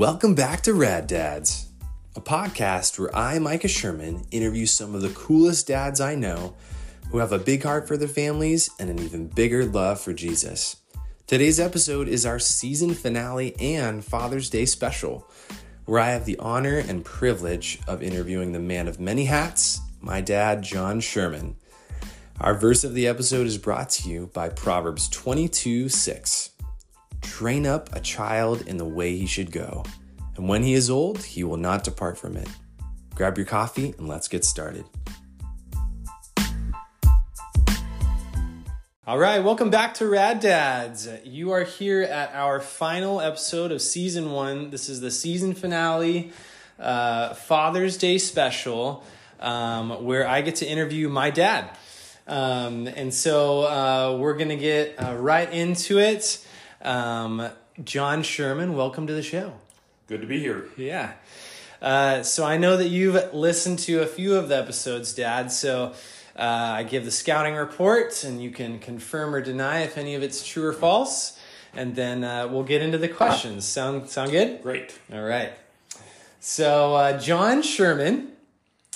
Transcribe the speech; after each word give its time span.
Welcome 0.00 0.34
back 0.34 0.62
to 0.62 0.72
Rad 0.72 1.08
Dads, 1.08 1.68
a 2.16 2.22
podcast 2.22 2.98
where 2.98 3.14
I, 3.14 3.38
Micah 3.38 3.68
Sherman, 3.68 4.24
interview 4.30 4.64
some 4.64 4.94
of 4.94 5.02
the 5.02 5.10
coolest 5.10 5.66
dads 5.66 6.00
I 6.00 6.14
know 6.14 6.56
who 7.10 7.18
have 7.18 7.32
a 7.32 7.38
big 7.38 7.64
heart 7.64 7.86
for 7.86 7.98
their 7.98 8.08
families 8.08 8.70
and 8.78 8.88
an 8.88 8.98
even 8.98 9.26
bigger 9.26 9.66
love 9.66 10.00
for 10.00 10.14
Jesus. 10.14 10.76
Today's 11.26 11.60
episode 11.60 12.08
is 12.08 12.24
our 12.24 12.38
season 12.38 12.94
finale 12.94 13.54
and 13.60 14.02
Father's 14.02 14.48
Day 14.48 14.64
special, 14.64 15.30
where 15.84 16.00
I 16.00 16.12
have 16.12 16.24
the 16.24 16.38
honor 16.38 16.78
and 16.78 17.04
privilege 17.04 17.78
of 17.86 18.02
interviewing 18.02 18.52
the 18.52 18.58
man 18.58 18.88
of 18.88 19.00
many 19.00 19.26
hats, 19.26 19.82
my 20.00 20.22
dad, 20.22 20.62
John 20.62 21.00
Sherman. 21.00 21.56
Our 22.40 22.54
verse 22.54 22.84
of 22.84 22.94
the 22.94 23.06
episode 23.06 23.46
is 23.46 23.58
brought 23.58 23.90
to 23.90 24.08
you 24.08 24.30
by 24.32 24.48
Proverbs 24.48 25.10
22 25.10 25.90
6. 25.90 26.50
Train 27.22 27.66
up 27.66 27.94
a 27.94 28.00
child 28.00 28.66
in 28.66 28.76
the 28.76 28.84
way 28.84 29.16
he 29.16 29.26
should 29.26 29.52
go, 29.52 29.84
and 30.36 30.48
when 30.48 30.62
he 30.62 30.74
is 30.74 30.90
old, 30.90 31.22
he 31.22 31.44
will 31.44 31.56
not 31.56 31.84
depart 31.84 32.18
from 32.18 32.36
it. 32.36 32.48
Grab 33.14 33.36
your 33.36 33.46
coffee 33.46 33.94
and 33.98 34.08
let's 34.08 34.28
get 34.28 34.44
started. 34.44 34.84
All 39.06 39.18
right, 39.18 39.40
welcome 39.40 39.70
back 39.70 39.94
to 39.94 40.06
Rad 40.06 40.40
Dads. 40.40 41.08
You 41.24 41.50
are 41.50 41.64
here 41.64 42.02
at 42.02 42.32
our 42.32 42.60
final 42.60 43.20
episode 43.20 43.72
of 43.72 43.82
season 43.82 44.30
one. 44.30 44.70
This 44.70 44.88
is 44.88 45.00
the 45.00 45.10
season 45.10 45.54
finale, 45.54 46.30
uh, 46.78 47.34
Father's 47.34 47.96
Day 47.96 48.18
special, 48.18 49.02
um, 49.40 50.04
where 50.04 50.28
I 50.28 50.42
get 50.42 50.56
to 50.56 50.66
interview 50.66 51.08
my 51.08 51.30
dad. 51.30 51.70
Um, 52.28 52.86
and 52.86 53.12
so 53.12 53.62
uh, 53.62 54.16
we're 54.20 54.36
going 54.36 54.50
to 54.50 54.56
get 54.56 54.94
uh, 55.02 55.16
right 55.16 55.52
into 55.52 55.98
it. 55.98 56.46
Um, 56.82 57.50
John 57.84 58.22
Sherman, 58.22 58.74
welcome 58.74 59.06
to 59.06 59.12
the 59.12 59.22
show. 59.22 59.52
Good 60.06 60.22
to 60.22 60.26
be 60.26 60.40
here. 60.40 60.66
Yeah. 60.76 61.12
Uh, 61.82 62.22
so 62.22 62.44
I 62.44 62.56
know 62.56 62.76
that 62.76 62.88
you've 62.88 63.34
listened 63.34 63.78
to 63.80 64.02
a 64.02 64.06
few 64.06 64.34
of 64.36 64.48
the 64.48 64.56
episodes, 64.56 65.14
Dad. 65.14 65.52
So 65.52 65.94
uh, 66.36 66.42
I 66.42 66.82
give 66.82 67.04
the 67.04 67.10
scouting 67.10 67.54
report, 67.54 68.24
and 68.24 68.42
you 68.42 68.50
can 68.50 68.78
confirm 68.78 69.34
or 69.34 69.40
deny 69.40 69.80
if 69.80 69.98
any 69.98 70.14
of 70.14 70.22
it's 70.22 70.46
true 70.46 70.66
or 70.66 70.72
false. 70.72 71.38
And 71.74 71.94
then 71.94 72.24
uh, 72.24 72.48
we'll 72.48 72.64
get 72.64 72.82
into 72.82 72.98
the 72.98 73.08
questions. 73.08 73.64
Sound 73.64 74.08
sound 74.08 74.30
good? 74.30 74.62
Great. 74.62 74.98
All 75.12 75.22
right. 75.22 75.52
So 76.40 76.94
uh, 76.94 77.18
John 77.18 77.62
Sherman 77.62 78.32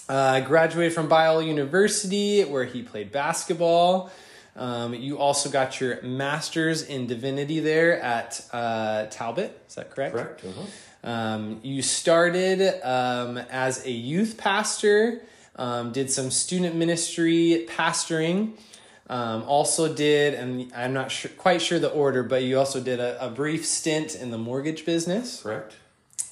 uh, 0.08 0.40
graduated 0.40 0.92
from 0.92 1.08
Biola 1.08 1.46
University, 1.46 2.42
where 2.42 2.64
he 2.64 2.82
played 2.82 3.12
basketball. 3.12 4.10
Um, 4.56 4.94
you 4.94 5.18
also 5.18 5.50
got 5.50 5.80
your 5.80 6.00
master's 6.02 6.82
in 6.82 7.06
divinity 7.06 7.60
there 7.60 8.00
at 8.00 8.44
uh, 8.52 9.06
Talbot. 9.06 9.60
Is 9.68 9.74
that 9.74 9.90
correct? 9.90 10.14
Correct. 10.14 10.44
Uh-huh. 10.44 11.10
Um, 11.10 11.60
you 11.62 11.82
started 11.82 12.80
um, 12.82 13.36
as 13.36 13.84
a 13.84 13.90
youth 13.90 14.38
pastor, 14.38 15.22
um, 15.56 15.92
did 15.92 16.10
some 16.10 16.30
student 16.30 16.76
ministry 16.76 17.66
pastoring. 17.68 18.52
Um, 19.10 19.42
also 19.42 19.92
did, 19.92 20.32
and 20.32 20.72
I'm 20.74 20.94
not 20.94 21.10
sure, 21.10 21.30
quite 21.36 21.60
sure 21.60 21.78
the 21.78 21.90
order, 21.90 22.22
but 22.22 22.42
you 22.42 22.58
also 22.58 22.80
did 22.80 23.00
a, 23.00 23.26
a 23.26 23.28
brief 23.28 23.66
stint 23.66 24.14
in 24.14 24.30
the 24.30 24.38
mortgage 24.38 24.86
business. 24.86 25.42
Correct. 25.42 25.76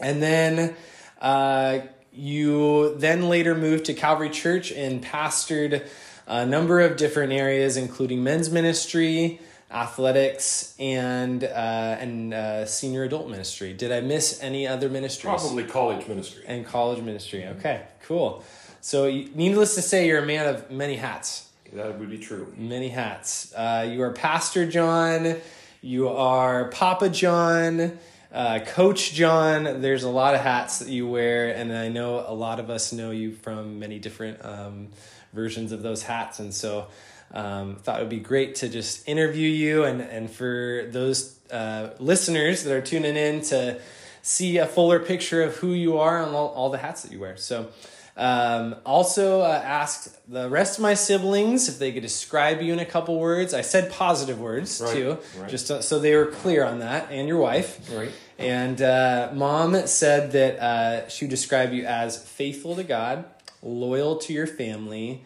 And 0.00 0.22
then 0.22 0.74
uh, 1.20 1.80
you 2.12 2.94
then 2.96 3.28
later 3.28 3.54
moved 3.54 3.86
to 3.86 3.94
Calvary 3.94 4.30
Church 4.30 4.72
and 4.72 5.04
pastored 5.04 5.86
a 6.26 6.46
number 6.46 6.80
of 6.80 6.96
different 6.96 7.32
areas, 7.32 7.76
including 7.76 8.22
men's 8.22 8.50
ministry, 8.50 9.40
athletics, 9.70 10.74
and 10.78 11.42
uh, 11.44 11.96
and 12.00 12.34
uh, 12.34 12.66
senior 12.66 13.04
adult 13.04 13.28
ministry. 13.28 13.72
Did 13.72 13.92
I 13.92 14.00
miss 14.00 14.42
any 14.42 14.66
other 14.66 14.88
ministries? 14.88 15.24
Probably 15.24 15.64
college 15.64 16.06
ministry. 16.06 16.44
And 16.46 16.66
college 16.66 17.02
ministry. 17.02 17.46
Okay, 17.46 17.82
cool. 18.06 18.44
So, 18.80 19.08
needless 19.34 19.76
to 19.76 19.82
say, 19.82 20.08
you're 20.08 20.22
a 20.22 20.26
man 20.26 20.52
of 20.52 20.70
many 20.70 20.96
hats. 20.96 21.48
That 21.72 21.98
would 21.98 22.10
be 22.10 22.18
true. 22.18 22.52
Many 22.56 22.88
hats. 22.88 23.52
Uh, 23.54 23.88
you 23.90 24.02
are 24.02 24.12
Pastor 24.12 24.66
John. 24.66 25.36
You 25.80 26.08
are 26.08 26.68
Papa 26.68 27.08
John. 27.08 27.98
Uh, 28.32 28.60
Coach 28.60 29.12
John. 29.12 29.80
There's 29.82 30.02
a 30.02 30.08
lot 30.08 30.34
of 30.34 30.40
hats 30.40 30.80
that 30.80 30.88
you 30.88 31.06
wear, 31.06 31.54
and 31.54 31.72
I 31.72 31.88
know 31.88 32.24
a 32.26 32.34
lot 32.34 32.60
of 32.60 32.70
us 32.70 32.92
know 32.92 33.10
you 33.10 33.32
from 33.32 33.78
many 33.78 33.98
different 33.98 34.44
um, 34.44 34.88
versions 35.32 35.72
of 35.72 35.82
those 35.82 36.02
hats. 36.02 36.38
And 36.38 36.52
so, 36.54 36.86
um, 37.32 37.76
thought 37.76 37.98
it 37.98 38.02
would 38.02 38.10
be 38.10 38.20
great 38.20 38.56
to 38.56 38.68
just 38.68 39.08
interview 39.08 39.48
you, 39.48 39.84
and 39.84 40.00
and 40.02 40.30
for 40.30 40.86
those 40.90 41.38
uh, 41.50 41.90
listeners 41.98 42.64
that 42.64 42.72
are 42.74 42.82
tuning 42.82 43.16
in 43.16 43.40
to 43.42 43.80
see 44.22 44.58
a 44.58 44.66
fuller 44.66 45.00
picture 45.00 45.42
of 45.42 45.56
who 45.56 45.72
you 45.72 45.98
are 45.98 46.22
and 46.22 46.34
all, 46.36 46.48
all 46.48 46.70
the 46.70 46.78
hats 46.78 47.02
that 47.02 47.12
you 47.12 47.20
wear. 47.20 47.36
So. 47.36 47.68
Um, 48.14 48.76
also 48.84 49.40
uh, 49.40 49.62
asked 49.64 50.18
the 50.30 50.46
rest 50.50 50.76
of 50.76 50.82
my 50.82 50.92
siblings 50.92 51.70
if 51.70 51.78
they 51.78 51.92
could 51.92 52.02
describe 52.02 52.60
you 52.60 52.74
in 52.74 52.78
a 52.78 52.84
couple 52.84 53.18
words. 53.18 53.54
I 53.54 53.62
said 53.62 53.90
positive 53.90 54.38
words 54.38 54.82
Right, 54.84 54.92
too, 54.94 55.18
right. 55.38 55.48
just 55.48 55.66
so, 55.66 55.80
so 55.80 55.98
they 55.98 56.14
were 56.14 56.26
clear 56.26 56.62
on 56.62 56.80
that, 56.80 57.10
and 57.10 57.26
your 57.26 57.38
wife. 57.38 57.80
Right. 57.90 58.12
And 58.38 58.82
uh, 58.82 59.30
mom 59.32 59.86
said 59.86 60.32
that 60.32 60.58
uh, 60.58 61.08
she 61.08 61.24
would 61.24 61.30
describe 61.30 61.72
you 61.72 61.86
as 61.86 62.22
faithful 62.22 62.76
to 62.76 62.84
God, 62.84 63.24
loyal 63.62 64.16
to 64.16 64.32
your 64.32 64.46
family, 64.46 65.24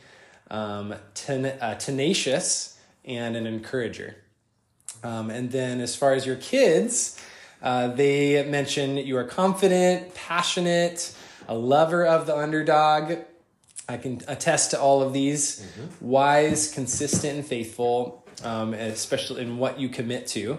um, 0.50 0.94
ten- 1.14 1.46
uh, 1.46 1.74
tenacious, 1.78 2.78
and 3.04 3.36
an 3.36 3.46
encourager. 3.46 4.16
Um, 5.02 5.30
and 5.30 5.50
then 5.50 5.80
as 5.80 5.94
far 5.96 6.12
as 6.12 6.26
your 6.26 6.36
kids, 6.36 7.20
uh, 7.62 7.88
they 7.88 8.44
mention 8.48 8.96
you 8.96 9.16
are 9.16 9.24
confident, 9.24 10.14
passionate, 10.14 11.14
a 11.48 11.54
lover 11.54 12.04
of 12.04 12.26
the 12.26 12.36
underdog. 12.36 13.18
I 13.88 13.96
can 13.98 14.20
attest 14.26 14.72
to 14.72 14.80
all 14.80 15.02
of 15.02 15.12
these. 15.12 15.64
Wise, 16.00 16.72
consistent, 16.72 17.36
and 17.38 17.46
faithful, 17.46 18.26
um, 18.42 18.74
especially 18.74 19.42
in 19.42 19.58
what 19.58 19.78
you 19.78 19.88
commit 19.88 20.26
to. 20.28 20.58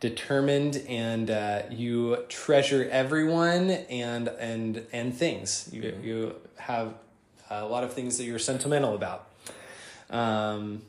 Determined, 0.00 0.76
and 0.88 1.28
uh, 1.28 1.62
you 1.70 2.24
treasure 2.28 2.88
everyone 2.88 3.70
and 3.70 4.28
and 4.28 4.86
and 4.92 5.12
things. 5.12 5.68
You 5.72 5.98
you 6.00 6.34
have 6.56 6.94
a 7.50 7.66
lot 7.66 7.84
of 7.84 7.92
things 7.92 8.18
that 8.18 8.24
you're 8.24 8.38
sentimental 8.38 8.94
about. 8.94 9.28
Um, 10.10 10.82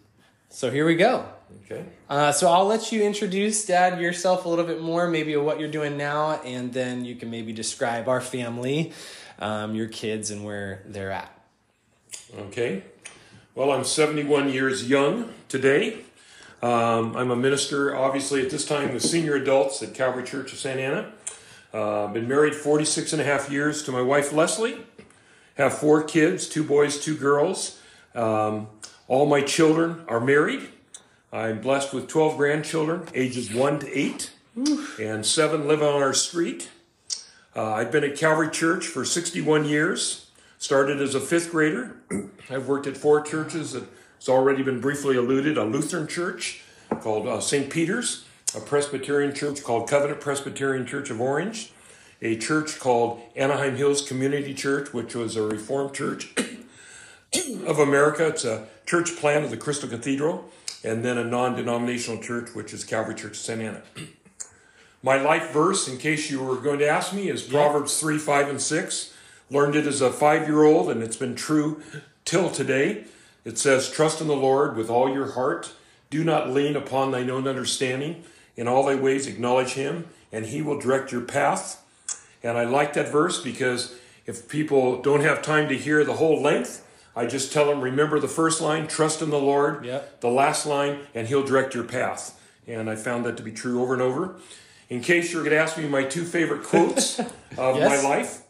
so 0.49 0.71
here 0.71 0.85
we 0.85 0.95
go. 0.95 1.25
Okay. 1.65 1.85
Uh, 2.09 2.31
so 2.31 2.49
I'll 2.49 2.65
let 2.65 2.91
you 2.91 3.03
introduce, 3.03 3.65
Dad, 3.65 3.99
yourself 4.01 4.45
a 4.45 4.49
little 4.49 4.65
bit 4.65 4.81
more, 4.81 5.07
maybe 5.07 5.35
what 5.37 5.59
you're 5.59 5.69
doing 5.69 5.97
now, 5.97 6.41
and 6.43 6.73
then 6.73 7.05
you 7.05 7.15
can 7.15 7.29
maybe 7.29 7.53
describe 7.53 8.07
our 8.07 8.21
family, 8.21 8.93
um, 9.39 9.75
your 9.75 9.87
kids, 9.87 10.31
and 10.31 10.43
where 10.43 10.83
they're 10.85 11.11
at. 11.11 11.31
Okay. 12.37 12.83
Well, 13.55 13.71
I'm 13.71 13.83
71 13.83 14.49
years 14.49 14.89
young 14.89 15.33
today. 15.47 15.99
Um, 16.61 17.15
I'm 17.15 17.31
a 17.31 17.35
minister, 17.35 17.95
obviously, 17.95 18.43
at 18.43 18.49
this 18.49 18.65
time 18.65 18.93
with 18.93 19.03
senior 19.03 19.35
adults 19.35 19.81
at 19.81 19.93
Calvary 19.93 20.23
Church 20.23 20.51
of 20.51 20.59
Santa 20.59 20.81
Ana. 20.81 21.11
Uh, 21.73 22.07
been 22.07 22.27
married 22.27 22.55
46 22.55 23.13
and 23.13 23.21
a 23.21 23.25
half 23.25 23.49
years 23.49 23.83
to 23.83 23.91
my 23.91 24.01
wife, 24.01 24.33
Leslie. 24.33 24.77
I 25.59 25.63
have 25.63 25.77
four 25.77 26.03
kids, 26.03 26.47
two 26.47 26.63
boys, 26.63 27.03
two 27.03 27.17
girls. 27.17 27.81
Um, 28.15 28.67
all 29.09 29.25
my 29.25 29.41
children 29.41 30.05
are 30.07 30.21
married. 30.21 30.69
I'm 31.33 31.59
blessed 31.59 31.93
with 31.93 32.07
12 32.07 32.37
grandchildren, 32.37 33.07
ages 33.13 33.53
1 33.53 33.79
to 33.79 33.99
8, 33.99 34.31
and 35.01 35.25
7 35.25 35.67
live 35.67 35.83
on 35.83 36.01
our 36.01 36.13
street. 36.13 36.69
Uh, 37.53 37.73
I've 37.73 37.91
been 37.91 38.05
at 38.05 38.17
Calvary 38.17 38.49
Church 38.49 38.87
for 38.87 39.03
61 39.03 39.65
years. 39.65 40.31
Started 40.59 41.01
as 41.01 41.13
a 41.13 41.19
fifth 41.19 41.51
grader. 41.51 41.97
I've 42.49 42.67
worked 42.67 42.87
at 42.87 42.95
four 42.95 43.21
churches 43.21 43.73
that 43.73 43.83
has 44.17 44.29
already 44.29 44.63
been 44.63 44.79
briefly 44.79 45.17
alluded 45.17 45.57
a 45.57 45.63
Lutheran 45.65 46.07
church 46.07 46.61
called 47.01 47.27
uh, 47.27 47.41
St. 47.41 47.69
Peter's, 47.69 48.25
a 48.55 48.61
Presbyterian 48.61 49.35
church 49.35 49.63
called 49.63 49.89
Covenant 49.89 50.21
Presbyterian 50.21 50.85
Church 50.85 51.09
of 51.09 51.19
Orange, 51.19 51.73
a 52.21 52.37
church 52.37 52.79
called 52.79 53.21
Anaheim 53.35 53.75
Hills 53.75 54.07
Community 54.07 54.53
Church, 54.53 54.93
which 54.93 55.15
was 55.15 55.35
a 55.35 55.43
Reformed 55.43 55.93
church 55.93 56.33
of 57.65 57.79
America. 57.79 58.27
It's 58.27 58.45
a 58.45 58.67
church 58.85 59.15
plan 59.15 59.43
of 59.43 59.51
the 59.51 59.57
Crystal 59.57 59.89
Cathedral, 59.89 60.49
and 60.83 61.03
then 61.03 61.17
a 61.17 61.23
non 61.23 61.55
denominational 61.55 62.21
church, 62.21 62.53
which 62.53 62.73
is 62.73 62.83
Calvary 62.83 63.15
Church 63.15 63.31
of 63.31 63.37
Santa 63.37 63.63
Ana. 63.65 63.81
My 65.01 65.21
life 65.21 65.51
verse, 65.51 65.87
in 65.87 65.97
case 65.97 66.29
you 66.29 66.43
were 66.43 66.57
going 66.57 66.79
to 66.79 66.87
ask 66.87 67.13
me, 67.13 67.29
is 67.29 67.41
Proverbs 67.41 67.99
3, 67.99 68.17
5, 68.17 68.49
and 68.49 68.61
6. 68.61 69.13
Learned 69.49 69.75
it 69.75 69.87
as 69.87 70.01
a 70.01 70.11
five 70.11 70.47
year 70.47 70.63
old, 70.63 70.89
and 70.89 71.01
it's 71.01 71.15
been 71.15 71.35
true 71.35 71.81
till 72.25 72.49
today. 72.49 73.05
It 73.45 73.57
says, 73.57 73.89
Trust 73.89 74.19
in 74.19 74.27
the 74.27 74.35
Lord 74.35 74.75
with 74.75 74.89
all 74.89 75.11
your 75.11 75.31
heart. 75.31 75.71
Do 76.09 76.23
not 76.23 76.49
lean 76.49 76.75
upon 76.75 77.11
thine 77.11 77.29
own 77.29 77.47
understanding. 77.47 78.23
In 78.57 78.67
all 78.67 78.85
thy 78.85 78.95
ways 78.95 79.25
acknowledge 79.25 79.73
him, 79.73 80.07
and 80.33 80.47
he 80.47 80.61
will 80.61 80.79
direct 80.79 81.11
your 81.11 81.21
path. 81.21 81.78
And 82.43 82.57
I 82.57 82.63
like 82.63 82.93
that 82.93 83.09
verse 83.11 83.41
because 83.41 83.95
if 84.25 84.47
people 84.47 85.01
don't 85.01 85.21
have 85.21 85.41
time 85.41 85.67
to 85.69 85.77
hear 85.77 86.03
the 86.05 86.13
whole 86.13 86.41
length, 86.41 86.85
I 87.15 87.25
just 87.25 87.51
tell 87.51 87.65
them, 87.65 87.81
remember 87.81 88.19
the 88.19 88.27
first 88.27 88.61
line, 88.61 88.87
trust 88.87 89.21
in 89.21 89.29
the 89.29 89.39
Lord. 89.39 89.83
Yep. 89.85 90.21
The 90.21 90.29
last 90.29 90.65
line, 90.65 90.99
and 91.13 91.27
he'll 91.27 91.43
direct 91.43 91.73
your 91.75 91.83
path. 91.83 92.39
And 92.67 92.89
I 92.89 92.95
found 92.95 93.25
that 93.25 93.35
to 93.37 93.43
be 93.43 93.51
true 93.51 93.81
over 93.81 93.93
and 93.93 94.01
over. 94.01 94.35
in 94.89 95.01
case 95.01 95.33
you're 95.33 95.43
going 95.43 95.55
to 95.55 95.61
ask 95.61 95.77
me 95.77 95.87
my 95.87 96.03
two 96.03 96.23
favorite 96.23 96.63
quotes 96.63 97.19
of 97.57 97.75
Yes. 97.77 98.03
my 98.03 98.09
life, 98.09 98.41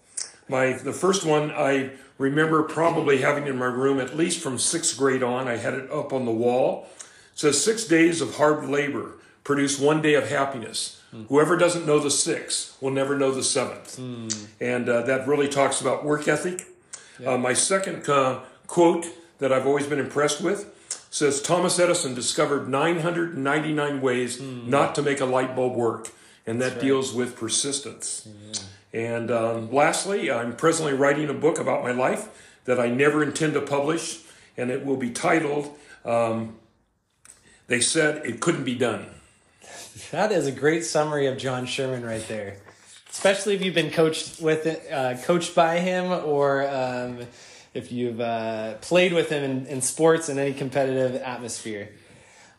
my 0.47 0.73
the 0.73 0.93
first 0.93 1.25
one 1.25 1.51
I 1.51 1.91
remember 2.17 2.63
probably 2.63 3.19
having 3.19 3.47
in 3.47 3.57
my 3.57 3.65
room 3.65 3.99
at 3.99 4.15
least 4.15 4.39
from 4.41 4.57
sixth 4.59 4.97
grade 4.97 5.23
on. 5.23 5.47
I 5.47 5.55
had 5.57 5.73
it 5.73 5.89
up 5.91 6.11
on 6.13 6.25
the 6.25 6.31
wall. 6.31 6.87
It 7.33 7.39
says 7.39 7.63
six 7.63 7.85
days 7.85 8.19
of 8.21 8.35
hard 8.35 8.67
labor 8.69 9.13
produce 9.43 9.79
one 9.79 10.01
day 10.01 10.13
of 10.15 10.29
happiness. 10.29 10.98
Whoever 11.29 11.57
doesn't 11.57 11.85
know 11.87 11.99
the 11.99 12.11
six 12.11 12.75
will 12.81 12.91
never 12.91 13.17
know 13.17 13.31
the 13.31 13.43
seventh. 13.43 13.97
And 14.59 14.87
uh, 14.89 15.01
that 15.03 15.27
really 15.27 15.47
talks 15.47 15.81
about 15.81 16.03
work 16.05 16.27
ethic. 16.27 16.67
Uh, 17.25 17.37
my 17.37 17.53
second 17.53 18.07
uh, 18.07 18.39
quote 18.67 19.05
that 19.39 19.51
I've 19.51 19.65
always 19.65 19.87
been 19.87 19.99
impressed 19.99 20.41
with 20.41 20.75
says 21.09 21.41
Thomas 21.41 21.79
Edison 21.79 22.13
discovered 22.13 22.69
999 22.69 24.01
ways 24.01 24.39
not 24.41 24.93
to 24.95 25.01
make 25.01 25.19
a 25.19 25.25
light 25.25 25.55
bulb 25.55 25.75
work, 25.75 26.09
and 26.45 26.61
that 26.61 26.79
deals 26.79 27.13
with 27.13 27.35
persistence. 27.35 28.27
And 28.93 29.31
um, 29.31 29.71
lastly, 29.73 30.31
I'm 30.31 30.55
presently 30.55 30.93
writing 30.93 31.27
a 31.29 31.33
book 31.33 31.59
about 31.59 31.83
my 31.83 31.91
life 31.91 32.29
that 32.65 32.79
I 32.79 32.87
never 32.89 33.23
intend 33.23 33.53
to 33.55 33.61
publish, 33.61 34.19
and 34.57 34.69
it 34.69 34.85
will 34.85 34.97
be 34.97 35.09
titled 35.09 35.75
um, 36.05 36.55
They 37.67 37.81
Said 37.81 38.23
It 38.25 38.39
Couldn't 38.39 38.63
Be 38.63 38.75
Done. 38.75 39.07
That 40.11 40.31
is 40.31 40.47
a 40.47 40.51
great 40.51 40.85
summary 40.85 41.27
of 41.27 41.37
John 41.37 41.65
Sherman 41.65 42.03
right 42.03 42.25
there. 42.27 42.57
Especially 43.09 43.55
if 43.55 43.63
you've 43.63 43.75
been 43.75 43.91
coached 43.91 44.41
with 44.41 44.65
uh, 44.91 45.17
coached 45.23 45.55
by 45.55 45.79
him, 45.79 46.11
or 46.11 46.67
um, 46.67 47.19
if 47.73 47.91
you've 47.91 48.21
uh, 48.21 48.75
played 48.81 49.13
with 49.13 49.29
him 49.29 49.43
in, 49.43 49.65
in 49.67 49.81
sports 49.81 50.29
in 50.29 50.37
any 50.37 50.53
competitive 50.53 51.15
atmosphere. 51.21 51.89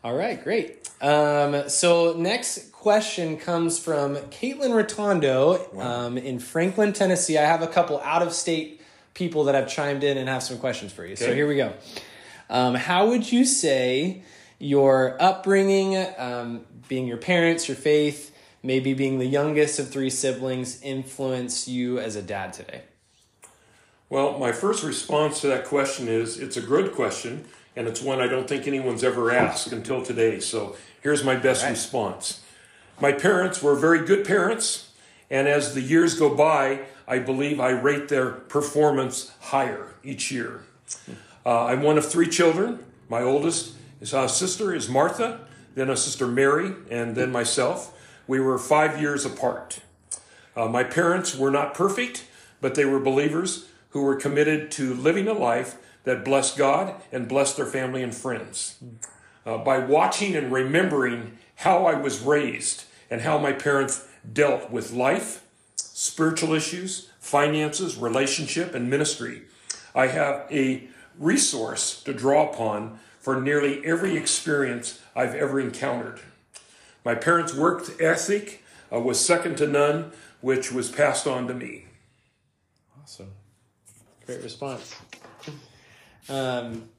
All 0.03 0.15
right, 0.15 0.43
great. 0.43 0.89
Um, 1.01 1.69
so 1.69 2.13
next 2.13 2.71
question 2.71 3.37
comes 3.37 3.79
from 3.79 4.15
Caitlin 4.15 4.71
Rotondo 4.71 5.77
um, 5.79 6.17
in 6.17 6.39
Franklin, 6.39 6.91
Tennessee. 6.93 7.37
I 7.37 7.43
have 7.43 7.61
a 7.61 7.67
couple 7.67 7.99
out 8.01 8.21
of 8.21 8.33
state 8.33 8.81
people 9.13 9.45
that 9.45 9.55
have 9.55 9.67
chimed 9.69 10.03
in 10.03 10.17
and 10.17 10.27
have 10.27 10.43
some 10.43 10.57
questions 10.57 10.91
for 10.91 11.05
you. 11.05 11.15
So 11.15 11.33
here 11.33 11.47
we 11.47 11.55
go. 11.55 11.73
Um, 12.49 12.75
how 12.75 13.09
would 13.09 13.31
you 13.31 13.45
say 13.45 14.23
your 14.61 15.17
upbringing, 15.19 15.97
um, 16.17 16.61
being 16.87 17.07
your 17.07 17.17
parents, 17.17 17.67
your 17.67 17.75
faith, 17.75 18.35
maybe 18.61 18.93
being 18.93 19.17
the 19.17 19.25
youngest 19.25 19.79
of 19.79 19.89
three 19.89 20.09
siblings, 20.09 20.81
influence 20.83 21.67
you 21.67 21.99
as 21.99 22.15
a 22.15 22.21
dad 22.21 22.53
today? 22.53 22.83
Well, 24.09 24.37
my 24.37 24.51
first 24.51 24.83
response 24.83 25.41
to 25.41 25.47
that 25.47 25.65
question 25.65 26.07
is 26.07 26.37
it's 26.37 26.57
a 26.57 26.61
good 26.61 26.93
question, 26.93 27.45
and 27.75 27.87
it's 27.87 28.01
one 28.01 28.21
I 28.21 28.27
don't 28.27 28.47
think 28.47 28.67
anyone's 28.67 29.03
ever 29.03 29.31
asked 29.31 29.71
until 29.71 30.03
today. 30.03 30.39
So 30.39 30.75
here's 31.01 31.23
my 31.23 31.35
best 31.35 31.67
response. 31.67 32.41
My 32.99 33.13
parents 33.13 33.63
were 33.63 33.75
very 33.75 34.05
good 34.05 34.25
parents, 34.25 34.91
and 35.31 35.47
as 35.47 35.73
the 35.73 35.81
years 35.81 36.13
go 36.13 36.35
by, 36.35 36.81
I 37.07 37.17
believe 37.17 37.59
I 37.59 37.71
rate 37.71 38.09
their 38.09 38.29
performance 38.29 39.31
higher 39.39 39.95
each 40.03 40.31
year. 40.31 40.65
Uh, 41.43 41.65
I'm 41.65 41.81
one 41.81 41.97
of 41.97 42.05
three 42.05 42.27
children. 42.27 42.79
My 43.09 43.23
oldest 43.23 43.73
is, 44.01 44.13
uh, 44.13 44.27
sister 44.27 44.73
is 44.73 44.89
Martha, 44.89 45.41
then 45.75 45.89
a 45.89 45.95
sister 45.95 46.27
Mary, 46.27 46.73
and 46.89 47.15
then 47.15 47.31
myself. 47.31 47.97
We 48.27 48.39
were 48.39 48.57
five 48.57 48.99
years 48.99 49.25
apart. 49.25 49.79
Uh, 50.55 50.67
my 50.67 50.83
parents 50.83 51.35
were 51.35 51.51
not 51.51 51.73
perfect, 51.73 52.25
but 52.59 52.75
they 52.75 52.85
were 52.85 52.99
believers 52.99 53.67
who 53.91 54.01
were 54.01 54.15
committed 54.15 54.71
to 54.71 54.93
living 54.93 55.27
a 55.27 55.33
life 55.33 55.77
that 56.03 56.25
blessed 56.25 56.57
God 56.57 56.95
and 57.11 57.27
blessed 57.27 57.57
their 57.57 57.65
family 57.65 58.03
and 58.03 58.13
friends. 58.13 58.77
Uh, 59.45 59.57
by 59.57 59.79
watching 59.79 60.35
and 60.35 60.51
remembering 60.51 61.37
how 61.55 61.85
I 61.85 61.93
was 61.93 62.21
raised 62.21 62.85
and 63.09 63.21
how 63.21 63.37
my 63.37 63.53
parents 63.53 64.07
dealt 64.31 64.71
with 64.71 64.91
life, 64.91 65.43
spiritual 65.75 66.53
issues, 66.53 67.09
finances, 67.19 67.97
relationship, 67.97 68.73
and 68.73 68.89
ministry, 68.89 69.43
I 69.93 70.07
have 70.07 70.47
a 70.51 70.87
resource 71.17 72.01
to 72.03 72.13
draw 72.13 72.51
upon 72.51 72.99
for 73.21 73.39
nearly 73.39 73.85
every 73.85 74.17
experience 74.17 74.99
I've 75.15 75.35
ever 75.35 75.59
encountered. 75.59 76.19
My 77.05 77.15
parents' 77.15 77.53
work 77.53 78.01
ethic 78.01 78.63
uh, 78.91 78.99
was 78.99 79.23
second 79.23 79.57
to 79.59 79.67
none, 79.67 80.11
which 80.41 80.71
was 80.71 80.91
passed 80.91 81.27
on 81.27 81.47
to 81.47 81.53
me. 81.53 81.85
Awesome. 83.01 83.31
Great 84.25 84.41
response. 84.41 84.95
Um, 86.27 86.89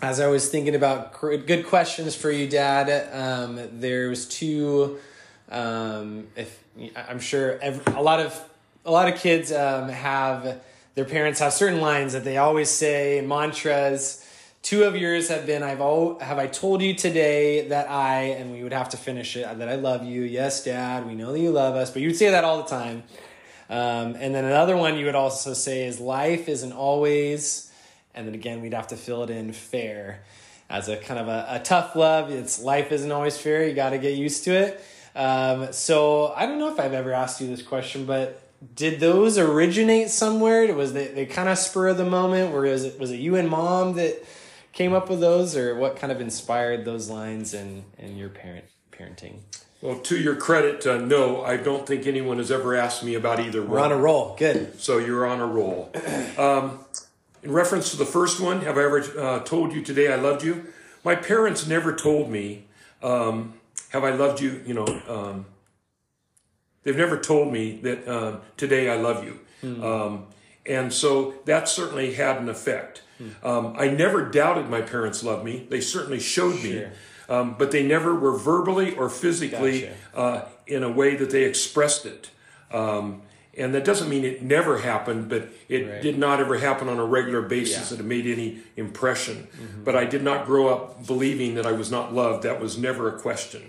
as 0.00 0.18
I 0.18 0.28
was 0.28 0.50
thinking 0.50 0.74
about 0.74 1.18
good 1.20 1.66
questions 1.66 2.16
for 2.16 2.30
you, 2.30 2.48
Dad, 2.48 3.08
um, 3.12 3.60
there's 3.72 4.26
two. 4.26 4.98
Um, 5.50 6.28
if 6.36 6.62
I'm 6.96 7.20
sure 7.20 7.58
every, 7.60 7.94
a 7.94 8.02
lot 8.02 8.20
of 8.20 8.48
a 8.84 8.90
lot 8.90 9.12
of 9.12 9.18
kids 9.18 9.52
um, 9.52 9.88
have 9.88 10.60
their 10.94 11.04
parents 11.04 11.40
have 11.40 11.52
certain 11.52 11.80
lines 11.80 12.12
that 12.12 12.24
they 12.24 12.38
always 12.38 12.70
say 12.70 13.22
mantras. 13.26 14.26
Two 14.64 14.84
of 14.84 14.96
yours 14.96 15.28
have 15.28 15.44
been 15.44 15.62
I've 15.62 15.82
all 15.82 16.18
have 16.20 16.38
I 16.38 16.46
told 16.46 16.80
you 16.80 16.94
today 16.94 17.68
that 17.68 17.90
I 17.90 18.22
and 18.38 18.50
we 18.50 18.62
would 18.62 18.72
have 18.72 18.88
to 18.88 18.96
finish 18.96 19.36
it 19.36 19.58
that 19.58 19.68
I 19.68 19.74
love 19.74 20.06
you. 20.06 20.22
Yes, 20.22 20.64
Dad, 20.64 21.06
we 21.06 21.14
know 21.14 21.32
that 21.32 21.38
you 21.38 21.50
love 21.50 21.74
us, 21.74 21.90
but 21.90 22.00
you 22.00 22.08
would 22.08 22.16
say 22.16 22.30
that 22.30 22.44
all 22.44 22.62
the 22.62 22.68
time. 22.70 23.02
Um, 23.68 24.16
and 24.18 24.34
then 24.34 24.46
another 24.46 24.74
one 24.74 24.96
you 24.96 25.04
would 25.04 25.14
also 25.14 25.52
say 25.52 25.86
is 25.86 26.00
life 26.00 26.48
isn't 26.48 26.72
always, 26.72 27.70
and 28.14 28.26
then 28.26 28.34
again 28.34 28.62
we'd 28.62 28.72
have 28.72 28.86
to 28.86 28.96
fill 28.96 29.22
it 29.24 29.28
in 29.28 29.52
fair 29.52 30.22
as 30.70 30.88
a 30.88 30.96
kind 30.96 31.20
of 31.20 31.28
a, 31.28 31.46
a 31.50 31.58
tough 31.58 31.94
love. 31.94 32.30
It's 32.30 32.58
life 32.58 32.90
isn't 32.90 33.12
always 33.12 33.36
fair. 33.36 33.68
You 33.68 33.74
got 33.74 33.90
to 33.90 33.98
get 33.98 34.16
used 34.16 34.44
to 34.44 34.52
it. 34.52 34.82
Um, 35.14 35.74
so 35.74 36.32
I 36.34 36.46
don't 36.46 36.58
know 36.58 36.72
if 36.72 36.80
I've 36.80 36.94
ever 36.94 37.12
asked 37.12 37.38
you 37.38 37.48
this 37.48 37.60
question, 37.60 38.06
but 38.06 38.40
did 38.74 38.98
those 38.98 39.36
originate 39.36 40.08
somewhere? 40.08 40.74
Was 40.74 40.94
they, 40.94 41.08
they 41.08 41.26
kind 41.26 41.50
of 41.50 41.58
spur 41.58 41.88
of 41.88 41.98
the 41.98 42.06
moment? 42.06 42.54
Or 42.54 42.62
was 42.62 42.84
it 42.84 42.98
was 42.98 43.10
it 43.10 43.20
you 43.20 43.36
and 43.36 43.50
mom 43.50 43.96
that 43.96 44.24
came 44.74 44.92
up 44.92 45.08
with 45.08 45.20
those, 45.20 45.56
or 45.56 45.74
what 45.74 45.96
kind 45.96 46.12
of 46.12 46.20
inspired 46.20 46.84
those 46.84 47.08
lines 47.08 47.54
in 47.54 47.84
in 47.98 48.16
your 48.16 48.28
parent 48.28 48.66
parenting? 48.92 49.38
Well, 49.80 49.98
to 50.00 50.16
your 50.16 50.34
credit, 50.36 50.86
uh, 50.86 50.98
no, 50.98 51.42
I 51.44 51.56
don't 51.58 51.86
think 51.86 52.06
anyone 52.06 52.38
has 52.38 52.50
ever 52.50 52.74
asked 52.74 53.04
me 53.04 53.14
about 53.14 53.38
either 53.38 53.62
We're 53.62 53.80
on 53.80 53.92
a 53.92 53.96
roll. 53.98 54.34
Good. 54.38 54.80
so 54.80 54.96
you're 54.98 55.26
on 55.26 55.40
a 55.40 55.46
roll. 55.46 55.92
Um, 56.38 56.80
in 57.42 57.52
reference 57.52 57.90
to 57.90 57.98
the 57.98 58.06
first 58.06 58.40
one, 58.40 58.62
have 58.62 58.78
I 58.78 58.84
ever 58.84 59.00
uh, 59.20 59.38
told 59.40 59.74
you 59.74 59.82
today 59.82 60.10
I 60.10 60.16
loved 60.16 60.42
you? 60.42 60.64
My 61.04 61.14
parents 61.14 61.66
never 61.66 61.94
told 61.94 62.30
me, 62.30 62.64
um, 63.02 63.52
have 63.90 64.04
I 64.04 64.10
loved 64.12 64.40
you? 64.40 64.62
You 64.66 64.72
know, 64.72 65.02
um, 65.06 65.44
they've 66.82 66.96
never 66.96 67.18
told 67.18 67.52
me 67.52 67.76
that 67.82 68.08
um, 68.08 68.40
today 68.56 68.88
I 68.88 68.96
love 68.96 69.22
you. 69.22 69.38
Um, 69.62 70.26
and 70.66 70.92
so 70.92 71.34
that 71.44 71.68
certainly 71.68 72.14
had 72.14 72.38
an 72.38 72.48
effect. 72.48 73.02
Um, 73.42 73.74
I 73.78 73.88
never 73.88 74.22
doubted 74.28 74.68
my 74.68 74.80
parents 74.82 75.22
loved 75.22 75.44
me. 75.44 75.66
They 75.70 75.80
certainly 75.80 76.20
showed 76.20 76.62
me. 76.62 76.86
Um, 77.28 77.54
but 77.58 77.70
they 77.70 77.82
never 77.82 78.14
were 78.14 78.36
verbally 78.36 78.94
or 78.94 79.08
physically 79.08 79.80
Gotcha. 79.82 79.94
uh, 80.14 80.44
in 80.66 80.82
a 80.82 80.90
way 80.90 81.16
that 81.16 81.30
they 81.30 81.44
expressed 81.44 82.04
it. 82.04 82.30
Um, 82.70 83.22
and 83.56 83.72
that 83.74 83.84
doesn't 83.84 84.08
mean 84.10 84.24
it 84.24 84.42
never 84.42 84.78
happened, 84.78 85.28
but 85.30 85.48
it 85.68 85.88
Right. 85.88 86.02
did 86.02 86.18
not 86.18 86.40
ever 86.40 86.58
happen 86.58 86.88
on 86.88 86.98
a 86.98 87.04
regular 87.04 87.40
basis 87.40 87.76
Yeah. 87.76 87.80
Mm-hmm. 87.82 87.94
that 87.96 88.00
it 88.00 88.06
made 88.06 88.26
any 88.26 88.58
impression. 88.76 89.46
But 89.84 89.96
I 89.96 90.04
did 90.04 90.22
not 90.22 90.44
grow 90.44 90.68
up 90.68 91.06
believing 91.06 91.54
that 91.54 91.64
I 91.64 91.72
was 91.72 91.90
not 91.90 92.12
loved. 92.12 92.42
That 92.42 92.60
was 92.60 92.76
never 92.76 93.08
a 93.08 93.18
question. 93.18 93.62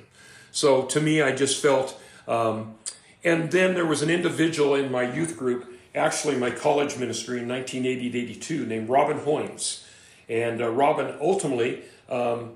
So 0.51 0.81
to 0.83 0.99
me, 0.99 1.21
I 1.21 1.31
just 1.31 1.61
felt. 1.61 1.97
Um, 2.27 2.75
and 3.23 3.51
then 3.51 3.73
there 3.75 3.85
was 3.85 4.01
an 4.01 4.09
individual 4.09 4.75
in 4.75 4.91
my 4.91 5.03
youth 5.03 5.37
group, 5.37 5.65
actually 5.95 6.37
my 6.37 6.51
college 6.51 6.97
ministry 6.97 7.39
in 7.39 7.47
1980 7.47 8.11
to 8.11 8.17
82, 8.17 8.65
named 8.65 8.89
Robin 8.89 9.19
Hoynes. 9.19 9.83
And 10.27 10.61
uh, 10.61 10.69
Robin 10.69 11.15
ultimately, 11.21 11.83
um, 12.09 12.53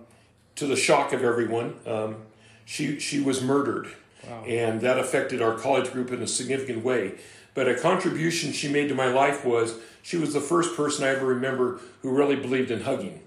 to 0.56 0.66
the 0.66 0.76
shock 0.76 1.14
of 1.14 1.24
everyone, 1.24 1.76
um, 1.86 2.18
she, 2.66 3.00
she 3.00 3.20
was 3.20 3.42
murdered. 3.42 3.88
And 4.46 4.82
that 4.82 5.00
affected 5.00 5.42
our 5.42 5.58
college 5.58 5.92
group 5.92 6.12
in 6.12 6.22
a 6.22 6.28
significant 6.28 6.84
way. 6.84 7.16
But 7.54 7.68
a 7.68 7.76
contribution 7.76 8.52
she 8.52 8.68
made 8.72 8.90
to 8.90 8.96
my 8.96 9.08
life 9.08 9.44
was 9.46 9.80
she 10.04 10.18
was 10.18 10.34
the 10.34 10.42
first 10.42 10.76
person 10.76 11.04
I 11.04 11.10
ever 11.10 11.26
remember 11.26 11.80
who 12.02 12.12
really 12.12 12.36
believed 12.36 12.70
in 12.72 12.82
hugging. 12.82 13.22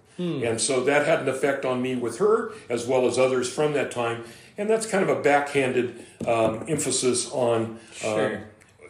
And 0.44 0.60
so 0.60 0.84
that 0.84 1.06
had 1.06 1.20
an 1.20 1.28
effect 1.28 1.64
on 1.64 1.80
me 1.82 1.96
with 1.96 2.18
her, 2.18 2.52
as 2.68 2.86
well 2.86 3.06
as 3.06 3.18
others 3.18 3.50
from 3.52 3.72
that 3.72 3.90
time. 3.90 4.24
And 4.56 4.68
that's 4.68 4.86
kind 4.86 5.02
of 5.02 5.08
a 5.08 5.20
backhanded 5.20 6.04
um, 6.26 6.64
emphasis 6.68 7.30
on 7.32 7.80
Sure. 8.16 8.44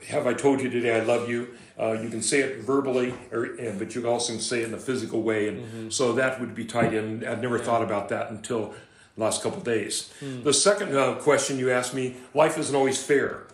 Have 0.08 0.26
I 0.26 0.34
told 0.34 0.60
you 0.60 0.70
today 0.70 0.96
I 1.00 1.04
love 1.04 1.28
you? 1.28 1.54
Uh, 1.78 1.92
you 1.92 2.08
can 2.10 2.22
say 2.22 2.40
it 2.40 2.58
verbally, 2.58 3.14
or, 3.32 3.46
but 3.78 3.94
you 3.94 4.00
also 4.06 4.32
can 4.32 4.38
also 4.38 4.38
say 4.38 4.62
it 4.62 4.68
in 4.68 4.74
a 4.74 4.78
physical 4.78 5.22
way, 5.22 5.48
and 5.48 5.92
so 5.92 6.12
that 6.12 6.40
would 6.40 6.54
be 6.54 6.64
tied 6.64 6.92
in. 6.94 7.26
I'd 7.26 7.42
never 7.42 7.58
thought 7.58 7.82
about 7.82 8.08
that 8.10 8.30
until 8.30 8.74
the 9.16 9.22
last 9.24 9.42
couple 9.42 9.58
of 9.58 9.64
days. 9.64 10.12
The 10.20 10.52
second 10.52 10.96
uh, 10.96 11.14
question 11.16 11.58
you 11.58 11.70
asked 11.70 11.94
me: 11.94 12.16
Life 12.34 12.58
isn't 12.58 12.74
always 12.74 13.02
fair. 13.02 13.44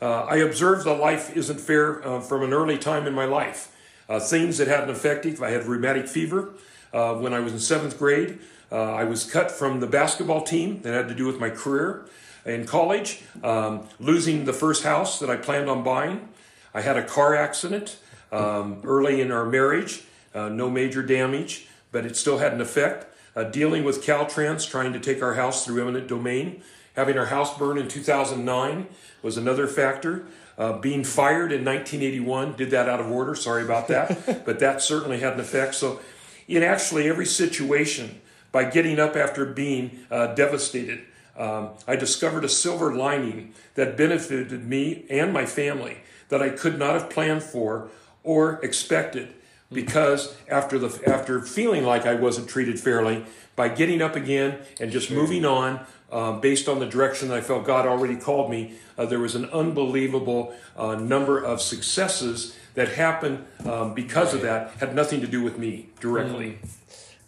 Uh, 0.00 0.24
I 0.24 0.36
observed 0.36 0.84
that 0.86 0.96
life 0.98 1.34
isn't 1.36 1.60
fair 1.60 2.06
uh, 2.06 2.20
from 2.20 2.42
an 2.42 2.52
early 2.52 2.76
time 2.76 3.06
in 3.06 3.14
my 3.14 3.24
life. 3.24 3.74
Uh, 4.08 4.18
things 4.18 4.58
that 4.58 4.68
had 4.68 4.84
an 4.84 4.90
effect. 4.90 5.24
I 5.40 5.50
had 5.50 5.64
rheumatic 5.66 6.08
fever 6.08 6.54
uh, 6.92 7.14
when 7.14 7.32
I 7.32 7.40
was 7.40 7.52
in 7.52 7.60
seventh 7.60 7.98
grade. 7.98 8.38
Uh, 8.70 8.94
I 8.94 9.04
was 9.04 9.30
cut 9.30 9.50
from 9.50 9.80
the 9.80 9.86
basketball 9.86 10.42
team 10.42 10.82
that 10.82 10.92
had 10.92 11.08
to 11.08 11.14
do 11.14 11.26
with 11.26 11.38
my 11.38 11.50
career. 11.50 12.06
In 12.44 12.66
college, 12.66 13.22
um, 13.42 13.88
losing 14.00 14.44
the 14.44 14.52
first 14.52 14.82
house 14.82 15.18
that 15.20 15.30
I 15.30 15.36
planned 15.36 15.68
on 15.68 15.82
buying. 15.82 16.28
I 16.74 16.80
had 16.80 16.96
a 16.96 17.04
car 17.04 17.34
accident 17.34 17.98
um, 18.32 18.80
early 18.84 19.20
in 19.20 19.30
our 19.30 19.44
marriage, 19.44 20.04
uh, 20.34 20.48
no 20.48 20.70
major 20.70 21.02
damage, 21.02 21.68
but 21.90 22.06
it 22.06 22.16
still 22.16 22.38
had 22.38 22.52
an 22.52 22.60
effect. 22.60 23.06
Uh, 23.34 23.44
dealing 23.44 23.84
with 23.84 24.04
Caltrans, 24.04 24.68
trying 24.68 24.92
to 24.92 25.00
take 25.00 25.22
our 25.22 25.34
house 25.34 25.64
through 25.64 25.80
eminent 25.80 26.06
domain. 26.06 26.62
Having 26.96 27.18
our 27.18 27.26
house 27.26 27.56
burned 27.56 27.78
in 27.78 27.88
2009 27.88 28.86
was 29.22 29.36
another 29.36 29.66
factor. 29.66 30.26
Uh, 30.58 30.78
being 30.78 31.02
fired 31.02 31.50
in 31.50 31.64
1981 31.64 32.56
did 32.56 32.70
that 32.70 32.88
out 32.88 33.00
of 33.00 33.10
order. 33.10 33.34
Sorry 33.34 33.62
about 33.62 33.88
that, 33.88 34.44
but 34.44 34.58
that 34.58 34.82
certainly 34.82 35.20
had 35.20 35.34
an 35.34 35.40
effect. 35.40 35.74
So, 35.74 36.00
in 36.46 36.62
actually 36.62 37.08
every 37.08 37.24
situation, 37.24 38.20
by 38.50 38.64
getting 38.64 38.98
up 38.98 39.16
after 39.16 39.46
being 39.46 40.00
uh, 40.10 40.34
devastated, 40.34 41.00
um, 41.36 41.70
I 41.86 41.96
discovered 41.96 42.44
a 42.44 42.48
silver 42.48 42.94
lining 42.94 43.54
that 43.74 43.96
benefited 43.96 44.66
me 44.66 45.04
and 45.08 45.32
my 45.32 45.46
family 45.46 45.98
that 46.28 46.42
I 46.42 46.50
could 46.50 46.78
not 46.78 46.94
have 46.94 47.10
planned 47.10 47.42
for 47.42 47.90
or 48.22 48.62
expected 48.64 49.34
because 49.72 50.36
after 50.48 50.78
the 50.78 51.08
after 51.08 51.40
feeling 51.40 51.84
like 51.84 52.04
I 52.04 52.14
wasn't 52.14 52.48
treated 52.48 52.78
fairly, 52.78 53.24
by 53.56 53.68
getting 53.68 54.02
up 54.02 54.16
again 54.16 54.58
and 54.80 54.90
just 54.90 55.10
moving 55.10 55.44
on 55.44 55.84
um, 56.10 56.40
based 56.40 56.68
on 56.68 56.78
the 56.78 56.86
direction 56.86 57.28
that 57.28 57.38
I 57.38 57.40
felt 57.40 57.64
God 57.64 57.86
already 57.86 58.16
called 58.16 58.50
me, 58.50 58.74
uh, 58.98 59.06
there 59.06 59.18
was 59.18 59.34
an 59.34 59.46
unbelievable 59.46 60.54
uh, 60.76 60.94
number 60.94 61.42
of 61.42 61.60
successes 61.60 62.56
that 62.74 62.88
happened 62.88 63.44
um, 63.64 63.94
because 63.94 64.34
of 64.34 64.42
that. 64.42 64.72
Had 64.72 64.94
nothing 64.94 65.20
to 65.22 65.26
do 65.26 65.42
with 65.42 65.58
me 65.58 65.88
directly. 66.00 66.58
Mm. 66.62 66.68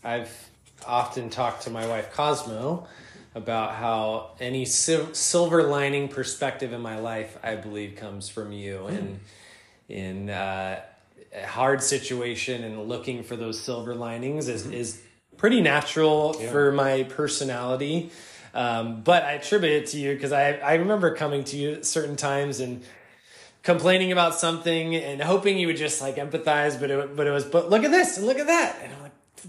I've 0.04 0.50
often 0.86 1.30
talked 1.30 1.62
to 1.62 1.70
my 1.70 1.86
wife 1.86 2.12
Cosmo 2.12 2.86
about 3.34 3.74
how 3.74 4.30
any 4.40 4.64
sil- 4.68 5.12
silver 5.14 5.62
lining 5.64 6.08
perspective 6.08 6.72
in 6.72 6.80
my 6.80 6.98
life, 6.98 7.36
I 7.42 7.56
believe, 7.56 7.96
comes 7.96 8.28
from 8.28 8.52
you. 8.52 8.86
Mm. 8.88 8.98
And 8.98 9.20
in 9.88 10.30
uh, 10.30 10.80
a 11.34 11.46
hard 11.46 11.82
situation 11.82 12.62
and 12.64 12.88
looking 12.88 13.22
for 13.22 13.36
those 13.36 13.60
silver 13.60 13.94
linings 13.94 14.48
is, 14.48 14.66
is 14.66 15.02
pretty 15.36 15.60
natural 15.60 16.36
Yeah. 16.38 16.50
for 16.50 16.72
my 16.72 17.02
personality. 17.04 18.10
Um, 18.54 19.02
but 19.02 19.24
I 19.24 19.32
attribute 19.32 19.72
it 19.72 19.86
to 19.88 19.98
you 19.98 20.14
because 20.14 20.30
I, 20.30 20.52
I 20.52 20.74
remember 20.74 21.14
coming 21.16 21.42
to 21.44 21.56
you 21.56 21.72
at 21.72 21.84
certain 21.84 22.14
times 22.14 22.60
and 22.60 22.84
complaining 23.64 24.12
about 24.12 24.36
something 24.36 24.94
and 24.94 25.20
hoping 25.20 25.58
you 25.58 25.66
would 25.66 25.76
just 25.76 26.00
like 26.00 26.16
empathize, 26.16 26.78
but 26.78 26.90
it, 26.90 27.16
but 27.16 27.26
it 27.26 27.32
was, 27.32 27.44
but 27.44 27.68
look 27.68 27.82
at 27.82 27.90
this 27.90 28.16
and 28.16 28.26
look 28.26 28.38
at 28.38 28.46
that. 28.46 28.78
And 28.80 28.92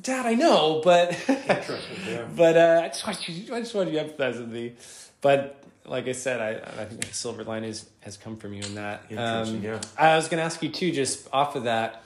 Dad, 0.01 0.25
I 0.25 0.33
know, 0.33 0.81
but, 0.83 1.17
yeah. 1.27 2.25
but 2.35 2.57
uh, 2.57 2.81
I 2.83 2.87
just 2.89 3.05
want 3.05 3.27
you, 3.29 3.55
I 3.55 3.59
just 3.59 3.73
want 3.75 3.91
you 3.91 3.99
to 3.99 4.05
empathize 4.05 4.39
with 4.39 4.51
me. 4.51 4.73
But 5.21 5.63
like 5.85 6.07
I 6.07 6.11
said, 6.11 6.41
I, 6.41 6.81
I 6.81 6.85
think 6.85 7.05
the 7.05 7.13
silver 7.13 7.43
line 7.43 7.63
has, 7.63 7.89
has 8.01 8.17
come 8.17 8.37
from 8.37 8.53
you 8.53 8.63
in 8.63 8.75
that. 8.75 9.03
Um, 9.15 9.61
yeah. 9.61 9.79
I 9.97 10.15
was 10.15 10.27
going 10.27 10.37
to 10.39 10.43
ask 10.43 10.61
you 10.63 10.69
too, 10.69 10.91
just 10.91 11.27
off 11.33 11.55
of 11.55 11.63
that, 11.63 12.03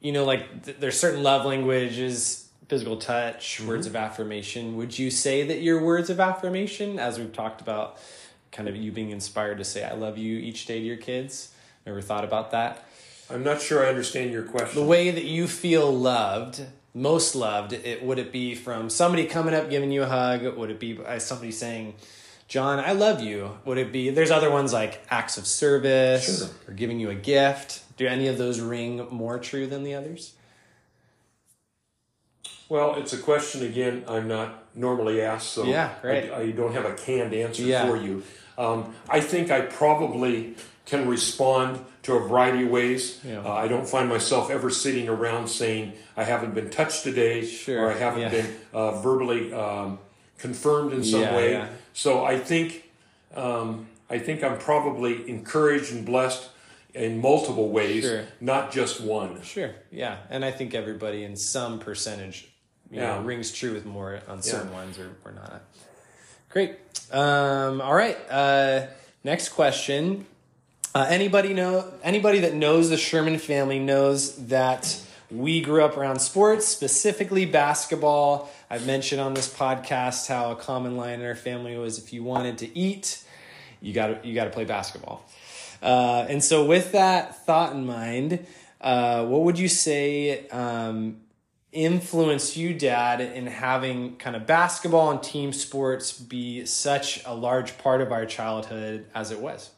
you 0.00 0.12
know, 0.12 0.24
like 0.24 0.64
th- 0.64 0.76
there's 0.78 0.98
certain 0.98 1.22
love 1.22 1.44
languages, 1.46 2.48
physical 2.68 2.96
touch, 2.96 3.58
Mm-hmm. 3.58 3.68
words 3.68 3.86
of 3.86 3.96
affirmation. 3.96 4.76
Would 4.76 4.98
you 4.98 5.10
say 5.10 5.42
that 5.46 5.60
your 5.62 5.82
words 5.82 6.10
of 6.10 6.20
affirmation, 6.20 6.98
as 6.98 7.18
we've 7.18 7.32
talked 7.32 7.60
about, 7.60 7.98
kind 8.52 8.68
of 8.68 8.76
you 8.76 8.92
being 8.92 9.10
inspired 9.10 9.58
to 9.58 9.64
say 9.64 9.84
"I 9.84 9.94
love 9.94 10.18
you" 10.18 10.36
each 10.38 10.66
day 10.66 10.78
to 10.80 10.84
your 10.84 10.96
kids? 10.96 11.52
Ever 11.86 12.00
thought 12.00 12.24
about 12.24 12.50
that? 12.52 12.84
I'm 13.30 13.42
not 13.42 13.60
sure 13.60 13.84
I 13.84 13.88
understand 13.88 14.30
your 14.30 14.44
question. 14.44 14.80
The 14.80 14.86
way 14.86 15.10
that 15.10 15.24
you 15.24 15.48
feel 15.48 15.92
loved, 15.92 16.62
most 16.94 17.34
loved, 17.34 17.72
it 17.72 18.02
would 18.04 18.18
it 18.18 18.30
be 18.32 18.54
from 18.54 18.88
somebody 18.88 19.26
coming 19.26 19.54
up 19.54 19.68
giving 19.68 19.90
you 19.90 20.02
a 20.04 20.06
hug? 20.06 20.44
Would 20.56 20.70
it 20.70 20.78
be 20.80 20.98
somebody 21.18 21.50
saying, 21.50 21.94
"John, 22.48 22.78
I 22.78 22.92
love 22.92 23.20
you"? 23.20 23.58
Would 23.64 23.78
it 23.78 23.92
be? 23.92 24.10
There's 24.10 24.30
other 24.30 24.50
ones 24.50 24.72
like 24.72 25.02
acts 25.10 25.36
of 25.38 25.46
service 25.46 26.38
Sure. 26.38 26.48
or 26.68 26.74
giving 26.74 27.00
you 27.00 27.10
a 27.10 27.14
gift. 27.14 27.80
Do 27.96 28.06
any 28.06 28.28
of 28.28 28.38
those 28.38 28.60
ring 28.60 29.06
more 29.10 29.38
true 29.38 29.66
than 29.66 29.82
the 29.82 29.94
others? 29.94 30.32
Well, 32.68 32.94
it's 32.96 33.12
a 33.12 33.18
question 33.18 33.64
again 33.64 34.04
I'm 34.06 34.28
not 34.28 34.64
normally 34.76 35.22
asked, 35.22 35.50
so 35.52 35.64
Yeah, 35.64 35.90
great. 36.02 36.30
I, 36.30 36.40
I 36.42 36.50
don't 36.52 36.72
have 36.74 36.84
a 36.84 36.94
canned 36.94 37.34
answer 37.34 37.62
Yeah. 37.62 37.86
for 37.86 37.96
you. 37.96 38.22
Um, 38.58 38.94
I 39.08 39.20
think 39.20 39.50
I 39.50 39.62
probably 39.62 40.54
can 40.84 41.08
respond 41.08 41.80
to 42.04 42.14
a 42.14 42.20
variety 42.28 42.62
of 42.64 42.70
ways. 42.70 43.20
Yeah. 43.24 43.40
Uh, 43.40 43.52
I 43.52 43.66
don't 43.68 43.88
find 43.88 44.08
myself 44.08 44.50
ever 44.50 44.70
sitting 44.70 45.08
around 45.08 45.48
saying 45.48 45.92
I 46.16 46.22
haven't 46.24 46.54
been 46.54 46.70
touched 46.70 47.02
today, 47.02 47.44
Sure, 47.44 47.80
or 47.86 47.90
I 47.90 47.96
haven't 47.98 48.20
yeah. 48.22 48.28
been 48.30 48.56
uh, 48.72 49.00
verbally 49.00 49.52
um, 49.52 49.98
confirmed 50.38 50.92
in 50.92 51.02
some 51.02 51.22
way. 51.34 51.66
So 51.92 52.24
I 52.24 52.38
think 52.38 52.84
um, 53.34 53.88
I 54.08 54.18
think 54.18 54.44
I'm 54.44 54.58
probably 54.58 55.28
encouraged 55.28 55.92
and 55.92 56.06
blessed 56.06 56.48
in 56.94 57.20
multiple 57.20 57.68
ways, 57.70 58.04
Sure. 58.04 58.24
not 58.40 58.72
just 58.72 59.00
one. 59.00 59.42
Sure. 59.42 59.72
Yeah, 59.90 60.16
and 60.30 60.44
I 60.44 60.50
think 60.52 60.74
everybody 60.74 61.24
in 61.24 61.36
some 61.36 61.78
percentage, 61.80 62.48
Yeah. 62.90 63.16
know, 63.16 63.22
rings 63.22 63.52
true 63.52 63.72
with 63.72 63.84
more 63.84 64.20
on 64.28 64.42
certain 64.42 64.72
ones 64.72 64.98
or, 64.98 65.10
or 65.24 65.32
not. 65.32 65.62
Great. 66.50 66.76
Um, 67.10 67.80
all 67.80 67.94
right. 67.94 68.16
Uh, 68.30 68.86
next 69.24 69.50
question. 69.50 70.26
Uh, 70.94 71.06
anybody 71.10 71.52
know 71.52 71.92
anybody 72.02 72.40
that 72.40 72.54
knows 72.54 72.88
the 72.88 72.96
Sherman 72.96 73.38
family 73.38 73.78
knows 73.78 74.46
that 74.46 74.98
we 75.30 75.60
grew 75.60 75.84
up 75.84 75.96
around 75.96 76.20
sports, 76.20 76.66
specifically 76.66 77.44
basketball. 77.44 78.50
I've 78.70 78.86
mentioned 78.86 79.20
on 79.20 79.34
this 79.34 79.52
podcast 79.52 80.28
how 80.28 80.52
a 80.52 80.56
common 80.56 80.96
line 80.96 81.20
in 81.20 81.26
our 81.26 81.34
family 81.34 81.76
was 81.76 81.98
if 81.98 82.12
you 82.12 82.22
wanted 82.22 82.58
to 82.58 82.78
eat, 82.78 83.22
you 83.82 83.92
got 83.92 84.06
to 84.22 84.26
you 84.26 84.34
got 84.34 84.44
to 84.44 84.50
play 84.50 84.64
basketball. 84.64 85.28
Uh, 85.82 86.24
and 86.28 86.42
so, 86.42 86.64
with 86.64 86.92
that 86.92 87.44
thought 87.44 87.72
in 87.72 87.84
mind, 87.84 88.46
uh, 88.80 89.24
what 89.26 89.42
would 89.42 89.58
you 89.58 89.68
say 89.68 90.48
um, 90.48 91.18
influenced 91.76 92.56
you, 92.56 92.74
Dad, 92.74 93.20
in 93.20 93.46
having 93.46 94.16
kind 94.16 94.34
of 94.34 94.46
basketball 94.46 95.10
and 95.10 95.22
team 95.22 95.52
sports 95.52 96.12
be 96.12 96.64
such 96.64 97.22
a 97.24 97.34
large 97.34 97.76
part 97.78 98.00
of 98.00 98.10
our 98.10 98.24
childhood 98.26 99.06
as 99.14 99.30
it 99.30 99.40
was? 99.40 99.70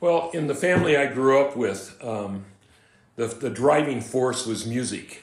Well, 0.00 0.30
in 0.34 0.46
the 0.46 0.54
family 0.54 0.96
I 0.96 1.06
grew 1.06 1.40
up 1.40 1.56
with, 1.56 1.96
um, 2.04 2.44
the, 3.16 3.26
the 3.26 3.48
driving 3.48 4.00
force 4.00 4.46
was 4.46 4.66
music. 4.66 5.22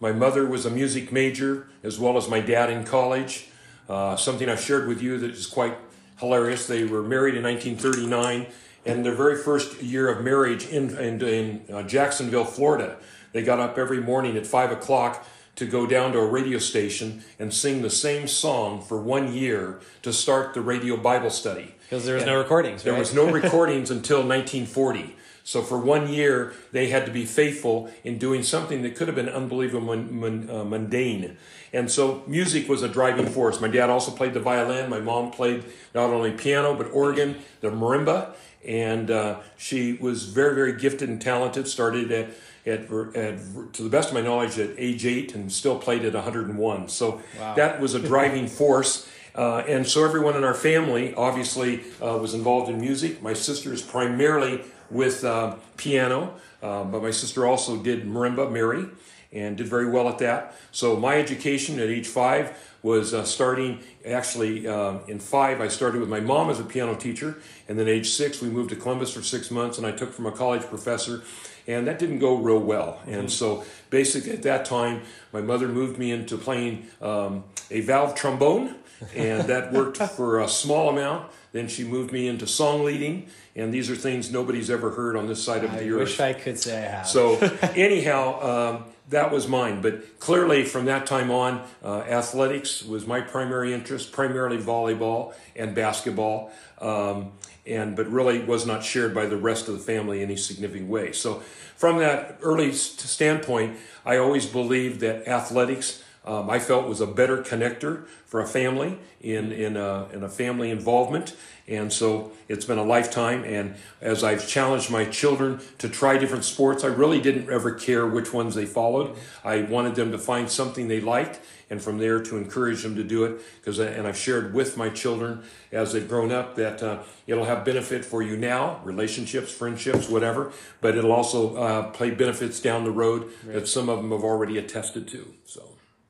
My 0.00 0.12
mother 0.12 0.46
was 0.46 0.64
a 0.64 0.70
music 0.70 1.12
major, 1.12 1.68
as 1.82 1.98
well 1.98 2.16
as 2.16 2.28
my 2.28 2.40
dad 2.40 2.70
in 2.70 2.84
college. 2.84 3.48
Uh, 3.88 4.16
something 4.16 4.48
I 4.48 4.56
shared 4.56 4.88
with 4.88 5.02
you 5.02 5.18
that 5.18 5.32
is 5.32 5.46
quite 5.46 5.76
hilarious. 6.18 6.66
They 6.66 6.84
were 6.84 7.02
married 7.02 7.34
in 7.34 7.42
1939, 7.42 8.46
and 8.86 9.04
their 9.04 9.14
very 9.14 9.36
first 9.36 9.82
year 9.82 10.08
of 10.08 10.24
marriage 10.24 10.66
in, 10.66 10.96
in, 10.96 11.20
in 11.20 11.62
uh, 11.70 11.82
Jacksonville, 11.82 12.44
Florida, 12.44 12.96
they 13.32 13.42
got 13.42 13.60
up 13.60 13.78
every 13.78 14.00
morning 14.00 14.36
at 14.36 14.46
5 14.46 14.72
o'clock 14.72 15.26
to 15.56 15.66
go 15.66 15.86
down 15.86 16.12
to 16.12 16.18
a 16.18 16.26
radio 16.26 16.58
station 16.58 17.22
and 17.38 17.52
sing 17.52 17.82
the 17.82 17.90
same 17.90 18.26
song 18.26 18.82
for 18.82 19.00
one 19.00 19.32
year 19.32 19.80
to 20.02 20.12
start 20.12 20.54
the 20.54 20.60
radio 20.60 20.96
Bible 20.96 21.30
study. 21.30 21.74
Because 21.88 22.06
there 22.06 22.14
was 22.14 22.24
no 22.24 22.38
recordings. 22.38 22.82
There 22.82 22.94
was 22.94 23.14
no 23.14 23.30
recordings 23.30 23.90
until 23.90 24.18
1940. 24.18 25.16
So 25.44 25.60
for 25.60 25.76
one 25.76 26.08
year, 26.08 26.52
they 26.70 26.88
had 26.88 27.04
to 27.06 27.12
be 27.12 27.24
faithful 27.24 27.90
in 28.04 28.16
doing 28.16 28.42
something 28.42 28.82
that 28.82 28.94
could 28.94 29.08
have 29.08 29.16
been 29.16 29.28
unbelievably 29.28 30.04
mun- 30.04 30.48
uh, 30.48 30.64
mundane. 30.64 31.36
And 31.72 31.90
so 31.90 32.22
music 32.26 32.68
was 32.68 32.82
a 32.82 32.88
driving 32.88 33.26
force. 33.26 33.60
My 33.60 33.68
dad 33.68 33.90
also 33.90 34.12
played 34.12 34.34
the 34.34 34.40
violin. 34.40 34.88
My 34.88 35.00
mom 35.00 35.30
played 35.30 35.64
not 35.94 36.10
only 36.10 36.30
piano, 36.32 36.74
but 36.74 36.90
organ, 36.92 37.38
the 37.60 37.70
marimba. 37.70 38.34
And 38.64 39.10
uh, 39.10 39.40
she 39.56 39.94
was 39.94 40.26
very, 40.26 40.54
very 40.54 40.74
gifted 40.78 41.08
and 41.08 41.20
talented. 41.20 41.66
Started 41.66 42.12
at, 42.12 42.28
at, 42.66 42.80
at, 42.90 43.38
to 43.72 43.82
the 43.82 43.88
best 43.88 44.08
of 44.08 44.14
my 44.14 44.20
knowledge, 44.20 44.58
at 44.58 44.70
age 44.78 45.04
eight 45.06 45.34
and 45.34 45.50
still 45.52 45.78
played 45.78 46.04
at 46.04 46.14
101. 46.14 46.88
So 46.88 47.20
Wow. 47.38 47.54
that 47.54 47.80
was 47.80 47.94
a 47.94 48.00
driving 48.00 48.46
force. 48.60 49.08
Uh, 49.34 49.58
and 49.66 49.86
so 49.86 50.04
everyone 50.04 50.36
in 50.36 50.44
our 50.44 50.54
family 50.54 51.14
obviously 51.14 51.80
uh, 52.02 52.18
was 52.18 52.34
involved 52.34 52.68
in 52.70 52.80
music. 52.80 53.22
My 53.22 53.32
sister 53.32 53.72
is 53.72 53.82
primarily 53.82 54.60
with 54.90 55.24
uh, 55.24 55.56
piano, 55.76 56.34
uh, 56.62 56.84
but 56.84 57.02
my 57.02 57.10
sister 57.10 57.46
also 57.46 57.78
did 57.78 58.04
marimba, 58.06 58.52
Mary, 58.52 58.86
and 59.32 59.56
did 59.56 59.66
very 59.66 59.88
well 59.88 60.06
at 60.08 60.18
that. 60.18 60.54
So 60.70 60.96
my 60.96 61.16
education 61.16 61.80
at 61.80 61.88
age 61.88 62.06
five 62.06 62.56
was 62.82 63.14
uh, 63.14 63.24
starting 63.24 63.78
actually 64.04 64.66
uh, 64.68 64.98
in 65.08 65.18
five. 65.18 65.62
I 65.62 65.68
started 65.68 66.00
with 66.00 66.10
my 66.10 66.20
mom 66.20 66.50
as 66.50 66.60
a 66.60 66.64
piano 66.64 66.94
teacher, 66.94 67.38
and 67.68 67.78
then 67.78 67.88
age 67.88 68.10
six 68.10 68.42
we 68.42 68.50
moved 68.50 68.68
to 68.70 68.76
Columbus 68.76 69.14
for 69.14 69.22
six 69.22 69.50
months, 69.50 69.78
and 69.78 69.86
I 69.86 69.92
took 69.92 70.12
from 70.12 70.26
a 70.26 70.32
college 70.32 70.62
professor 70.62 71.22
and 71.66 71.86
that 71.86 71.98
didn't 71.98 72.18
go 72.18 72.36
real 72.36 72.58
well. 72.58 73.00
And 73.06 73.30
so, 73.30 73.64
basically, 73.90 74.32
at 74.32 74.42
that 74.42 74.64
time, 74.64 75.02
my 75.32 75.40
mother 75.40 75.68
moved 75.68 75.98
me 75.98 76.10
into 76.10 76.36
playing 76.36 76.86
um, 77.00 77.44
a 77.70 77.80
valve 77.80 78.14
trombone, 78.14 78.76
and 79.14 79.48
that 79.48 79.72
worked 79.72 79.98
for 80.16 80.40
a 80.40 80.48
small 80.48 80.88
amount. 80.88 81.30
Then 81.52 81.68
she 81.68 81.84
moved 81.84 82.12
me 82.12 82.28
into 82.28 82.46
song 82.46 82.82
leading, 82.82 83.28
and 83.54 83.72
these 83.72 83.90
are 83.90 83.96
things 83.96 84.32
nobody's 84.32 84.70
ever 84.70 84.90
heard 84.90 85.16
on 85.16 85.26
this 85.26 85.42
side 85.42 85.64
of 85.64 85.72
I 85.72 85.80
the 85.80 85.90
earth. 85.90 86.00
I 86.00 86.04
wish 86.04 86.20
I 86.20 86.32
could 86.32 86.58
say 86.58 86.78
I 86.78 86.88
have. 86.88 87.06
So, 87.06 87.36
anyhow, 87.76 88.76
um, 88.76 88.84
that 89.10 89.30
was 89.30 89.46
mine. 89.48 89.82
But 89.82 90.18
clearly, 90.18 90.64
from 90.64 90.86
that 90.86 91.06
time 91.06 91.30
on, 91.30 91.62
uh, 91.84 91.98
athletics 92.00 92.82
was 92.82 93.06
my 93.06 93.20
primary 93.20 93.72
interest, 93.72 94.12
primarily 94.12 94.58
volleyball 94.58 95.34
and 95.54 95.74
basketball, 95.74 96.50
um, 96.80 97.32
and 97.66 97.94
but 97.94 98.08
really 98.08 98.40
was 98.40 98.66
not 98.66 98.84
shared 98.84 99.14
by 99.14 99.26
the 99.26 99.36
rest 99.36 99.68
of 99.68 99.74
the 99.74 99.80
family 99.80 100.18
in 100.18 100.24
any 100.24 100.36
significant 100.36 100.88
way. 100.88 101.12
So, 101.12 101.40
from 101.76 101.98
that 101.98 102.38
early 102.42 102.72
st- 102.72 103.00
standpoint, 103.00 103.78
I 104.04 104.16
always 104.16 104.46
believed 104.46 105.00
that 105.00 105.28
athletics. 105.28 106.02
Um, 106.24 106.48
I 106.48 106.60
felt 106.60 106.88
was 106.88 107.00
a 107.00 107.06
better 107.06 107.38
connector 107.38 108.06
for 108.26 108.40
a 108.40 108.46
family 108.46 108.98
in 109.20 109.50
in 109.52 109.76
a, 109.76 110.08
in 110.12 110.22
a 110.22 110.28
family 110.28 110.70
involvement, 110.70 111.36
and 111.68 111.92
so 111.92 112.32
it's 112.48 112.64
been 112.64 112.78
a 112.78 112.84
lifetime. 112.84 113.44
And 113.44 113.76
as 114.00 114.24
I've 114.24 114.46
challenged 114.46 114.90
my 114.90 115.04
children 115.04 115.60
to 115.78 115.88
try 115.88 116.18
different 116.18 116.44
sports, 116.44 116.84
I 116.84 116.88
really 116.88 117.20
didn't 117.20 117.50
ever 117.50 117.72
care 117.72 118.06
which 118.06 118.32
ones 118.32 118.54
they 118.54 118.66
followed. 118.66 119.16
I 119.44 119.62
wanted 119.62 119.94
them 119.94 120.12
to 120.12 120.18
find 120.18 120.50
something 120.50 120.88
they 120.88 121.00
liked, 121.00 121.40
and 121.70 121.80
from 121.80 121.98
there 121.98 122.20
to 122.22 122.36
encourage 122.36 122.82
them 122.82 122.96
to 122.96 123.04
do 123.04 123.24
it. 123.24 123.40
Because 123.60 123.78
and 123.78 124.06
I've 124.06 124.16
shared 124.16 124.54
with 124.54 124.76
my 124.76 124.88
children 124.88 125.42
as 125.70 125.92
they've 125.92 126.08
grown 126.08 126.32
up 126.32 126.56
that 126.56 126.82
uh, 126.82 127.02
it'll 127.26 127.44
have 127.44 127.64
benefit 127.64 128.04
for 128.04 128.22
you 128.22 128.36
now, 128.36 128.80
relationships, 128.84 129.52
friendships, 129.52 130.08
whatever. 130.08 130.52
But 130.80 130.96
it'll 130.96 131.12
also 131.12 131.56
uh, 131.56 131.90
play 131.90 132.10
benefits 132.10 132.60
down 132.60 132.84
the 132.84 132.90
road 132.90 133.30
that 133.46 133.68
some 133.68 133.88
of 133.88 133.98
them 133.98 134.10
have 134.10 134.24
already 134.24 134.58
attested 134.58 135.08
to. 135.08 135.32
So. 135.46 135.68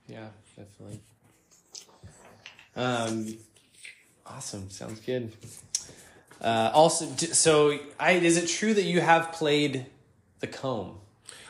Yeah, 0.09 0.29
definitely. 0.57 1.01
Um, 2.75 3.39
awesome. 4.37 4.71
Sounds 4.71 5.01
good. 5.01 5.33
Uh, 6.41 6.71
also, 6.75 7.07
so 7.17 7.79
I 8.01 8.13
is 8.13 8.37
it 8.37 8.49
true 8.49 8.75
that 8.75 8.83
you 8.85 9.01
have 9.01 9.33
played 9.33 9.87
the 10.41 10.47
comb? 10.47 10.99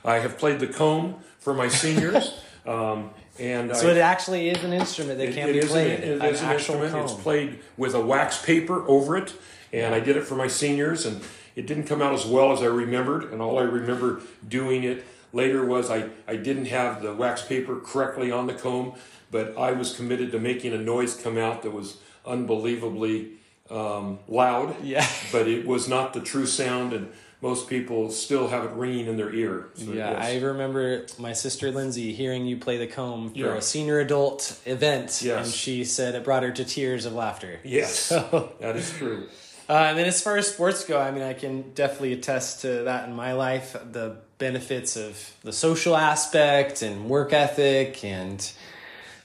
I 0.04 0.18
have 0.18 0.36
played 0.38 0.60
the 0.60 0.66
comb 0.66 1.16
for 1.38 1.54
my 1.54 1.68
seniors, 1.68 2.38
um, 2.66 3.10
and 3.38 3.74
So 3.74 3.88
I, 3.88 3.92
it 3.92 3.98
actually 3.98 4.50
is 4.50 4.62
an 4.64 4.72
instrument 4.72 5.18
that 5.18 5.28
it- 5.30 5.34
can 5.34 5.48
it 5.48 5.52
be 5.52 5.58
is 5.60 5.64
an- 5.66 5.70
played. 5.70 5.90
it 6.00 6.20
an 6.20 6.26
is 6.26 6.40
an 6.42 6.48
actual 6.48 6.82
instrument. 6.82 7.10
It's 7.10 7.20
played 7.22 7.58
with 7.76 7.94
a 7.94 8.00
wax 8.00 8.44
paper 8.44 8.86
over 8.86 9.16
it, 9.16 9.32
and 9.72 9.94
I 9.94 10.00
did 10.00 10.16
it 10.16 10.24
for 10.24 10.34
my 10.34 10.48
seniors, 10.48 11.06
and 11.06 11.22
it 11.56 11.66
didn't 11.66 11.84
come 11.84 12.02
out 12.02 12.12
as 12.12 12.26
well 12.26 12.52
as 12.52 12.60
I 12.62 12.66
remembered. 12.66 13.32
And 13.32 13.40
all 13.40 13.58
I 13.58 13.62
remember 13.62 14.20
doing 14.46 14.84
it 14.84 15.04
later 15.32 15.64
was 15.64 15.90
I, 15.90 16.10
I 16.28 16.36
didn't 16.36 16.66
have 16.66 17.00
the 17.02 17.14
wax 17.14 17.42
paper 17.42 17.80
correctly 17.80 18.30
on 18.30 18.46
the 18.46 18.54
comb, 18.54 18.94
but 19.30 19.56
I 19.56 19.72
was 19.72 19.94
committed 19.96 20.32
to 20.32 20.38
making 20.38 20.74
a 20.74 20.78
noise 20.78 21.14
come 21.14 21.38
out 21.38 21.62
that 21.62 21.70
was 21.70 21.96
unbelievably 22.26 23.30
um, 23.70 24.18
loud. 24.28 24.76
Yeah. 24.82 25.06
but 25.32 25.48
it 25.48 25.66
was 25.66 25.88
not 25.88 26.12
the 26.12 26.20
true 26.20 26.46
sound, 26.46 26.92
and 26.92 27.10
most 27.40 27.68
people 27.68 28.10
still 28.10 28.48
have 28.48 28.64
it 28.64 28.70
ringing 28.72 29.06
in 29.06 29.16
their 29.16 29.32
ear. 29.34 29.68
So 29.74 29.92
Yeah. 29.92 30.12
I 30.12 30.38
remember 30.38 31.06
my 31.18 31.32
sister 31.32 31.70
Lindsay 31.72 32.12
hearing 32.12 32.46
you 32.46 32.56
play 32.56 32.76
the 32.76 32.86
comb 32.86 33.30
for 33.32 33.38
Yeah. 33.38 33.54
a 33.56 33.62
senior 33.62 33.98
adult 34.00 34.58
event, 34.66 35.20
Yes. 35.22 35.44
and 35.46 35.54
she 35.54 35.84
said 35.84 36.14
it 36.14 36.22
brought 36.24 36.42
her 36.44 36.52
to 36.52 36.64
tears 36.64 37.04
of 37.06 37.14
laughter. 37.14 37.58
Yes, 37.64 37.94
So, 38.12 38.52
that 38.60 38.76
is 38.76 38.90
true. 38.92 39.26
uh, 39.68 39.72
and 39.72 39.98
then 39.98 40.06
as 40.06 40.20
far 40.22 40.36
as 40.36 40.52
sports 40.52 40.84
go, 40.84 41.00
I 41.00 41.10
mean, 41.10 41.22
I 41.24 41.32
can 41.32 41.72
definitely 41.74 42.12
attest 42.12 42.60
to 42.62 42.84
that 42.84 43.08
in 43.08 43.14
my 43.14 43.32
life. 43.32 43.74
The 43.90 44.16
benefits 44.38 44.96
of 44.96 45.18
the 45.42 45.52
social 45.52 45.96
aspect 45.96 46.82
and 46.82 47.08
work 47.08 47.32
ethic, 47.32 48.04
and 48.04 48.52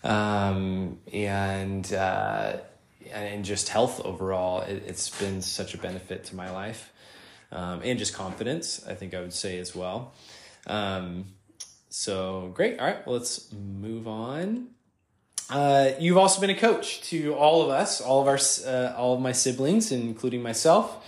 um, 0.04 1.00
and 1.12 1.92
uh, 1.94 2.58
and 3.12 3.46
just 3.46 3.70
health 3.70 4.02
overall. 4.06 4.62
It, 4.62 4.84
it's 4.86 5.10
been 5.10 5.42
such 5.42 5.74
a 5.74 5.78
benefit 5.78 6.26
to 6.26 6.36
my 6.36 6.52
life, 6.52 6.92
um, 7.52 7.82
and 7.84 7.98
just 8.00 8.14
confidence. 8.14 8.86
I 8.88 8.94
think 8.94 9.14
I 9.14 9.22
would 9.22 9.34
say 9.34 9.60
as 9.60 9.76
well. 9.76 10.14
Um, 10.66 11.26
so 11.90 12.52
great. 12.54 12.80
All 12.80 12.86
right, 12.86 13.06
well, 13.08 13.18
let's 13.18 13.52
move 13.54 14.08
on. 14.08 14.68
Uh, 15.50 15.92
you've 16.00 16.18
also 16.18 16.42
been 16.42 16.50
a 16.50 16.56
coach 16.56 17.02
to 17.10 17.34
all 17.34 17.62
of 17.62 17.70
us, 17.70 18.02
all 18.02 18.22
of 18.22 18.28
our, 18.28 18.40
uh, 18.66 18.94
all 18.98 19.16
of 19.16 19.22
my 19.22 19.32
siblings, 19.32 19.92
including 19.92 20.42
myself. 20.44 21.06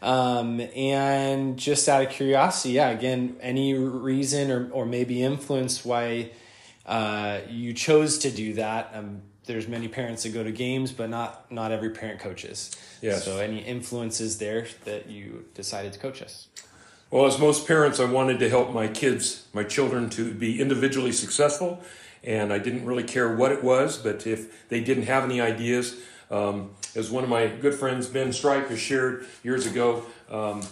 Um, 0.00 0.60
and 0.74 1.56
just 1.56 1.88
out 1.88 2.02
of 2.02 2.10
curiosity, 2.10 2.74
yeah, 2.74 2.90
again, 2.90 3.36
any 3.40 3.74
reason 3.74 4.50
or, 4.50 4.70
or 4.72 4.86
maybe 4.86 5.22
influence 5.22 5.84
why 5.84 6.30
uh, 6.86 7.40
you 7.48 7.72
chose 7.72 8.18
to 8.18 8.30
do 8.30 8.54
that? 8.54 8.90
Um, 8.94 9.22
there's 9.46 9.66
many 9.66 9.88
parents 9.88 10.22
that 10.22 10.30
go 10.30 10.44
to 10.44 10.52
games, 10.52 10.92
but 10.92 11.10
not 11.10 11.50
not 11.50 11.72
every 11.72 11.90
parent 11.90 12.20
coaches. 12.20 12.76
Yes. 13.00 13.24
So, 13.24 13.38
any 13.38 13.58
influences 13.58 14.38
there 14.38 14.66
that 14.84 15.08
you 15.08 15.44
decided 15.54 15.92
to 15.94 15.98
coach 15.98 16.22
us? 16.22 16.48
Well, 17.10 17.26
as 17.26 17.38
most 17.38 17.66
parents, 17.66 18.00
I 18.00 18.06
wanted 18.06 18.38
to 18.38 18.48
help 18.48 18.72
my 18.72 18.88
kids, 18.88 19.46
my 19.52 19.64
children, 19.64 20.08
to 20.10 20.32
be 20.32 20.60
individually 20.60 21.12
successful, 21.12 21.82
and 22.24 22.52
I 22.52 22.58
didn't 22.58 22.86
really 22.86 23.02
care 23.02 23.34
what 23.36 23.52
it 23.52 23.62
was. 23.62 23.98
But 23.98 24.26
if 24.26 24.68
they 24.68 24.80
didn't 24.80 25.04
have 25.04 25.24
any 25.24 25.40
ideas, 25.40 26.00
um, 26.30 26.70
as 26.94 27.10
one 27.10 27.22
of 27.22 27.30
my 27.30 27.48
good 27.48 27.74
friends, 27.74 28.06
Ben 28.06 28.32
Stripe, 28.32 28.68
has 28.68 28.80
shared 28.80 29.26
years 29.42 29.66
ago, 29.66 30.04
um, 30.30 30.62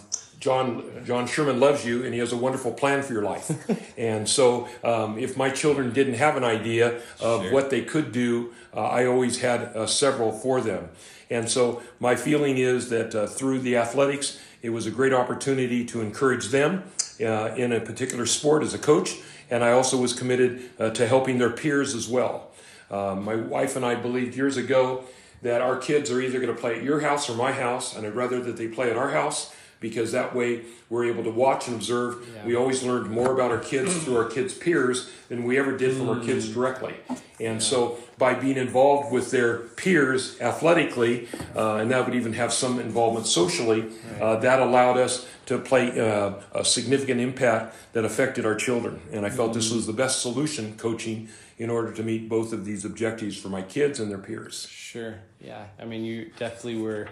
John 0.41 1.03
John 1.05 1.27
Sherman 1.27 1.59
loves 1.59 1.85
you, 1.85 2.03
and 2.03 2.13
he 2.13 2.19
has 2.19 2.33
a 2.33 2.37
wonderful 2.37 2.73
plan 2.73 3.03
for 3.03 3.13
your 3.13 3.21
life. 3.21 3.51
and 3.97 4.27
so, 4.27 4.67
um, 4.83 5.19
if 5.19 5.37
my 5.37 5.51
children 5.51 5.93
didn't 5.93 6.15
have 6.15 6.35
an 6.35 6.43
idea 6.43 6.99
of 7.21 7.51
what 7.51 7.69
they 7.69 7.83
could 7.83 8.11
do, 8.11 8.51
uh, 8.75 8.81
I 8.81 9.05
always 9.05 9.41
had 9.41 9.61
uh, 9.61 9.85
several 9.85 10.31
for 10.31 10.59
them. 10.59 10.89
And 11.29 11.47
so, 11.47 11.83
my 11.99 12.15
feeling 12.15 12.57
is 12.57 12.89
that 12.89 13.13
uh, 13.13 13.27
through 13.27 13.59
the 13.59 13.77
athletics, 13.77 14.39
it 14.63 14.71
was 14.71 14.87
a 14.87 14.91
great 14.91 15.13
opportunity 15.13 15.85
to 15.85 16.01
encourage 16.01 16.47
them 16.47 16.83
uh, 17.21 17.53
in 17.55 17.71
a 17.71 17.79
particular 17.79 18.25
sport 18.25 18.63
as 18.63 18.73
a 18.73 18.79
coach, 18.79 19.17
and 19.51 19.63
I 19.63 19.73
also 19.73 19.95
was 19.95 20.11
committed 20.11 20.71
uh, 20.79 20.89
to 20.89 21.07
helping 21.07 21.37
their 21.37 21.51
peers 21.51 21.93
as 21.93 22.09
well. 22.09 22.49
Uh, 22.89 23.13
my 23.15 23.35
wife 23.35 23.75
and 23.75 23.85
I 23.85 23.93
believed 23.93 24.35
years 24.35 24.57
ago 24.57 25.03
that 25.43 25.61
our 25.61 25.77
kids 25.77 26.09
are 26.09 26.19
either 26.19 26.39
going 26.39 26.53
to 26.53 26.59
play 26.59 26.77
at 26.77 26.83
your 26.83 27.01
house 27.01 27.29
or 27.29 27.35
my 27.35 27.51
house, 27.51 27.95
and 27.95 28.07
I'd 28.07 28.15
rather 28.15 28.41
that 28.41 28.57
they 28.57 28.67
play 28.67 28.89
at 28.89 28.97
our 28.97 29.11
house 29.11 29.53
because 29.81 30.13
that 30.13 30.33
way 30.33 30.61
we're 30.89 31.05
able 31.05 31.23
to 31.25 31.29
watch 31.29 31.67
and 31.67 31.75
observe. 31.75 32.25
We 32.45 32.55
always 32.55 32.83
learned 32.83 33.11
more 33.11 33.33
about 33.33 33.51
our 33.51 33.59
kids 33.59 34.01
through 34.03 34.15
our 34.15 34.29
kids' 34.29 34.53
peers 34.53 35.11
than 35.27 35.43
we 35.43 35.57
ever 35.57 35.75
did 35.75 35.97
from 35.97 36.07
our 36.07 36.21
kids 36.21 36.47
directly. 36.47 36.95
And 37.41 37.61
so 37.61 37.97
by 38.19 38.35
being 38.35 38.57
involved 38.57 39.11
with 39.11 39.31
their 39.31 39.57
peers 39.57 40.39
athletically, 40.39 41.27
uh, 41.55 41.77
and 41.77 41.89
that 41.91 42.05
would 42.05 42.15
even 42.15 42.33
have 42.33 42.53
some 42.53 42.79
involvement 42.79 43.25
socially, 43.25 43.89
uh, 44.21 44.35
that 44.37 44.59
allowed 44.59 44.97
us 44.97 45.27
to 45.47 45.57
play 45.57 45.99
uh, 45.99 46.33
a 46.53 46.63
significant 46.63 47.19
impact 47.19 47.75
that 47.93 48.05
affected 48.05 48.45
our 48.45 48.55
children. 48.55 49.01
And 49.11 49.25
I 49.25 49.31
felt 49.31 49.53
this 49.55 49.71
was 49.71 49.87
the 49.87 49.93
best 49.93 50.21
solution, 50.21 50.77
coaching, 50.77 51.29
in 51.57 51.69
order 51.71 51.91
to 51.91 52.03
meet 52.03 52.29
both 52.29 52.53
of 52.53 52.63
these 52.63 52.85
objectives 52.85 53.37
for 53.37 53.49
my 53.49 53.63
kids 53.63 53.99
and 53.99 54.11
their 54.11 54.19
peers. 54.19 54.67
Sure. 54.69 55.15
Yeah. 55.39 55.65
I 55.79 55.85
mean, 55.85 56.05
you 56.05 56.31
definitely 56.37 56.79
were, 56.79 57.09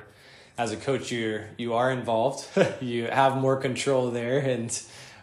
as 0.60 0.74
a 0.74 0.76
coach, 0.76 1.10
you're 1.10 1.46
you 1.58 1.74
are 1.74 1.90
involved. 1.90 2.46
you 2.82 3.06
have 3.06 3.38
more 3.38 3.56
control 3.56 4.12
there, 4.12 4.40
and 4.40 4.82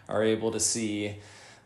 are 0.09 0.23
able 0.23 0.51
to 0.51 0.59
see 0.59 1.17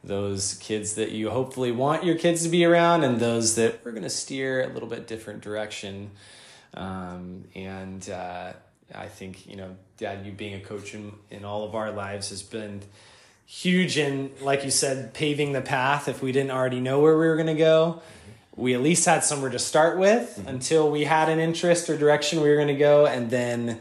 those 0.03 0.55
kids 0.55 0.95
that 0.95 1.11
you 1.11 1.29
hopefully 1.29 1.71
want 1.71 2.03
your 2.03 2.17
kids 2.17 2.43
to 2.43 2.49
be 2.49 2.65
around, 2.65 3.05
and 3.05 3.21
those 3.21 3.55
that 3.55 3.79
we're 3.85 3.91
going 3.91 4.03
to 4.03 4.09
steer 4.09 4.69
a 4.69 4.73
little 4.73 4.89
bit 4.89 5.07
different 5.07 5.41
direction. 5.41 6.11
Um, 6.73 7.45
and 7.55 8.07
uh, 8.09 8.51
I 8.93 9.07
think 9.07 9.47
you 9.47 9.55
know, 9.55 9.77
Dad, 9.97 10.25
you 10.25 10.33
being 10.33 10.55
a 10.55 10.59
coach 10.59 10.93
in 10.93 11.13
in 11.29 11.45
all 11.45 11.63
of 11.63 11.73
our 11.73 11.91
lives 11.91 12.29
has 12.29 12.43
been 12.43 12.81
huge 13.45 13.97
in, 13.97 14.31
like 14.41 14.65
you 14.65 14.71
said, 14.71 15.13
paving 15.13 15.53
the 15.53 15.61
path. 15.61 16.09
If 16.09 16.21
we 16.21 16.33
didn't 16.33 16.51
already 16.51 16.81
know 16.81 16.99
where 16.99 17.17
we 17.17 17.25
were 17.25 17.35
going 17.35 17.47
to 17.47 17.53
go, 17.53 18.01
we 18.55 18.73
at 18.73 18.81
least 18.81 19.05
had 19.05 19.23
somewhere 19.23 19.49
to 19.49 19.59
start 19.59 19.97
with 19.97 20.43
until 20.47 20.89
we 20.91 21.05
had 21.05 21.29
an 21.29 21.39
interest 21.39 21.89
or 21.89 21.97
direction 21.97 22.41
we 22.41 22.49
were 22.49 22.55
going 22.55 22.67
to 22.67 22.73
go, 22.73 23.05
and 23.05 23.29
then, 23.29 23.79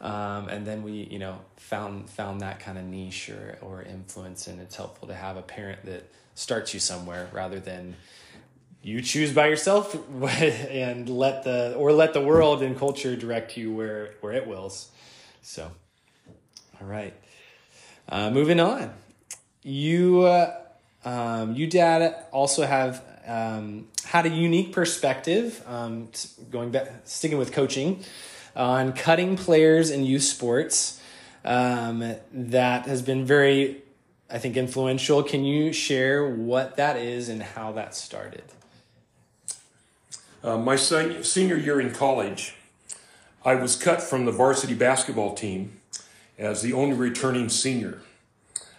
um, 0.00 0.48
and 0.48 0.66
then 0.66 0.82
we, 0.82 1.08
you 1.10 1.18
know, 1.18 1.38
found 1.56 2.10
found 2.10 2.40
that 2.40 2.60
kind 2.60 2.78
of 2.78 2.84
niche 2.84 3.30
or 3.30 3.58
or 3.62 3.82
influence, 3.82 4.46
and 4.46 4.60
it's 4.60 4.76
helpful 4.76 5.08
to 5.08 5.14
have 5.14 5.36
a 5.36 5.42
parent 5.42 5.84
that 5.86 6.10
starts 6.34 6.74
you 6.74 6.80
somewhere 6.80 7.28
rather 7.32 7.58
than 7.60 7.94
you 8.82 9.00
choose 9.00 9.32
by 9.32 9.46
yourself 9.46 9.96
and 10.22 11.08
let 11.08 11.44
the 11.44 11.74
or 11.74 11.92
let 11.92 12.12
the 12.12 12.20
world 12.20 12.62
and 12.62 12.78
culture 12.78 13.16
direct 13.16 13.56
you 13.56 13.72
where 13.72 14.14
where 14.20 14.32
it 14.34 14.46
wills. 14.46 14.90
So, 15.42 15.70
all 16.80 16.86
right. 16.86 17.14
Uh, 18.06 18.30
moving 18.30 18.60
on, 18.60 18.92
you, 19.62 20.22
uh, 20.22 20.54
um, 21.06 21.54
you, 21.54 21.66
Dad, 21.66 22.26
also 22.32 22.66
have 22.66 23.02
um, 23.26 23.88
had 24.04 24.26
a 24.26 24.30
unique 24.30 24.72
perspective. 24.72 25.62
Um, 25.66 26.08
going 26.50 26.70
back, 26.70 26.88
sticking 27.04 27.38
with 27.38 27.52
coaching, 27.52 28.04
on 28.54 28.92
cutting 28.92 29.36
players 29.36 29.90
in 29.90 30.04
youth 30.04 30.22
sports. 30.22 31.00
Um, 31.44 32.14
that 32.32 32.86
has 32.86 33.02
been 33.02 33.26
very 33.26 33.82
I 34.30 34.38
think, 34.38 34.56
influential. 34.56 35.22
Can 35.22 35.44
you 35.44 35.72
share 35.72 36.28
what 36.28 36.76
that 36.76 36.96
is 36.96 37.28
and 37.28 37.42
how 37.42 37.72
that 37.72 37.94
started? 37.94 38.42
Uh, 40.42 40.58
my 40.58 40.76
sen- 40.76 41.22
senior 41.22 41.56
year 41.56 41.80
in 41.80 41.92
college, 41.92 42.56
I 43.44 43.54
was 43.54 43.76
cut 43.76 44.02
from 44.02 44.24
the 44.24 44.32
varsity 44.32 44.74
basketball 44.74 45.34
team 45.34 45.80
as 46.38 46.62
the 46.62 46.72
only 46.72 46.96
returning 46.96 47.48
senior. 47.48 48.00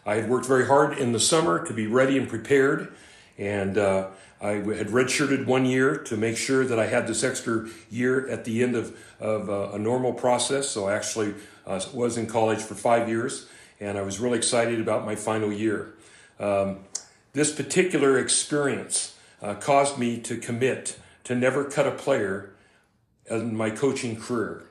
I 0.05 0.15
had 0.15 0.29
worked 0.29 0.45
very 0.45 0.67
hard 0.67 0.97
in 0.97 1.13
the 1.13 1.19
summer 1.19 1.65
to 1.65 1.73
be 1.73 1.87
ready 1.87 2.17
and 2.17 2.27
prepared, 2.27 2.93
and 3.37 3.77
uh, 3.77 4.07
I 4.41 4.51
had 4.51 4.87
redshirted 4.87 5.45
one 5.45 5.65
year 5.65 5.97
to 5.97 6.17
make 6.17 6.37
sure 6.37 6.65
that 6.65 6.79
I 6.79 6.87
had 6.87 7.07
this 7.07 7.23
extra 7.23 7.67
year 7.89 8.27
at 8.29 8.45
the 8.45 8.63
end 8.63 8.75
of, 8.75 8.97
of 9.19 9.49
uh, 9.49 9.71
a 9.73 9.79
normal 9.79 10.13
process. 10.13 10.69
So 10.69 10.87
I 10.87 10.95
actually 10.95 11.33
uh, 11.65 11.81
was 11.93 12.17
in 12.17 12.27
college 12.27 12.59
for 12.59 12.75
five 12.75 13.09
years, 13.09 13.47
and 13.79 13.97
I 13.97 14.01
was 14.01 14.19
really 14.19 14.37
excited 14.37 14.79
about 14.79 15.05
my 15.05 15.15
final 15.15 15.51
year. 15.51 15.93
Um, 16.39 16.79
this 17.33 17.53
particular 17.53 18.19
experience 18.19 19.15
uh, 19.41 19.55
caused 19.55 19.97
me 19.97 20.19
to 20.21 20.37
commit 20.37 20.97
to 21.25 21.35
never 21.35 21.65
cut 21.65 21.87
a 21.87 21.91
player 21.91 22.51
in 23.29 23.55
my 23.55 23.69
coaching 23.69 24.15
career. 24.15 24.63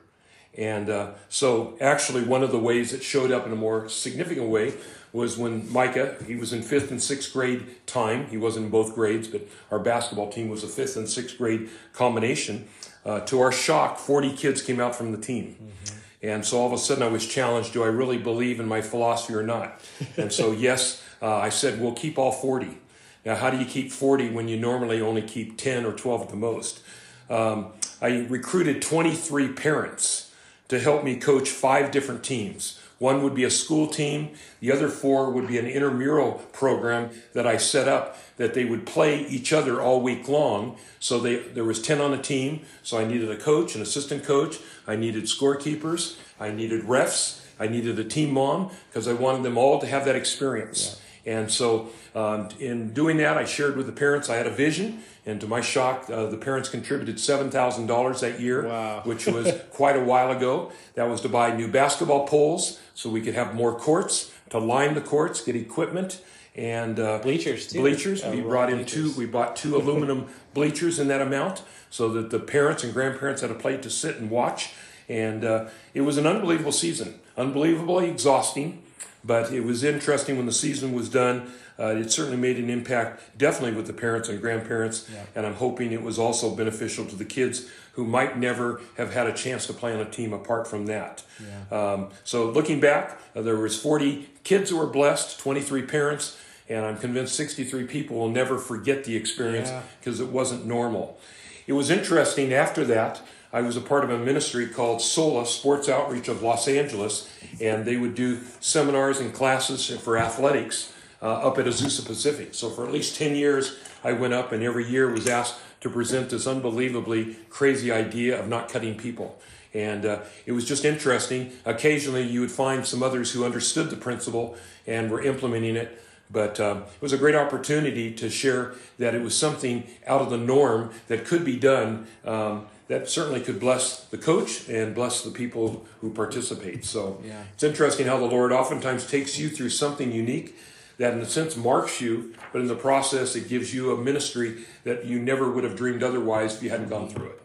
And 0.57 0.89
uh, 0.89 1.11
so, 1.27 1.77
actually, 1.81 2.23
one 2.23 2.41
of 2.41 2.51
the 2.51 2.59
ways 2.59 2.93
it 2.93 3.03
showed 3.03 3.31
up 3.31 3.45
in 3.45 3.51
a 3.51 3.57
more 3.57 3.89
significant 3.89 4.47
way 4.47 4.73
was 5.11 5.37
when 5.37 5.71
Micah, 5.71 6.15
he 6.27 6.35
was 6.35 6.53
in 6.53 6.61
fifth 6.61 6.91
and 6.91 7.01
sixth 7.01 7.31
grade 7.31 7.65
time. 7.85 8.27
He 8.27 8.37
wasn't 8.37 8.65
in 8.65 8.71
both 8.71 8.95
grades, 8.95 9.27
but 9.27 9.47
our 9.71 9.79
basketball 9.79 10.31
team 10.31 10.49
was 10.49 10.63
a 10.63 10.67
fifth 10.67 10.97
and 10.97 11.07
sixth 11.07 11.37
grade 11.37 11.69
combination. 11.93 12.67
Uh, 13.05 13.21
to 13.21 13.39
our 13.39 13.51
shock, 13.51 13.97
40 13.97 14.33
kids 14.35 14.61
came 14.61 14.79
out 14.79 14.95
from 14.95 15.11
the 15.11 15.17
team. 15.17 15.55
Mm-hmm. 15.55 15.99
And 16.23 16.45
so 16.45 16.57
all 16.57 16.67
of 16.67 16.73
a 16.73 16.77
sudden 16.77 17.03
I 17.03 17.07
was 17.07 17.25
challenged 17.25 17.71
do 17.71 17.83
I 17.83 17.87
really 17.87 18.17
believe 18.17 18.59
in 18.59 18.67
my 18.67 18.81
philosophy 18.81 19.35
or 19.35 19.43
not? 19.43 19.79
And 20.17 20.33
so, 20.33 20.51
yes, 20.67 21.03
uh, 21.21 21.35
I 21.35 21.49
said, 21.49 21.79
we'll 21.79 21.93
keep 21.93 22.17
all 22.17 22.31
40. 22.31 22.77
Now, 23.25 23.35
how 23.35 23.49
do 23.49 23.57
you 23.57 23.65
keep 23.65 23.91
40 23.91 24.29
when 24.29 24.47
you 24.47 24.57
normally 24.57 25.01
only 25.01 25.21
keep 25.21 25.57
10 25.57 25.85
or 25.85 25.93
12 25.93 26.23
at 26.23 26.29
the 26.29 26.35
most? 26.35 26.81
Um, 27.29 27.67
I 28.01 28.25
recruited 28.27 28.81
23 28.81 29.53
parents 29.53 30.24
to 30.67 30.79
help 30.79 31.03
me 31.03 31.15
coach 31.15 31.49
five 31.49 31.91
different 31.91 32.23
teams. 32.23 32.79
One 32.97 33.23
would 33.23 33.35
be 33.35 33.43
a 33.43 33.51
school 33.51 33.87
team, 33.87 34.29
the 34.61 34.71
other 34.71 34.87
four 34.87 35.29
would 35.29 35.47
be 35.47 35.57
an 35.57 35.65
intramural 35.65 36.33
program 36.53 37.09
that 37.33 37.45
I 37.45 37.57
set 37.57 37.87
up 37.87 38.17
that 38.37 38.53
they 38.53 38.65
would 38.65 38.85
play 38.85 39.25
each 39.27 39.51
other 39.51 39.81
all 39.81 40.01
week 40.01 40.27
long. 40.27 40.77
So 40.99 41.19
they, 41.19 41.37
there 41.37 41.63
was 41.63 41.81
10 41.81 41.99
on 41.99 42.13
a 42.13 42.21
team, 42.21 42.61
so 42.83 42.97
I 42.97 43.05
needed 43.05 43.29
a 43.29 43.37
coach, 43.37 43.75
an 43.75 43.81
assistant 43.81 44.23
coach, 44.23 44.59
I 44.87 44.95
needed 44.95 45.25
scorekeepers, 45.25 46.17
I 46.39 46.51
needed 46.51 46.83
refs, 46.83 47.41
I 47.59 47.67
needed 47.67 47.99
a 47.99 48.03
team 48.03 48.31
mom 48.31 48.71
because 48.89 49.07
I 49.07 49.13
wanted 49.13 49.43
them 49.43 49.57
all 49.57 49.79
to 49.79 49.87
have 49.87 50.05
that 50.05 50.15
experience. 50.15 50.99
Yeah. 51.25 51.39
And 51.39 51.51
so 51.51 51.89
um, 52.13 52.49
in 52.59 52.93
doing 52.93 53.17
that, 53.17 53.37
I 53.37 53.45
shared 53.45 53.77
with 53.77 53.87
the 53.87 53.91
parents 53.91 54.29
I 54.29 54.35
had 54.35 54.47
a 54.47 54.51
vision, 54.51 55.03
and 55.25 55.41
to 55.41 55.47
my 55.47 55.61
shock, 55.61 56.09
uh, 56.09 56.27
the 56.27 56.37
parents 56.37 56.69
contributed 56.69 57.19
seven 57.19 57.49
thousand 57.49 57.87
dollars 57.87 58.21
that 58.21 58.39
year, 58.39 58.67
wow. 58.67 59.01
which 59.03 59.25
was 59.25 59.51
quite 59.71 59.95
a 59.95 60.03
while 60.03 60.31
ago. 60.31 60.71
That 60.93 61.09
was 61.09 61.21
to 61.21 61.29
buy 61.29 61.55
new 61.55 61.67
basketball 61.67 62.27
poles 62.27 62.79
so 62.93 63.09
we 63.09 63.21
could 63.21 63.33
have 63.33 63.55
more 63.55 63.77
courts, 63.77 64.31
to 64.49 64.59
line 64.59 64.93
the 64.93 65.01
courts, 65.01 65.43
get 65.43 65.55
equipment, 65.55 66.21
and 66.55 66.99
uh, 66.99 67.19
bleachers 67.19 67.67
too. 67.67 67.79
Bleachers. 67.81 68.23
Uh, 68.23 68.31
we 68.33 68.41
brought 68.41 68.69
in 68.69 68.77
bleachers. 68.77 69.15
two. 69.15 69.19
We 69.19 69.25
bought 69.25 69.55
two 69.55 69.75
aluminum 69.75 70.27
bleachers 70.53 70.99
in 70.99 71.07
that 71.07 71.21
amount, 71.21 71.63
so 71.89 72.09
that 72.09 72.29
the 72.29 72.39
parents 72.39 72.83
and 72.83 72.93
grandparents 72.93 73.41
had 73.41 73.51
a 73.51 73.55
place 73.55 73.81
to 73.83 73.89
sit 73.89 74.17
and 74.17 74.29
watch. 74.29 74.73
And 75.07 75.45
uh, 75.45 75.65
it 75.93 76.01
was 76.01 76.17
an 76.17 76.25
unbelievable 76.25 76.71
season, 76.71 77.19
unbelievably 77.37 78.09
exhausting, 78.09 78.81
but 79.25 79.51
it 79.51 79.61
was 79.61 79.83
interesting 79.83 80.37
when 80.37 80.45
the 80.45 80.51
season 80.51 80.93
was 80.93 81.09
done. 81.09 81.51
Uh, 81.77 81.87
it 81.87 82.11
certainly 82.11 82.37
made 82.37 82.57
an 82.57 82.69
impact, 82.69 83.37
definitely 83.37 83.75
with 83.75 83.87
the 83.87 83.93
parents 83.93 84.29
and 84.29 84.39
grandparents, 84.39 85.09
yeah. 85.11 85.23
and 85.35 85.45
I'm 85.45 85.55
hoping 85.55 85.91
it 85.91 86.01
was 86.01 86.17
also 86.17 86.55
beneficial 86.55 87.05
to 87.05 87.15
the 87.15 87.25
kids 87.25 87.69
who 87.93 88.05
might 88.05 88.37
never 88.37 88.81
have 88.97 89.13
had 89.13 89.27
a 89.27 89.33
chance 89.33 89.67
to 89.67 89.73
play 89.73 89.93
on 89.93 89.99
a 89.99 90.09
team 90.09 90.31
apart 90.31 90.67
from 90.67 90.85
that. 90.85 91.23
Yeah. 91.41 91.77
Um, 91.77 92.09
so 92.23 92.49
looking 92.49 92.79
back, 92.79 93.19
uh, 93.35 93.41
there 93.41 93.57
was 93.57 93.81
40 93.81 94.29
kids 94.43 94.69
who 94.69 94.77
were 94.77 94.87
blessed, 94.87 95.39
23 95.39 95.81
parents, 95.83 96.37
and 96.69 96.85
I'm 96.85 96.97
convinced 96.97 97.35
63 97.35 97.85
people 97.87 98.17
will 98.17 98.29
never 98.29 98.57
forget 98.57 99.03
the 99.03 99.15
experience 99.15 99.71
because 99.99 100.19
yeah. 100.19 100.27
it 100.27 100.31
wasn't 100.31 100.65
normal. 100.65 101.19
It 101.67 101.73
was 101.73 101.89
interesting 101.89 102.53
after 102.53 102.85
that. 102.85 103.21
I 103.55 103.61
was 103.61 103.77
a 103.77 103.81
part 103.81 104.03
of 104.03 104.09
a 104.09 104.17
ministry 104.17 104.67
called 104.67 105.01
SOLA, 105.01 105.45
Sports 105.45 105.87
Outreach 105.87 106.27
of 106.27 106.43
Los 106.43 106.67
Angeles, 106.67 107.29
and 107.61 107.85
they 107.85 107.95
would 107.95 108.13
do 108.13 108.41
seminars 108.59 109.21
and 109.21 109.33
classes 109.33 109.89
for 109.97 110.17
athletics 110.17 110.91
uh, 111.21 111.35
up 111.35 111.57
at 111.57 111.65
Azusa 111.65 112.05
Pacific. 112.05 112.53
So 112.53 112.69
for 112.69 112.85
at 112.85 112.91
least 112.91 113.15
10 113.15 113.33
years, 113.33 113.77
I 114.03 114.11
went 114.11 114.33
up 114.33 114.51
and 114.51 114.61
every 114.61 114.85
year 114.85 115.09
was 115.09 115.29
asked 115.29 115.55
to 115.79 115.89
present 115.89 116.31
this 116.31 116.47
unbelievably 116.47 117.37
crazy 117.49 117.93
idea 117.93 118.37
of 118.37 118.49
not 118.49 118.67
cutting 118.67 118.97
people. 118.97 119.39
And 119.73 120.05
uh, 120.05 120.19
it 120.45 120.51
was 120.51 120.65
just 120.65 120.83
interesting. 120.83 121.53
Occasionally, 121.63 122.23
you 122.23 122.41
would 122.41 122.51
find 122.51 122.85
some 122.85 123.01
others 123.01 123.31
who 123.31 123.45
understood 123.45 123.89
the 123.89 123.95
principle 123.95 124.57
and 124.85 125.09
were 125.09 125.21
implementing 125.21 125.77
it. 125.77 126.01
But 126.29 126.59
um, 126.59 126.79
it 126.79 127.01
was 127.01 127.13
a 127.13 127.17
great 127.17 127.35
opportunity 127.35 128.11
to 128.15 128.29
share 128.29 128.73
that 128.97 129.15
it 129.15 129.21
was 129.21 129.37
something 129.37 129.87
out 130.05 130.21
of 130.21 130.29
the 130.29 130.37
norm 130.37 130.91
that 131.07 131.23
could 131.23 131.45
be 131.45 131.57
done 131.57 132.07
um, 132.25 132.65
that 132.87 133.09
certainly 133.09 133.41
could 133.41 133.59
bless 133.59 134.05
the 134.05 134.17
coach 134.17 134.67
and 134.69 134.93
bless 134.93 135.23
the 135.23 135.31
people 135.31 135.85
who 136.01 136.11
participate. 136.11 136.85
So 136.85 137.21
yeah. 137.23 137.43
it's 137.53 137.63
interesting 137.63 138.07
how 138.07 138.17
the 138.17 138.25
Lord 138.25 138.51
oftentimes 138.51 139.09
takes 139.09 139.39
you 139.39 139.49
through 139.49 139.71
something 139.71 140.11
unique 140.11 140.55
that, 140.97 141.13
in 141.13 141.19
a 141.19 141.25
sense, 141.25 141.57
marks 141.57 141.99
you, 141.99 142.33
but 142.53 142.61
in 142.61 142.67
the 142.67 142.75
process, 142.75 143.35
it 143.35 143.49
gives 143.49 143.73
you 143.73 143.91
a 143.91 143.97
ministry 143.97 144.65
that 144.83 145.05
you 145.05 145.19
never 145.19 145.51
would 145.51 145.63
have 145.63 145.75
dreamed 145.75 146.03
otherwise 146.03 146.55
if 146.55 146.63
you 146.63 146.69
hadn't 146.69 146.89
gone 146.89 147.09
through 147.09 147.27
it. 147.27 147.41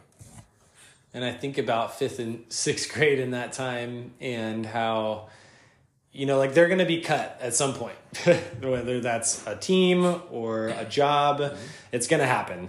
And 1.13 1.25
I 1.25 1.33
think 1.33 1.59
about 1.59 1.99
fifth 1.99 2.21
and 2.21 2.45
sixth 2.51 2.93
grade 2.93 3.19
in 3.19 3.33
that 3.33 3.53
time 3.53 4.13
and 4.21 4.65
how 4.65 5.29
you 6.13 6.27
know, 6.27 6.39
like 6.39 6.55
they're 6.55 6.67
going 6.67 6.79
to 6.79 6.87
be 6.87 7.01
cut 7.01 7.39
at 7.41 7.55
some 7.55 7.73
point, 7.75 7.97
whether 8.61 9.01
that's 9.01 9.47
a 9.47 9.57
team 9.57 10.23
or 10.31 10.69
a 10.69 10.85
job, 10.85 11.39
mm-hmm. 11.39 11.57
it's 11.93 12.07
going 12.07 12.21
to 12.21 12.27
happen. 12.27 12.69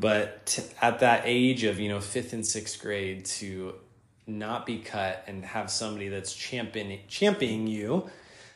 But 0.00 0.46
t- 0.46 0.62
at 0.80 1.00
that 1.00 1.22
age 1.24 1.64
of, 1.64 1.78
you 1.78 1.88
know, 1.88 2.00
fifth 2.00 2.32
and 2.32 2.46
sixth 2.46 2.80
grade 2.80 3.24
to 3.26 3.74
not 4.26 4.66
be 4.66 4.78
cut 4.78 5.24
and 5.26 5.44
have 5.44 5.70
somebody 5.70 6.08
that's 6.08 6.34
championing, 6.34 7.00
championing 7.08 7.66
you, 7.66 8.10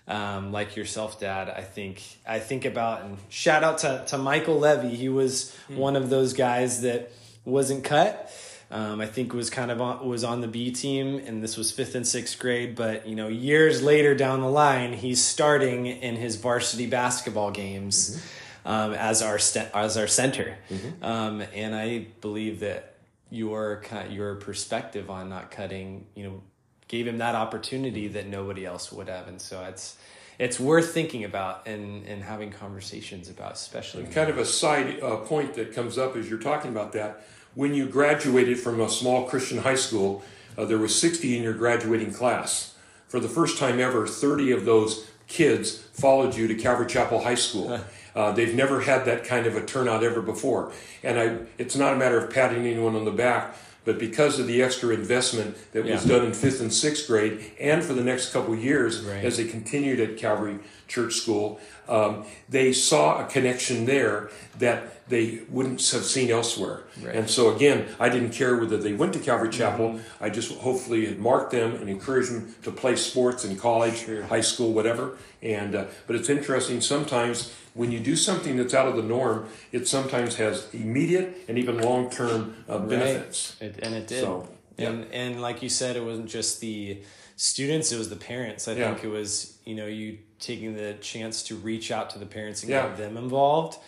um, 0.06 0.52
like 0.52 0.74
yourself, 0.76 1.20
Dad, 1.20 1.50
I 1.50 1.60
think 1.60 2.02
I 2.26 2.38
think 2.38 2.64
about 2.64 3.02
and 3.02 3.18
shout 3.28 3.62
out 3.62 3.78
to, 3.78 4.04
to 4.08 4.18
Michael 4.18 4.58
Levy. 4.58 4.94
He 4.94 5.08
was 5.08 5.54
mm-hmm. 5.68 5.76
one 5.76 5.96
of 5.96 6.08
those 6.08 6.32
guys 6.32 6.80
that 6.80 7.12
wasn't 7.44 7.84
cut 7.84 8.32
um, 8.70 9.00
I 9.00 9.06
think 9.06 9.32
was 9.32 9.48
kind 9.48 9.70
of 9.70 9.80
on, 9.80 10.06
was 10.06 10.24
on 10.24 10.42
the 10.42 10.48
B 10.48 10.70
team, 10.70 11.22
and 11.26 11.42
this 11.42 11.56
was 11.56 11.72
fifth 11.72 11.94
and 11.94 12.06
sixth 12.06 12.38
grade. 12.38 12.76
But 12.76 13.06
you 13.06 13.16
know, 13.16 13.28
years 13.28 13.82
later 13.82 14.14
down 14.14 14.40
the 14.40 14.50
line, 14.50 14.92
he's 14.92 15.24
starting 15.24 15.86
in 15.86 16.16
his 16.16 16.36
varsity 16.36 16.86
basketball 16.86 17.50
games 17.50 18.10
mm-hmm. 18.10 18.28
Um, 18.68 18.92
as 18.92 19.22
our 19.22 19.38
st- 19.38 19.70
as 19.74 19.96
our 19.96 20.06
center. 20.06 20.58
Mm-hmm. 20.70 21.02
Um, 21.02 21.40
and 21.54 21.74
I 21.74 22.06
believe 22.20 22.60
that 22.60 22.96
your 23.30 23.82
your 24.10 24.34
perspective 24.36 25.08
on 25.10 25.30
not 25.30 25.50
cutting, 25.50 26.06
you 26.14 26.24
know, 26.24 26.42
gave 26.86 27.06
him 27.06 27.18
that 27.18 27.34
opportunity 27.34 28.08
that 28.08 28.26
nobody 28.26 28.66
else 28.66 28.92
would 28.92 29.08
have, 29.08 29.26
and 29.26 29.40
so 29.40 29.64
it's 29.64 29.96
it's 30.38 30.60
worth 30.60 30.92
thinking 30.92 31.24
about 31.24 31.66
and, 31.66 32.06
and 32.06 32.22
having 32.22 32.50
conversations 32.50 33.30
about, 33.30 33.54
especially. 33.54 34.04
And 34.04 34.12
kind 34.12 34.30
of 34.30 34.38
a 34.38 34.44
side 34.44 35.02
uh, 35.02 35.16
point 35.16 35.54
that 35.54 35.74
comes 35.74 35.96
up 35.96 36.14
as 36.14 36.28
you're 36.28 36.38
talking 36.38 36.70
about 36.70 36.92
that 36.92 37.26
when 37.54 37.74
you 37.74 37.86
graduated 37.86 38.60
from 38.60 38.80
a 38.80 38.88
small 38.88 39.26
Christian 39.26 39.58
high 39.58 39.74
school, 39.74 40.22
uh, 40.56 40.64
there 40.64 40.78
was 40.78 40.96
60 41.00 41.36
in 41.36 41.42
your 41.42 41.54
graduating 41.54 42.12
class. 42.12 42.76
For 43.08 43.18
the 43.18 43.28
first 43.28 43.58
time 43.58 43.80
ever, 43.80 44.06
30 44.06 44.52
of 44.52 44.64
those 44.64 45.08
kids 45.26 45.78
followed 45.78 46.36
you 46.36 46.46
to 46.46 46.54
Calvary 46.54 46.86
Chapel 46.86 47.24
High 47.24 47.34
School. 47.34 47.80
Uh, 48.14 48.32
they've 48.32 48.54
never 48.54 48.80
had 48.80 49.04
that 49.04 49.24
kind 49.24 49.46
of 49.46 49.56
a 49.56 49.64
turnout 49.64 50.02
ever 50.02 50.22
before. 50.22 50.72
And 51.02 51.18
I, 51.18 51.38
it's 51.58 51.76
not 51.76 51.92
a 51.92 51.96
matter 51.96 52.18
of 52.18 52.32
patting 52.32 52.66
anyone 52.66 52.96
on 52.96 53.04
the 53.04 53.10
back, 53.10 53.56
but 53.84 53.98
because 53.98 54.38
of 54.38 54.46
the 54.46 54.62
extra 54.62 54.90
investment 54.90 55.56
that 55.72 55.86
yeah. 55.86 55.94
was 55.94 56.04
done 56.04 56.26
in 56.26 56.34
fifth 56.34 56.60
and 56.60 56.72
sixth 56.72 57.06
grade, 57.06 57.52
and 57.58 57.82
for 57.82 57.94
the 57.94 58.04
next 58.04 58.32
couple 58.32 58.54
years 58.54 59.00
right. 59.00 59.24
as 59.24 59.38
they 59.38 59.46
continued 59.46 60.00
at 60.00 60.18
Calvary 60.18 60.58
Church 60.88 61.14
School, 61.14 61.58
um, 61.88 62.24
they 62.48 62.72
saw 62.72 63.24
a 63.24 63.26
connection 63.26 63.86
there 63.86 64.30
that 64.58 64.97
they 65.08 65.40
wouldn't 65.48 65.80
have 65.90 66.04
seen 66.04 66.30
elsewhere. 66.30 66.84
Right. 67.02 67.14
And 67.14 67.30
so 67.30 67.54
again, 67.54 67.88
I 67.98 68.08
didn't 68.08 68.30
care 68.30 68.56
whether 68.56 68.76
they 68.76 68.92
went 68.92 69.12
to 69.14 69.18
Calvary 69.18 69.50
Chapel. 69.50 69.90
Mm-hmm. 69.90 70.24
I 70.24 70.30
just 70.30 70.52
hopefully 70.58 71.06
had 71.06 71.18
marked 71.18 71.52
them 71.52 71.74
and 71.76 71.88
encouraged 71.88 72.32
them 72.32 72.54
to 72.62 72.70
play 72.70 72.96
sports 72.96 73.44
in 73.44 73.56
college, 73.56 74.04
sure. 74.04 74.24
high 74.24 74.40
school, 74.42 74.72
whatever. 74.72 75.16
And 75.42 75.74
uh, 75.74 75.86
but 76.06 76.16
it's 76.16 76.28
interesting 76.28 76.80
sometimes 76.80 77.54
when 77.74 77.92
you 77.92 78.00
do 78.00 78.16
something 78.16 78.56
that's 78.56 78.74
out 78.74 78.88
of 78.88 78.96
the 78.96 79.02
norm, 79.02 79.48
it 79.72 79.86
sometimes 79.86 80.36
has 80.36 80.68
immediate 80.74 81.44
and 81.48 81.58
even 81.58 81.78
long 81.80 82.10
term 82.10 82.56
uh, 82.68 82.78
benefits. 82.78 83.56
Right. 83.60 83.70
It, 83.70 83.78
and 83.82 83.94
it 83.94 84.06
did. 84.08 84.20
So, 84.24 84.48
yeah. 84.76 84.90
And 84.90 85.06
and 85.12 85.40
like 85.40 85.62
you 85.62 85.68
said, 85.68 85.96
it 85.96 86.04
wasn't 86.04 86.28
just 86.28 86.60
the 86.60 87.00
students; 87.36 87.92
it 87.92 87.98
was 87.98 88.10
the 88.10 88.16
parents. 88.16 88.68
I 88.68 88.72
yeah. 88.72 88.92
think 88.92 89.04
it 89.04 89.08
was 89.08 89.58
you 89.64 89.74
know 89.74 89.86
you 89.86 90.18
taking 90.40 90.74
the 90.74 90.94
chance 90.94 91.42
to 91.44 91.56
reach 91.56 91.90
out 91.90 92.10
to 92.10 92.18
the 92.18 92.26
parents 92.26 92.62
and 92.62 92.70
Yeah. 92.70 92.88
get 92.88 92.96
them 92.96 93.16
involved. 93.16 93.78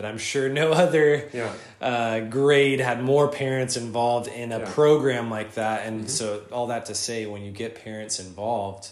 That 0.00 0.08
I'm 0.08 0.16
sure 0.16 0.48
no 0.48 0.72
other 0.84 1.28
Yeah. 1.34 1.52
uh, 1.78 2.20
grade 2.20 2.80
had 2.80 3.02
more 3.02 3.28
parents 3.28 3.76
involved 3.76 4.28
in 4.28 4.50
a 4.50 4.60
Yeah. 4.60 4.70
program 4.72 5.28
like 5.30 5.54
that. 5.56 5.86
And 5.86 6.00
Mm-hmm. 6.00 6.08
so, 6.08 6.42
all 6.50 6.68
that 6.68 6.86
to 6.86 6.94
say, 6.94 7.26
when 7.26 7.42
you 7.42 7.50
get 7.52 7.74
parents 7.84 8.18
involved, 8.18 8.88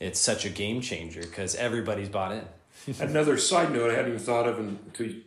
it's 0.00 0.18
such 0.18 0.44
a 0.44 0.48
game 0.48 0.80
changer 0.80 1.20
because 1.20 1.54
everybody's 1.54 2.08
bought 2.08 2.32
in. 2.32 2.44
Another 2.98 3.36
side 3.38 3.72
note 3.72 3.90
I 3.90 3.94
hadn't 3.94 4.08
even 4.14 4.18
thought 4.24 4.48
of 4.48 4.58
until 4.58 5.06
you 5.06 5.20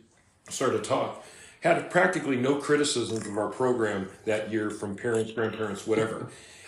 started 0.50 0.82
to 0.84 0.88
talk. 0.90 1.24
Had 1.62 1.90
practically 1.90 2.36
no 2.36 2.56
criticisms 2.56 3.26
of 3.26 3.38
our 3.38 3.48
program 3.48 4.10
that 4.26 4.52
year 4.52 4.68
from 4.68 4.94
parents, 4.94 5.32
grandparents, 5.32 5.86
whatever. 5.86 6.26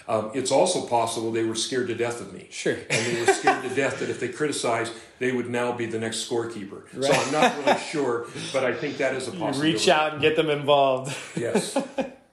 Um, 0.08 0.30
it's 0.34 0.52
also 0.52 0.86
possible 0.86 1.32
they 1.32 1.44
were 1.44 1.56
scared 1.56 1.88
to 1.88 1.94
death 1.94 2.20
of 2.20 2.32
me. 2.32 2.46
Sure. 2.50 2.76
And 2.88 3.06
they 3.06 3.20
were 3.20 3.32
scared 3.32 3.62
to 3.64 3.74
death 3.74 3.98
that 3.98 4.08
if 4.08 4.20
they 4.20 4.28
criticized, 4.28 4.92
they 5.18 5.32
would 5.32 5.50
now 5.50 5.72
be 5.72 5.86
the 5.86 5.98
next 5.98 6.28
scorekeeper. 6.28 6.82
So 7.02 7.12
I'm 7.12 7.32
not 7.32 7.56
really 7.58 7.80
sure, 7.80 8.26
but 8.52 8.62
I 8.62 8.72
think 8.72 8.98
that 8.98 9.14
is 9.14 9.26
a 9.26 9.32
possibility. 9.32 9.72
Reach 9.72 9.88
out 9.88 10.12
and 10.12 10.20
get 10.20 10.36
them 10.36 10.48
involved. 10.48 11.16
Yes. 11.36 11.76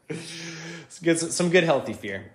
It's 0.09 0.99
good, 0.99 1.17
some 1.17 1.49
good 1.49 1.63
healthy 1.63 1.93
fear. 1.93 2.31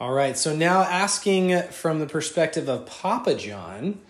All 0.00 0.12
right, 0.12 0.36
so 0.36 0.56
now 0.56 0.82
asking 0.82 1.62
from 1.70 2.00
the 2.00 2.06
perspective 2.06 2.68
of 2.68 2.86
Papa 2.86 3.36
John, 3.36 4.00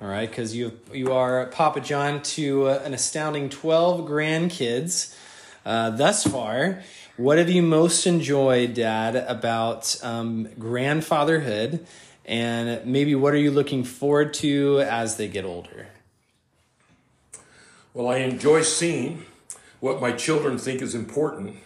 all 0.00 0.06
right, 0.06 0.30
because 0.30 0.54
you 0.54 0.78
you 0.92 1.12
are 1.12 1.46
Papa 1.46 1.80
John 1.80 2.22
to 2.22 2.68
uh, 2.68 2.82
an 2.84 2.94
astounding 2.94 3.48
twelve 3.48 4.08
grandkids 4.08 5.16
uh, 5.66 5.90
thus 5.90 6.24
far. 6.24 6.84
What 7.16 7.38
have 7.38 7.48
you 7.48 7.62
most 7.62 8.08
enjoyed, 8.08 8.74
Dad, 8.74 9.14
about 9.14 9.96
um, 10.02 10.48
grandfatherhood, 10.58 11.86
and 12.24 12.84
maybe 12.84 13.14
what 13.14 13.32
are 13.32 13.38
you 13.38 13.52
looking 13.52 13.84
forward 13.84 14.34
to 14.34 14.80
as 14.80 15.16
they 15.16 15.28
get 15.28 15.44
older? 15.44 15.86
Well, 17.92 18.08
I 18.08 18.16
enjoy 18.16 18.62
seeing 18.62 19.26
what 19.78 20.00
my 20.00 20.10
children 20.10 20.58
think 20.58 20.82
is 20.82 20.92
important 20.96 21.58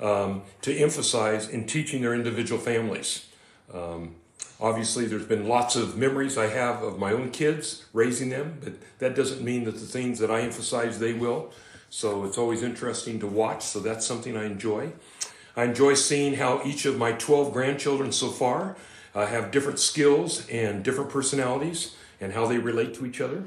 um, 0.00 0.42
to 0.60 0.72
emphasize 0.72 1.48
in 1.48 1.66
teaching 1.66 2.02
their 2.02 2.14
individual 2.14 2.60
families. 2.60 3.26
Um, 3.74 4.14
obviously, 4.60 5.06
there's 5.06 5.26
been 5.26 5.48
lots 5.48 5.74
of 5.74 5.98
memories 5.98 6.38
I 6.38 6.46
have 6.46 6.80
of 6.80 7.00
my 7.00 7.10
own 7.10 7.32
kids 7.32 7.86
raising 7.92 8.28
them, 8.28 8.58
but 8.62 8.74
that 9.00 9.16
doesn't 9.16 9.42
mean 9.42 9.64
that 9.64 9.72
the 9.72 9.80
things 9.80 10.20
that 10.20 10.30
I 10.30 10.42
emphasize 10.42 11.00
they 11.00 11.12
will. 11.12 11.50
So 11.92 12.24
it's 12.24 12.38
always 12.38 12.62
interesting 12.62 13.20
to 13.20 13.26
watch. 13.26 13.62
So 13.66 13.78
that's 13.78 14.06
something 14.06 14.34
I 14.34 14.46
enjoy. 14.46 14.92
I 15.54 15.64
enjoy 15.64 15.92
seeing 15.92 16.36
how 16.36 16.62
each 16.64 16.86
of 16.86 16.96
my 16.96 17.12
12 17.12 17.52
grandchildren 17.52 18.12
so 18.12 18.30
far 18.30 18.78
uh, 19.14 19.26
have 19.26 19.50
different 19.50 19.78
skills 19.78 20.48
and 20.48 20.82
different 20.82 21.10
personalities 21.10 21.94
and 22.18 22.32
how 22.32 22.46
they 22.46 22.56
relate 22.56 22.94
to 22.94 23.04
each 23.04 23.20
other. 23.20 23.44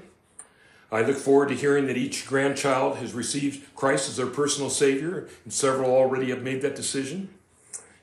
I 0.92 1.02
look 1.02 1.18
forward 1.18 1.50
to 1.50 1.56
hearing 1.56 1.88
that 1.88 1.98
each 1.98 2.28
grandchild 2.28 2.98
has 2.98 3.14
received 3.14 3.76
Christ 3.76 4.10
as 4.10 4.18
their 4.18 4.28
personal 4.28 4.70
Savior, 4.70 5.28
and 5.44 5.52
several 5.52 5.90
already 5.90 6.30
have 6.30 6.44
made 6.44 6.62
that 6.62 6.76
decision. 6.76 7.30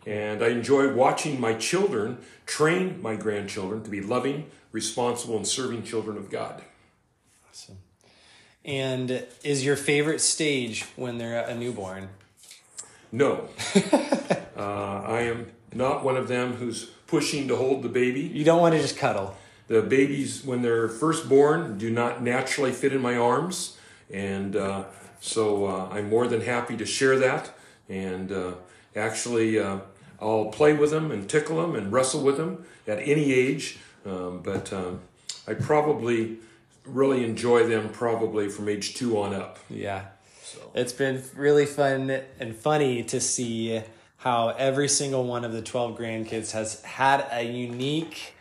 And 0.04 0.42
I 0.42 0.48
enjoy 0.48 0.92
watching 0.92 1.40
my 1.40 1.54
children 1.54 2.18
train 2.46 3.00
my 3.00 3.14
grandchildren 3.14 3.84
to 3.84 3.90
be 3.90 4.00
loving, 4.00 4.50
responsible, 4.72 5.36
and 5.36 5.46
serving 5.46 5.84
children 5.84 6.16
of 6.16 6.30
God. 6.30 6.64
Awesome. 7.48 7.78
And 8.64 9.26
is 9.42 9.64
your 9.64 9.76
favorite 9.76 10.20
stage 10.20 10.84
when 10.96 11.18
they're 11.18 11.44
a 11.44 11.54
newborn? 11.54 12.08
No, 13.10 13.48
uh, 14.56 15.02
I 15.04 15.22
am 15.22 15.50
not 15.74 16.04
one 16.04 16.16
of 16.16 16.28
them 16.28 16.54
who's 16.54 16.86
pushing 17.06 17.48
to 17.48 17.56
hold 17.56 17.82
the 17.82 17.88
baby. 17.88 18.20
You 18.20 18.44
don't 18.44 18.60
want 18.60 18.74
to 18.74 18.80
just 18.80 18.96
cuddle. 18.96 19.36
The 19.68 19.82
babies, 19.82 20.44
when 20.44 20.62
they're 20.62 20.88
first 20.88 21.28
born, 21.28 21.76
do 21.78 21.90
not 21.90 22.22
naturally 22.22 22.72
fit 22.72 22.92
in 22.92 23.00
my 23.02 23.16
arms. 23.16 23.76
And 24.10 24.56
uh, 24.56 24.84
so 25.20 25.66
uh, 25.66 25.88
I'm 25.90 26.08
more 26.08 26.26
than 26.26 26.40
happy 26.40 26.76
to 26.76 26.86
share 26.86 27.18
that. 27.18 27.54
And 27.88 28.32
uh, 28.32 28.52
actually, 28.96 29.58
uh, 29.58 29.80
I'll 30.20 30.46
play 30.46 30.72
with 30.72 30.90
them 30.90 31.10
and 31.10 31.28
tickle 31.28 31.60
them 31.60 31.74
and 31.74 31.92
wrestle 31.92 32.22
with 32.22 32.36
them 32.36 32.64
at 32.86 32.98
any 32.98 33.32
age. 33.32 33.78
Um, 34.06 34.40
but 34.42 34.72
um, 34.72 35.00
I 35.46 35.54
probably 35.54 36.38
really 36.84 37.24
enjoy 37.24 37.66
them 37.66 37.88
probably 37.90 38.48
from 38.48 38.68
age 38.68 38.94
two 38.94 39.18
on 39.18 39.34
up. 39.34 39.58
Yeah. 39.68 40.06
It's 40.74 40.92
been 40.92 41.22
really 41.36 41.66
fun 41.66 42.22
and 42.40 42.56
funny 42.56 43.02
to 43.04 43.20
see 43.20 43.82
how 44.18 44.50
every 44.50 44.88
single 44.88 45.24
one 45.24 45.44
of 45.44 45.52
the 45.52 45.62
12 45.62 45.98
grandkids 45.98 46.52
has 46.52 46.82
had 46.82 47.26
a 47.32 47.42
unique 47.42 48.34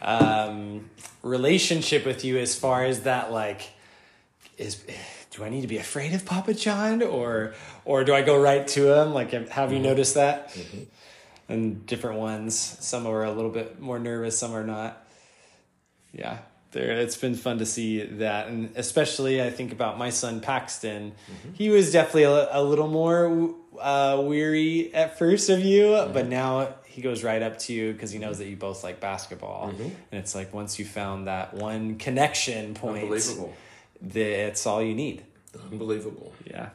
um, 0.00 0.90
relationship 1.22 2.06
with 2.06 2.24
you 2.24 2.38
as 2.38 2.54
far 2.54 2.84
as 2.84 3.00
that, 3.02 3.32
like, 3.32 3.70
is 4.56 4.84
do 5.30 5.44
I 5.44 5.48
need 5.50 5.62
to 5.62 5.66
be 5.66 5.78
afraid 5.78 6.14
of 6.14 6.24
Papa 6.24 6.54
John 6.54 7.02
or 7.02 7.54
or 7.84 8.04
do 8.04 8.14
I 8.14 8.22
go 8.22 8.40
right 8.40 8.66
to 8.68 9.00
him? 9.00 9.12
Like, 9.12 9.32
have 9.32 9.72
you 9.72 9.78
noticed 9.78 10.14
that? 10.14 10.56
And 11.48 11.86
different 11.86 12.18
ones, 12.18 12.58
some 12.58 13.06
are 13.06 13.24
a 13.24 13.32
little 13.32 13.50
bit 13.50 13.80
more 13.80 13.98
nervous, 13.98 14.38
some 14.38 14.54
are 14.54 14.64
not. 14.64 15.06
Yeah, 16.12 16.38
there. 16.76 16.92
It's 16.92 17.16
been 17.16 17.34
fun 17.34 17.58
to 17.58 17.66
see 17.66 18.02
that, 18.04 18.46
and 18.48 18.70
especially 18.76 19.42
I 19.42 19.50
think 19.50 19.72
about 19.72 19.98
my 19.98 20.10
son 20.10 20.40
Paxton. 20.40 21.12
He 21.54 21.70
was 21.70 21.90
definitely 21.90 22.24
a, 22.24 22.48
a 22.52 22.62
little 22.62 22.86
more 22.86 23.54
uh, 23.80 24.22
weary 24.24 24.94
at 24.94 25.18
first 25.18 25.48
of 25.50 25.60
you, 25.60 26.08
but 26.12 26.28
now 26.28 26.74
he 26.84 27.02
goes 27.02 27.24
right 27.24 27.42
up 27.42 27.58
to 27.60 27.72
you 27.72 27.92
because 27.92 28.10
he 28.10 28.18
knows 28.18 28.38
that 28.38 28.46
you 28.46 28.56
both 28.56 28.84
like 28.84 29.00
basketball, 29.00 29.70
and 29.78 29.92
it's 30.12 30.34
like 30.34 30.54
once 30.54 30.78
you 30.78 30.84
found 30.84 31.26
that 31.26 31.54
one 31.54 31.96
connection 31.96 32.74
point, 32.74 33.04
Unbelievable. 33.04 33.54
that's 34.00 34.66
all 34.66 34.82
you 34.82 34.94
need. 34.94 35.24
Unbelievable. 35.72 36.32
Yeah. 36.46 36.68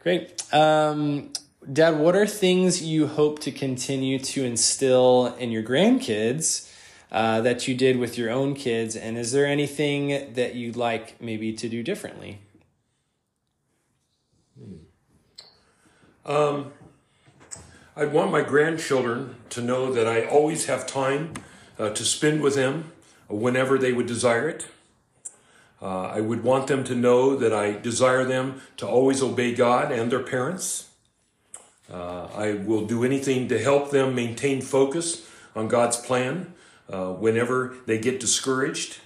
Great. 0.00 0.42
Um, 0.52 1.32
Dad, 1.72 1.96
what 2.00 2.16
are 2.16 2.26
things 2.26 2.82
you 2.82 3.06
hope 3.06 3.38
to 3.40 3.52
continue 3.52 4.18
to 4.18 4.44
instill 4.44 5.26
in 5.38 5.52
your 5.52 5.62
grandkids 5.62 6.68
uh, 7.12 7.40
that 7.42 7.68
you 7.68 7.74
did 7.74 7.98
with 7.98 8.18
your 8.18 8.30
own 8.30 8.54
kids? 8.54 8.96
And 8.96 9.16
is 9.16 9.30
there 9.30 9.46
anything 9.46 10.32
that 10.34 10.56
you'd 10.56 10.76
like 10.76 11.20
maybe 11.20 11.52
to 11.52 11.68
do 11.68 11.82
differently? 11.82 12.40
I 17.94 18.06
want 18.06 18.32
my 18.32 18.40
grandchildren 18.40 19.36
to 19.50 19.60
know 19.60 19.92
that 19.92 20.08
I 20.08 20.24
always 20.24 20.66
have 20.66 20.86
time 20.86 21.34
uh, 21.78 21.90
to 21.90 22.04
spend 22.04 22.42
with 22.42 22.54
them 22.54 22.90
whenever 23.28 23.76
they 23.76 23.92
would 23.92 24.06
desire 24.06 24.48
it. 24.48 24.66
Uh, 25.80 26.06
I 26.06 26.20
would 26.20 26.42
want 26.42 26.68
them 26.68 26.84
to 26.84 26.94
know 26.94 27.36
that 27.36 27.52
I 27.52 27.72
desire 27.72 28.24
them 28.24 28.62
to 28.78 28.86
always 28.88 29.22
obey 29.22 29.54
God 29.54 29.92
and 29.92 30.10
their 30.10 30.22
parents. 30.22 30.88
Uh, 31.92 32.28
I 32.34 32.54
will 32.54 32.86
do 32.86 33.04
anything 33.04 33.48
to 33.48 33.58
help 33.58 33.90
them 33.90 34.14
maintain 34.14 34.62
focus 34.62 35.28
on 35.54 35.68
God's 35.68 35.98
plan 35.98 36.54
uh, 36.92 37.12
whenever 37.12 37.74
they 37.86 37.98
get 37.98 38.20
discouraged. 38.20 38.98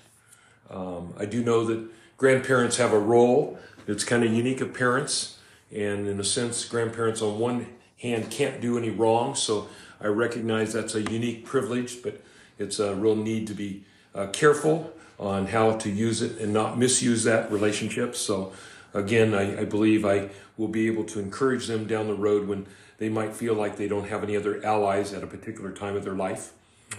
Um, 0.69 1.15
I 1.17 1.25
do 1.25 1.43
know 1.43 1.65
that 1.65 1.89
grandparents 2.17 2.77
have 2.79 2.93
a 2.93 2.99
role 2.99 3.59
that's 3.87 4.05
kind 4.05 4.25
of 4.25 4.33
unique 4.33 4.61
of 4.61 4.75
parents, 4.75 5.39
and 5.71 6.09
in 6.09 6.19
a 6.19 6.25
sense, 6.25 6.65
grandparents 6.65 7.23
on 7.23 7.39
one 7.39 7.67
hand 8.03 8.31
can't 8.31 8.61
do 8.61 8.77
any 8.77 8.91
wrong, 8.91 9.35
so 9.35 9.69
I 10.01 10.09
recognize 10.09 10.73
that's 10.73 10.95
a 10.95 11.03
unique 11.03 11.45
privilege, 11.45 12.03
but 12.03 12.21
it's 12.59 12.79
a 12.79 12.95
real 12.95 13.17
need 13.17 13.47
to 13.47 13.55
be 13.55 13.85
uh, 14.15 14.27
careful 14.29 14.93
on 15.19 15.47
how 15.47 15.77
to 15.77 15.91
use 15.91 16.21
it 16.21 16.39
and 16.39 16.53
not 16.53 16.79
misuse 16.79 17.25
that 17.25 17.51
relationship. 17.51 18.15
So, 18.17 18.53
again, 18.93 19.35
I, 19.35 19.61
I 19.61 19.65
believe 19.65 20.05
I 20.05 20.31
will 20.57 20.69
be 20.69 20.89
able 20.89 21.05
to 21.05 21.21
encourage 21.21 21.67
them 21.67 21.87
down 21.87 22.07
the 22.09 22.15
road 22.15 22.49
when 22.49 22.67
they 22.99 23.09
might 23.09 23.35
feel 23.35 23.55
like 23.55 23.77
they 23.77 23.89
don't 23.89 24.09
have 24.09 24.23
any 24.23 24.37
other 24.37 24.65
allies 24.65 25.13
at 25.13 25.23
a 25.23 25.27
particular 25.27 25.71
time 25.71 25.97
of 25.97 26.05
their 26.05 26.15
life. 26.15 26.53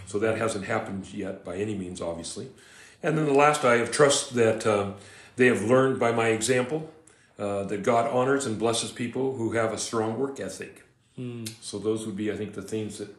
So 0.05 0.19
that 0.19 0.37
hasn't 0.37 0.65
happened 0.65 1.13
yet 1.13 1.43
by 1.43 1.57
any 1.57 1.75
means, 1.75 2.01
obviously. 2.01 2.49
And 3.03 3.17
then 3.17 3.25
the 3.25 3.33
last, 3.33 3.63
I 3.63 3.77
have 3.77 3.91
trust 3.91 4.35
that 4.35 4.65
um, 4.65 4.95
they 5.35 5.45
have 5.47 5.63
learned 5.63 5.99
by 5.99 6.11
my 6.11 6.29
example 6.29 6.89
uh, 7.39 7.63
that 7.65 7.83
God 7.83 8.09
honors 8.11 8.45
and 8.45 8.57
blesses 8.57 8.91
people 8.91 9.35
who 9.35 9.51
have 9.53 9.71
a 9.71 9.77
strong 9.77 10.17
work 10.17 10.39
ethic. 10.39 10.83
So 11.61 11.79
those 11.79 12.05
would 12.05 12.15
be, 12.15 12.31
I 12.31 12.35
think, 12.35 12.53
the 12.53 12.61
themes 12.61 12.97
that 12.99 13.09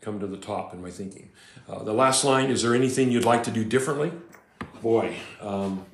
come 0.00 0.20
to 0.20 0.26
the 0.26 0.36
top 0.36 0.72
in 0.72 0.82
my 0.82 0.90
thinking. 0.90 1.30
Uh, 1.68 1.82
the 1.82 1.92
last 1.92 2.24
line: 2.24 2.50
Is 2.50 2.62
there 2.62 2.74
anything 2.74 3.10
you'd 3.10 3.24
like 3.24 3.42
to 3.44 3.50
do 3.50 3.64
differently? 3.64 4.12
Boy, 4.82 5.16
um, 5.40 5.84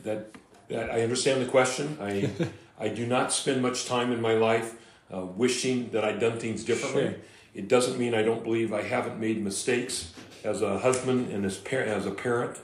that 0.00 0.36
that 0.68 0.90
I 0.90 1.02
understand 1.02 1.42
the 1.42 1.46
question. 1.46 1.96
I 2.00 2.30
I 2.78 2.88
do 2.88 3.06
not 3.06 3.32
spend 3.32 3.62
much 3.62 3.86
time 3.86 4.12
in 4.12 4.20
my 4.20 4.34
life 4.34 4.74
uh, 5.12 5.20
wishing 5.20 5.90
that 5.90 6.04
I'd 6.04 6.20
done 6.20 6.38
things 6.38 6.64
differently. 6.64 7.04
Sure. 7.04 7.14
It 7.54 7.68
doesn't 7.68 7.98
mean 7.98 8.14
I 8.14 8.22
don't 8.22 8.42
believe 8.42 8.72
I 8.72 8.82
haven't 8.82 9.20
made 9.20 9.42
mistakes 9.42 10.12
as 10.42 10.62
a 10.62 10.78
husband 10.78 11.30
and 11.30 11.44
as 11.44 11.58
par- 11.58 11.80
as 11.80 12.06
a 12.06 12.10
parent 12.10 12.58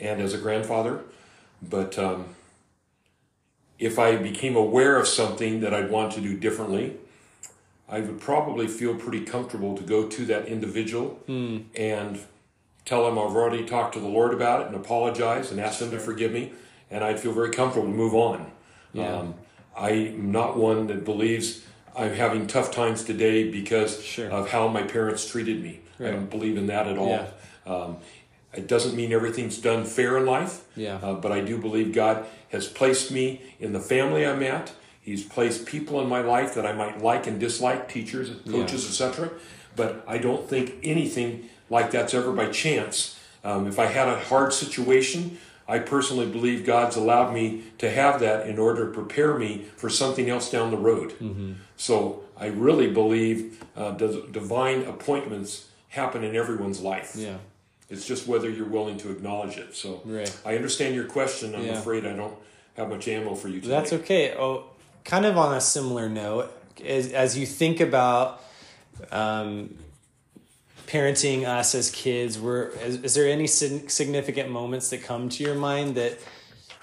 and 0.00 0.20
as 0.20 0.34
a 0.34 0.38
grandfather, 0.38 1.00
but 1.62 1.98
um, 1.98 2.26
if 3.78 3.98
I 3.98 4.16
became 4.16 4.56
aware 4.56 4.98
of 4.98 5.06
something 5.06 5.60
that 5.60 5.72
I'd 5.72 5.90
want 5.90 6.12
to 6.14 6.20
do 6.20 6.36
differently, 6.36 6.96
I 7.88 8.00
would 8.00 8.20
probably 8.20 8.66
feel 8.66 8.94
pretty 8.94 9.20
comfortable 9.24 9.76
to 9.76 9.82
go 9.82 10.08
to 10.08 10.26
that 10.26 10.46
individual 10.46 11.20
and 11.76 12.18
tell 12.84 13.04
them 13.04 13.18
I've 13.18 13.34
already 13.36 13.64
talked 13.64 13.94
to 13.94 14.00
the 14.00 14.08
Lord 14.08 14.34
about 14.34 14.62
it 14.62 14.66
and 14.68 14.76
apologize 14.76 15.50
and 15.50 15.60
ask 15.60 15.78
them 15.78 15.90
to 15.92 15.98
forgive 15.98 16.32
me, 16.32 16.52
and 16.90 17.04
I'd 17.04 17.20
feel 17.20 17.32
very 17.32 17.50
comfortable 17.50 17.86
to 17.88 17.94
move 17.94 18.14
on. 18.14 18.50
Yeah. 18.92 19.16
Um, 19.18 19.34
I'm 19.76 20.30
not 20.32 20.56
one 20.56 20.86
that 20.88 21.04
believes 21.04 21.62
I'm 21.96 22.12
having 22.14 22.46
tough 22.46 22.70
times 22.70 23.04
today 23.04 23.50
because 23.50 24.02
Sure. 24.02 24.30
of 24.30 24.50
how 24.50 24.68
my 24.68 24.82
parents 24.82 25.26
treated 25.28 25.62
me. 25.62 25.80
I 26.00 26.10
don't 26.10 26.28
believe 26.28 26.56
in 26.56 26.66
that 26.66 26.86
at 26.88 26.98
all. 26.98 27.08
Yeah. 27.08 27.26
Um, 27.72 27.96
it 28.52 28.66
doesn't 28.66 28.94
mean 28.96 29.12
everything's 29.12 29.58
done 29.58 29.84
fair 29.84 30.16
in 30.18 30.26
life, 30.26 30.62
Yeah. 30.76 30.98
uh, 31.02 31.14
but 31.14 31.32
I 31.32 31.40
do 31.40 31.56
believe 31.58 31.92
God 31.92 32.24
has 32.50 32.66
placed 32.68 33.10
me 33.10 33.40
in 33.60 33.72
the 33.72 33.80
family 33.80 34.26
I'm 34.26 34.42
at. 34.42 34.72
He's 35.00 35.22
placed 35.24 35.66
people 35.66 36.00
in 36.00 36.08
my 36.08 36.20
life 36.20 36.54
that 36.54 36.66
I 36.66 36.72
might 36.72 37.02
like 37.02 37.26
and 37.26 37.38
dislike, 37.38 37.88
teachers, 37.88 38.30
coaches, 38.50 38.86
etc. 38.88 39.30
But 39.76 40.02
I 40.06 40.18
don't 40.18 40.48
think 40.48 40.74
anything 40.82 41.48
like 41.70 41.90
that's 41.90 42.14
ever 42.14 42.32
by 42.32 42.46
chance. 42.46 43.18
Um, 43.44 43.66
if 43.66 43.78
I 43.78 43.86
had 43.86 44.08
a 44.08 44.18
hard 44.18 44.52
situation, 44.52 45.38
I 45.66 45.78
personally 45.78 46.26
believe 46.26 46.64
God's 46.66 46.96
allowed 46.96 47.32
me 47.32 47.62
to 47.78 47.90
have 47.90 48.20
that 48.20 48.46
in 48.46 48.58
order 48.58 48.86
to 48.86 48.92
prepare 48.92 49.38
me 49.38 49.64
for 49.76 49.88
something 49.88 50.28
else 50.28 50.50
down 50.50 50.70
the 50.70 50.76
road. 50.76 51.14
So 51.76 52.22
I 52.36 52.46
really 52.46 52.90
believe 52.90 53.62
uh, 53.76 53.92
divine 53.92 54.82
appointments 54.84 55.68
happen 55.88 56.22
in 56.24 56.36
everyone's 56.36 56.80
life. 56.80 57.14
Yeah. 57.16 57.36
It's 57.90 58.06
just 58.06 58.26
whether 58.26 58.50
you're 58.50 58.66
willing 58.68 58.98
to 58.98 59.10
acknowledge 59.10 59.56
it. 59.56 59.74
So 59.76 60.00
Right. 60.04 60.34
I 60.44 60.56
understand 60.56 60.94
your 60.94 61.04
question. 61.04 61.54
I'm 61.54 61.64
Yeah. 61.64 61.78
afraid 61.78 62.04
I 62.06 62.12
don't 62.14 62.34
have 62.76 62.88
much 62.90 63.06
ammo 63.08 63.34
for 63.34 63.48
you 63.48 63.60
today. 63.60 63.68
That's 63.74 63.92
okay. 63.92 64.34
Oh, 64.36 64.64
kind 65.04 65.24
of 65.24 65.36
on 65.38 65.54
a 65.54 65.60
similar 65.60 66.08
note, 66.08 66.50
as, 66.84 67.12
as 67.12 67.38
you 67.38 67.46
think 67.46 67.80
about 67.80 68.42
um, 69.12 69.76
parenting 70.86 71.44
us 71.46 71.74
as 71.74 71.90
kids, 71.90 72.38
were 72.38 72.72
is, 72.82 72.96
is 73.02 73.14
there 73.14 73.28
any 73.28 73.46
significant 73.46 74.50
moments 74.50 74.90
that 74.90 75.02
come 75.02 75.28
to 75.30 75.42
your 75.42 75.54
mind 75.54 75.96
that 75.96 76.18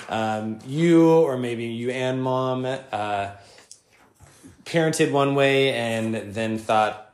um, 0.10 0.60
you 0.66 1.10
or 1.10 1.38
maybe 1.38 1.66
you 1.66 1.92
and 1.92 2.22
mom 2.22 2.66
uh, 2.66 3.32
parented 4.66 5.12
one 5.12 5.36
way 5.36 5.74
and 5.74 6.34
then 6.34 6.58
thought, 6.58 7.14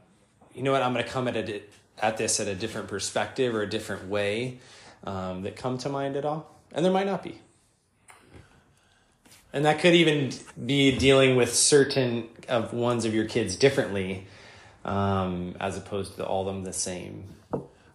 you 0.53 0.63
know 0.63 0.71
what, 0.71 0.81
I'm 0.81 0.93
going 0.93 1.03
to 1.03 1.09
come 1.09 1.27
at 1.27 1.35
it 1.35 1.71
at 1.99 2.17
this 2.17 2.39
at 2.39 2.47
a 2.47 2.55
different 2.55 2.87
perspective 2.87 3.55
or 3.55 3.61
a 3.61 3.69
different 3.69 4.07
way 4.07 4.59
um, 5.03 5.41
that 5.43 5.55
come 5.55 5.77
to 5.79 5.89
mind 5.89 6.15
at 6.15 6.25
all? 6.25 6.55
And 6.71 6.85
there 6.85 6.91
might 6.91 7.07
not 7.07 7.23
be. 7.23 7.39
And 9.53 9.65
that 9.65 9.79
could 9.79 9.95
even 9.95 10.31
be 10.65 10.97
dealing 10.97 11.35
with 11.35 11.53
certain 11.53 12.29
of 12.47 12.73
ones 12.73 13.05
of 13.05 13.13
your 13.13 13.25
kids 13.25 13.55
differently, 13.55 14.27
um, 14.87 15.55
as 15.59 15.77
opposed 15.77 16.15
to 16.15 16.25
all 16.25 16.47
of 16.47 16.55
them 16.55 16.63
the 16.63 16.73
same. 16.73 17.25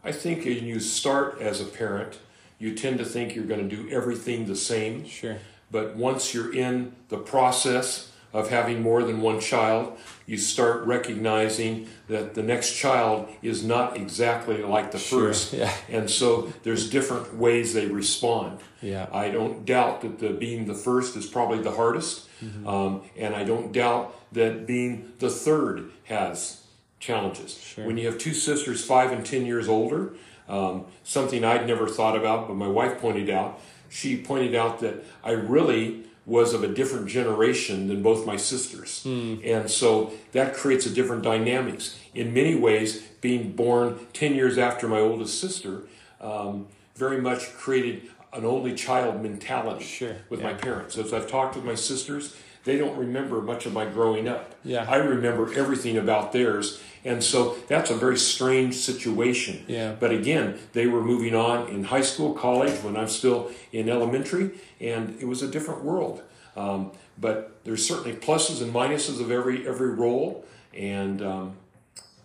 I 0.05 0.13
think 0.13 0.45
when 0.45 0.65
you 0.67 0.81
start 0.81 1.41
as 1.41 1.61
a 1.61 1.65
parent, 1.65 2.19
you 2.59 2.75
tend 2.75 2.99
to 2.99 3.05
think 3.05 3.35
you're 3.35 3.45
going 3.45 3.69
to 3.69 3.77
do 3.77 3.89
everything 3.91 4.47
the 4.47 4.57
same. 4.57 5.05
Sure. 5.07 5.39
But 5.71 5.97
once 5.97 6.35
you're 6.35 6.55
in 6.55 6.93
the 7.09 7.19
process 7.19 8.11
of 8.33 8.51
having 8.51 8.83
more 8.83 9.03
than 9.03 9.21
one 9.21 9.41
child, 9.41 9.97
you 10.27 10.39
start 10.39 10.85
recognizing 10.87 11.87
that 12.09 12.35
the 12.35 12.43
next 12.43 12.75
child 12.75 13.29
is 13.43 13.63
not 13.63 13.97
exactly 13.97 14.63
like 14.63 14.91
the 14.91 14.99
Sure, 14.99 15.29
first. 15.29 15.53
yeah. 15.53 15.73
And 15.89 16.11
so 16.11 16.53
there's 16.63 16.89
different 16.89 17.37
ways 17.37 17.75
they 17.75 17.87
respond. 17.87 18.61
Yeah. 18.81 19.07
I 19.13 19.31
don't 19.31 19.65
doubt 19.65 20.01
that 20.01 20.19
the 20.19 20.31
being 20.31 20.67
the 20.67 20.75
first 20.75 21.17
is 21.17 21.27
probably 21.27 21.59
the 21.63 21.73
hardest. 21.73 22.29
Mm-hmm. 22.43 22.67
Um, 22.67 23.03
and 23.17 23.35
I 23.35 23.45
don't 23.45 23.71
doubt 23.73 24.15
that 24.33 24.67
being 24.67 25.13
the 25.19 25.31
third 25.31 25.91
has 26.05 26.62
challenges. 27.03 27.59
Sure. 27.59 27.85
When 27.85 27.99
you 27.99 28.07
have 28.07 28.17
two 28.17 28.33
sisters, 28.33 28.85
five 28.85 29.11
and 29.13 29.27
ten 29.27 29.45
years 29.45 29.69
older, 29.69 30.15
um, 30.49 30.87
something 31.03 31.45
I'd 31.45 31.67
never 31.67 31.89
thought 31.89 32.17
about, 32.17 32.47
but 32.49 32.55
my 32.55 32.69
wife 32.69 32.99
pointed 33.01 33.29
out, 33.29 33.61
she 33.91 34.17
pointed 34.17 34.55
out 34.55 34.79
that 34.81 35.05
I 35.23 35.33
really 35.33 36.05
was 36.25 36.55
of 36.55 36.63
a 36.63 36.69
different 36.69 37.09
generation 37.09 37.89
than 37.89 38.01
both 38.01 38.25
my 38.25 38.37
sisters. 38.37 39.03
And 39.05 39.69
so 39.69 40.13
that 40.31 40.55
creates 40.55 40.87
a 40.87 40.91
different 40.91 41.25
dynamics. 41.25 41.99
In 42.15 42.33
many 42.33 42.55
ways, 42.55 43.03
being 43.21 43.53
born 43.53 43.99
10 44.13 44.37
years 44.37 44.57
after 44.57 44.87
my 44.87 45.01
oldest 45.01 45.41
sister 45.41 45.83
um, 46.21 46.69
very 46.95 47.21
much 47.21 47.53
created 47.55 48.03
an 48.33 48.45
only 48.45 48.73
child 48.75 49.21
mentality 49.21 49.85
Sure, 49.85 50.17
with 50.31 50.41
yeah. 50.41 50.53
my 50.53 50.55
parents. 50.55 50.97
As 50.97 51.13
I've 51.13 51.29
talked 51.29 51.57
with 51.57 51.65
my 51.65 51.75
sisters, 51.75 52.37
they 52.65 52.79
don't 52.79 52.97
remember 52.97 53.41
much 53.41 53.67
of 53.67 53.73
my 53.73 53.85
growing 53.85 54.29
up. 54.29 54.55
Yeah. 54.65 54.87
I 54.89 54.97
remember 54.97 55.53
everything 55.55 55.97
about 55.97 56.33
theirs. 56.33 56.81
And 57.05 57.23
so 57.23 57.57
that's 57.67 57.91
a 57.91 57.97
very 57.97 58.17
strange 58.17 58.77
situation. 58.77 59.65
Yeah. 59.67 59.97
But 59.99 60.13
again, 60.13 60.59
they 60.73 60.87
were 60.87 61.03
moving 61.03 61.35
on 61.35 61.69
in 61.69 61.85
high 61.85 62.03
school, 62.03 62.33
college, 62.33 62.81
when 62.83 62.97
I'm 62.97 63.09
still 63.09 63.51
in 63.73 63.89
elementary, 63.89 64.53
and 64.81 65.21
it 65.21 65.25
was 65.25 65.43
a 65.43 65.49
different 65.49 65.83
world. 65.83 66.23
Um, 66.57 66.93
but 67.19 67.59
there's 67.65 67.87
certainly 67.87 68.13
pluses 68.17 68.63
and 68.63 68.73
minuses 68.73 69.21
of 69.21 69.31
every 69.31 69.67
every 69.67 69.91
role, 69.91 70.45
and 70.75 71.23
um, 71.23 71.57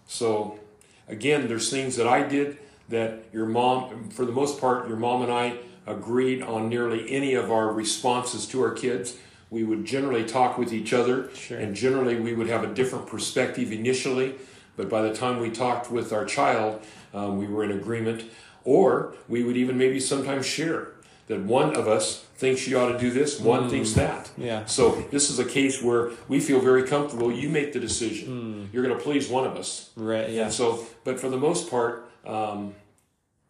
so 0.08 0.60
again, 1.08 1.47
there's 1.47 1.69
things 1.69 1.95
that 1.95 2.08
I 2.08 2.23
did 2.23 2.58
that 2.89 3.26
your 3.34 3.45
mom, 3.45 4.10
for 4.10 4.26
the 4.26 4.32
most 4.32 4.60
part, 4.60 4.88
your 4.88 4.97
mom 4.97 5.23
and 5.23 5.32
I 5.32 5.58
agreed 5.86 6.41
on 6.41 6.69
nearly 6.69 7.10
any 7.10 7.34
of 7.34 7.52
our 7.52 7.71
responses 7.71 8.45
to 8.47 8.62
our 8.62 8.71
kids. 8.71 9.17
We 9.49 9.63
would 9.63 9.86
generally 9.86 10.25
talk 10.25 10.57
with 10.57 10.73
each 10.73 10.93
other, 10.93 11.29
Sure. 11.33 11.57
and 11.57 11.75
generally 11.75 12.19
we 12.19 12.33
would 12.33 12.47
have 12.49 12.63
a 12.63 12.73
different 12.73 13.07
perspective 13.07 13.71
initially, 13.71 14.36
but 14.75 14.89
by 14.89 15.01
the 15.01 15.13
time 15.13 15.39
we 15.39 15.49
talked 15.49 15.89
with 15.91 16.12
our 16.12 16.25
child, 16.25 16.81
um, 17.13 17.38
we 17.38 17.47
were 17.47 17.63
in 17.63 17.71
agreement. 17.71 18.23
Or 18.65 19.13
we 19.29 19.43
would 19.43 19.55
even 19.55 19.77
maybe 19.77 19.99
sometimes 19.99 20.45
share 20.45 20.89
that 21.27 21.39
one 21.41 21.75
of 21.75 21.88
us 21.88 22.25
thinks 22.36 22.67
you 22.67 22.77
ought 22.77 22.91
to 22.91 22.99
do 22.99 23.10
this, 23.10 23.39
one 23.39 23.69
thinks 23.69 23.93
that. 23.93 24.29
Yeah. 24.38 24.65
So 24.65 25.05
this 25.12 25.29
is 25.29 25.39
a 25.39 25.45
case 25.45 25.81
where 25.81 26.12
we 26.27 26.39
feel 26.41 26.60
very 26.60 26.83
comfortable. 26.83 27.31
You 27.31 27.49
make 27.49 27.71
the 27.73 27.79
decision. 27.79 28.69
You're 28.73 28.83
going 28.83 28.95
to 28.97 29.01
please 29.03 29.29
one 29.29 29.45
of 29.47 29.55
us. 29.55 29.89
Right. 29.95 30.29
Yeah. 30.29 30.43
And 30.43 30.53
so, 30.53 30.86
but 31.05 31.19
for 31.19 31.29
the 31.29 31.38
most 31.38 31.69
part, 31.69 32.10
um, 32.25 32.75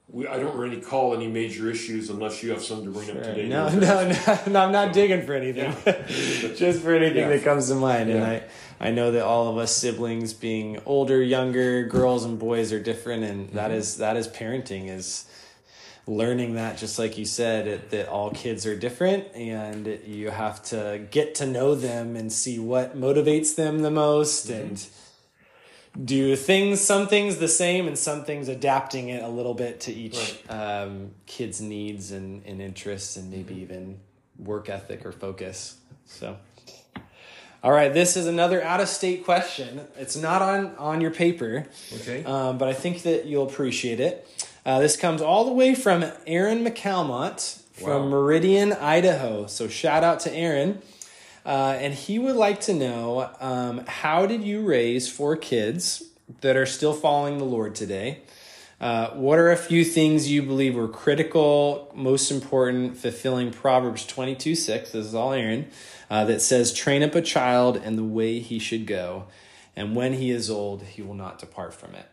we, 0.10 0.26
I 0.26 0.39
don't 0.39 0.56
really 0.58 0.80
call 0.80 1.13
any 1.13 1.28
major 1.28 1.70
issues 1.70 2.10
unless 2.10 2.41
you 2.41 2.52
have 2.52 2.62
some 2.63 2.84
to 2.86 2.89
bring 2.91 3.10
up 3.12 3.24
today. 3.24 3.48
No, 3.50 3.67
no, 3.70 3.80
no, 4.08 4.39
no, 4.48 4.60
I'm 4.62 4.72
not 4.72 4.93
digging 4.93 5.26
for 5.26 5.34
anything. 5.34 5.74
Just 6.56 6.82
for 6.82 6.93
anything 6.96 7.17
Yeah. 7.17 7.30
that 7.30 7.43
comes 7.43 7.67
to 7.67 7.76
mind. 7.76 8.10
And 8.10 8.24
I, 8.24 8.43
I 8.80 8.91
know 8.91 9.12
that 9.12 9.24
all 9.24 9.50
of 9.50 9.58
us 9.58 9.76
siblings 9.76 10.34
being 10.34 10.80
older, 10.86 11.22
younger, 11.22 11.84
girls 11.88 12.24
and 12.24 12.39
boys 12.39 12.72
are 12.72 12.80
different 12.80 13.24
and 13.26 13.50
that 13.50 13.70
Mm-hmm. 13.72 13.80
is 13.80 13.98
that 13.98 14.15
is 14.15 14.28
parenting 14.30 14.88
is 14.89 15.26
learning 16.10 16.56
that 16.56 16.78
just 16.78 16.98
like 16.98 17.17
you 17.17 17.26
said 17.26 17.67
it, 17.67 17.89
that 17.89 18.08
all 18.08 18.32
kids 18.32 18.65
are 18.65 18.78
different 18.78 19.28
and 19.36 20.00
you 20.06 20.30
have 20.30 20.63
to 20.63 21.06
get 21.12 21.36
to 21.36 21.46
know 21.46 21.76
them 21.76 22.15
and 22.15 22.32
see 22.32 22.58
what 22.60 22.96
motivates 22.98 23.56
them 23.56 23.80
the 23.82 23.91
most 23.91 24.48
Mm-hmm. 24.48 24.62
and 24.70 24.88
do 26.03 26.36
things 26.36 26.79
some 26.81 27.07
things 27.07 27.38
the 27.38 27.47
same 27.47 27.88
and 27.88 27.97
some 27.97 28.23
things 28.23 28.47
adapting 28.49 29.10
it 29.10 29.23
a 29.23 29.27
little 29.27 29.53
bit 29.53 29.79
to 29.81 29.93
each 29.93 30.39
um, 30.49 31.12
kid's 31.25 31.60
needs 31.62 32.12
and, 32.12 32.45
and 32.45 32.62
interests 32.62 33.15
and 33.17 33.31
maybe 33.31 33.55
even 33.55 33.99
work 34.38 34.69
ethic 34.69 35.05
or 35.05 35.12
focus. 35.12 35.77
So 36.05 36.38
all 37.63 37.71
right 37.71 37.91
this 37.93 38.15
is 38.15 38.27
another 38.27 38.63
out 38.63 38.79
of 38.79 38.88
state 38.88 39.25
question. 39.25 39.81
It's 39.97 40.15
not 40.15 40.41
on 40.41 40.75
on 40.77 41.01
your 41.01 41.12
paper 41.12 41.65
Okay. 41.95 42.23
um, 42.23 42.57
but 42.60 42.67
i 42.67 42.73
think 42.73 43.01
that 43.03 43.25
you'll 43.25 43.47
appreciate 43.47 43.99
it. 43.99 44.27
Uh, 44.65 44.79
this 44.79 44.95
comes 44.97 45.21
all 45.21 45.45
the 45.45 45.51
way 45.53 45.73
from 45.73 46.05
aaron 46.27 46.63
mccalmont 46.63 47.62
from 47.73 48.03
Wow. 48.03 48.10
meridian 48.10 48.73
idaho. 48.73 49.47
So 49.47 49.67
shout 49.67 50.03
out 50.03 50.19
to 50.21 50.33
aaron 50.33 50.81
uh, 51.47 51.77
and 51.79 51.93
he 51.93 52.19
would 52.19 52.36
like 52.36 52.60
to 52.60 52.73
know 52.73 53.31
um, 53.39 53.81
how 53.88 54.25
did 54.25 54.43
you 54.43 54.65
raise 54.65 55.10
four 55.10 55.38
kids 55.38 56.03
that 56.41 56.57
are 56.57 56.65
still 56.65 56.91
following 56.91 57.38
the 57.38 57.45
Lord 57.45 57.73
today? 57.73 58.19
Uh, 58.81 59.12
what 59.12 59.39
are 59.39 59.49
a 59.49 59.55
few 59.55 59.86
things 59.86 60.29
you 60.29 60.43
believe 60.43 60.75
were 60.75 60.89
critical, 60.89 61.89
most 61.95 62.31
important, 62.31 62.97
fulfilling 62.97 63.51
Proverbs 63.51 64.05
22 64.05 64.55
6? 64.55 64.91
This 64.91 65.05
is 65.05 65.15
all 65.15 65.31
Aaron, 65.31 65.67
uh, 66.10 66.25
that 66.25 66.41
says, 66.41 66.73
Train 66.73 67.01
up 67.01 67.15
a 67.15 67.21
child 67.21 67.77
in 67.77 67.95
the 67.95 68.03
way 68.03 68.39
he 68.39 68.60
should 68.60 68.86
go, 68.86 69.27
and 69.73 69.95
when 69.95 70.13
he 70.13 70.29
is 70.31 70.49
old, 70.49 70.83
he 70.83 71.01
will 71.01 71.15
not 71.15 71.39
depart 71.39 71.73
from 71.73 71.95
it. 71.95 72.08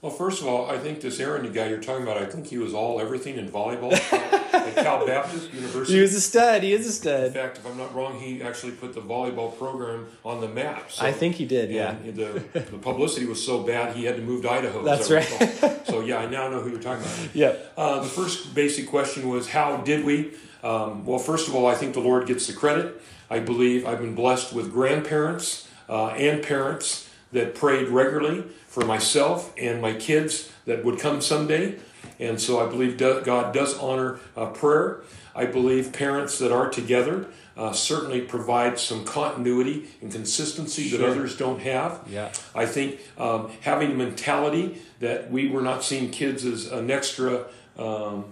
Well, 0.00 0.12
first 0.12 0.40
of 0.40 0.46
all, 0.46 0.70
I 0.70 0.78
think 0.78 1.00
this 1.00 1.18
Aaron 1.18 1.52
guy 1.52 1.70
you're 1.70 1.82
talking 1.82 2.04
about, 2.04 2.18
I 2.18 2.26
think 2.26 2.46
he 2.46 2.56
was 2.56 2.72
all 2.72 3.00
everything 3.00 3.36
in 3.36 3.50
volleyball 3.50 3.90
Cal 4.82 5.06
Baptist 5.06 5.52
University. 5.52 5.94
He 5.94 6.00
was 6.00 6.14
a 6.14 6.20
stud. 6.20 6.62
He 6.62 6.72
is 6.72 6.86
a 6.86 6.92
stud. 6.92 7.24
in 7.24 7.32
fact, 7.32 7.58
if 7.58 7.66
I'm 7.66 7.76
not 7.76 7.94
wrong, 7.94 8.18
he 8.18 8.42
actually 8.42 8.72
put 8.72 8.94
the 8.94 9.00
volleyball 9.00 9.56
program 9.56 10.06
on 10.24 10.40
the 10.40 10.48
map. 10.48 10.90
So, 10.90 11.04
I 11.04 11.12
think 11.12 11.36
he 11.36 11.44
did, 11.44 11.70
yeah. 11.70 11.94
the, 12.04 12.42
the 12.52 12.78
publicity 12.78 13.26
was 13.26 13.44
so 13.44 13.62
bad, 13.62 13.96
he 13.96 14.04
had 14.04 14.16
to 14.16 14.22
move 14.22 14.42
to 14.42 14.50
Idaho. 14.50 14.82
That's 14.82 15.10
right. 15.10 15.24
so, 15.86 16.00
yeah, 16.00 16.18
I 16.18 16.26
now 16.26 16.48
know 16.48 16.60
who 16.60 16.70
you're 16.70 16.80
talking 16.80 17.04
about. 17.04 17.34
Yeah. 17.34 17.56
Uh, 17.76 18.00
the 18.00 18.08
first 18.08 18.54
basic 18.54 18.88
question 18.88 19.28
was, 19.28 19.48
how 19.48 19.78
did 19.78 20.04
we? 20.04 20.32
Um, 20.62 21.04
well, 21.06 21.18
first 21.18 21.48
of 21.48 21.54
all, 21.54 21.66
I 21.66 21.74
think 21.74 21.94
the 21.94 22.00
Lord 22.00 22.26
gets 22.26 22.46
the 22.46 22.52
credit. 22.52 23.00
I 23.30 23.40
believe 23.40 23.86
I've 23.86 24.00
been 24.00 24.14
blessed 24.14 24.52
with 24.52 24.72
grandparents 24.72 25.68
uh, 25.88 26.08
and 26.08 26.42
parents 26.42 27.08
that 27.32 27.54
prayed 27.54 27.88
regularly 27.88 28.44
for 28.66 28.84
myself 28.84 29.52
and 29.58 29.80
my 29.82 29.92
kids 29.92 30.50
that 30.64 30.84
would 30.84 30.98
come 30.98 31.20
someday. 31.20 31.78
And 32.18 32.40
so 32.40 32.64
I 32.64 32.68
believe 32.68 32.98
God 32.98 33.54
does 33.54 33.78
honor 33.78 34.18
uh, 34.36 34.46
prayer. 34.46 35.02
I 35.34 35.46
believe 35.46 35.92
parents 35.92 36.38
that 36.38 36.50
are 36.50 36.68
together 36.68 37.28
uh, 37.56 37.72
certainly 37.72 38.20
provide 38.20 38.78
some 38.78 39.04
continuity 39.04 39.88
and 40.00 40.10
consistency 40.10 40.88
sure. 40.88 40.98
that 40.98 41.08
others 41.08 41.36
don't 41.36 41.60
have. 41.60 42.00
Yeah. 42.08 42.32
I 42.54 42.66
think 42.66 43.00
um, 43.18 43.50
having 43.60 43.92
a 43.92 43.94
mentality 43.94 44.80
that 45.00 45.30
we 45.30 45.48
were 45.48 45.62
not 45.62 45.84
seeing 45.84 46.10
kids 46.10 46.44
as 46.44 46.66
an 46.66 46.90
extra 46.90 47.46
um, 47.76 48.26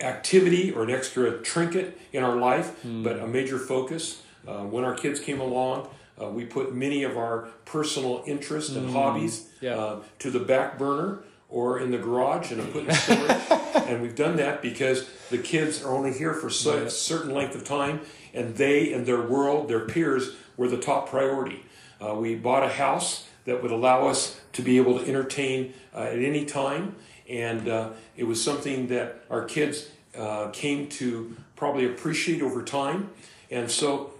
activity 0.00 0.72
or 0.72 0.84
an 0.84 0.90
extra 0.90 1.38
trinket 1.38 1.98
in 2.12 2.22
our 2.22 2.36
life, 2.36 2.82
mm. 2.84 3.02
but 3.02 3.18
a 3.18 3.26
major 3.26 3.58
focus. 3.58 4.22
Uh, 4.46 4.62
when 4.64 4.84
our 4.84 4.94
kids 4.94 5.20
came 5.20 5.40
along, 5.40 5.88
uh, 6.20 6.28
we 6.28 6.44
put 6.44 6.74
many 6.74 7.04
of 7.04 7.16
our 7.16 7.48
personal 7.64 8.24
interests 8.26 8.74
and 8.74 8.88
mm. 8.88 8.92
hobbies 8.92 9.48
yeah. 9.60 9.76
uh, 9.76 10.00
to 10.18 10.30
the 10.30 10.40
back 10.40 10.78
burner 10.78 11.20
or 11.48 11.78
in 11.78 11.90
the 11.90 11.98
garage 11.98 12.52
and 12.52 12.72
put 12.72 12.86
in 12.86 12.94
storage. 12.94 13.42
and 13.86 14.02
we've 14.02 14.14
done 14.14 14.36
that 14.36 14.60
because 14.60 15.08
the 15.30 15.38
kids 15.38 15.82
are 15.82 15.94
only 15.94 16.12
here 16.12 16.34
for 16.34 16.50
so, 16.50 16.84
a 16.84 16.90
certain 16.90 17.32
length 17.32 17.54
of 17.54 17.64
time, 17.64 18.00
and 18.34 18.56
they 18.56 18.92
and 18.92 19.06
their 19.06 19.22
world, 19.22 19.68
their 19.68 19.86
peers, 19.86 20.34
were 20.56 20.68
the 20.68 20.76
top 20.76 21.08
priority. 21.08 21.64
Uh, 22.04 22.14
we 22.14 22.34
bought 22.34 22.62
a 22.62 22.68
house 22.68 23.28
that 23.44 23.62
would 23.62 23.70
allow 23.70 24.06
us 24.08 24.40
to 24.52 24.62
be 24.62 24.76
able 24.76 24.98
to 24.98 25.06
entertain 25.06 25.72
uh, 25.94 26.00
at 26.00 26.18
any 26.18 26.44
time, 26.44 26.94
and 27.28 27.68
uh, 27.68 27.90
it 28.16 28.24
was 28.24 28.42
something 28.42 28.88
that 28.88 29.24
our 29.30 29.44
kids 29.44 29.88
uh, 30.16 30.48
came 30.48 30.88
to 30.88 31.34
probably 31.56 31.86
appreciate 31.86 32.42
over 32.42 32.62
time. 32.62 33.10
And 33.50 33.70
so, 33.70 34.12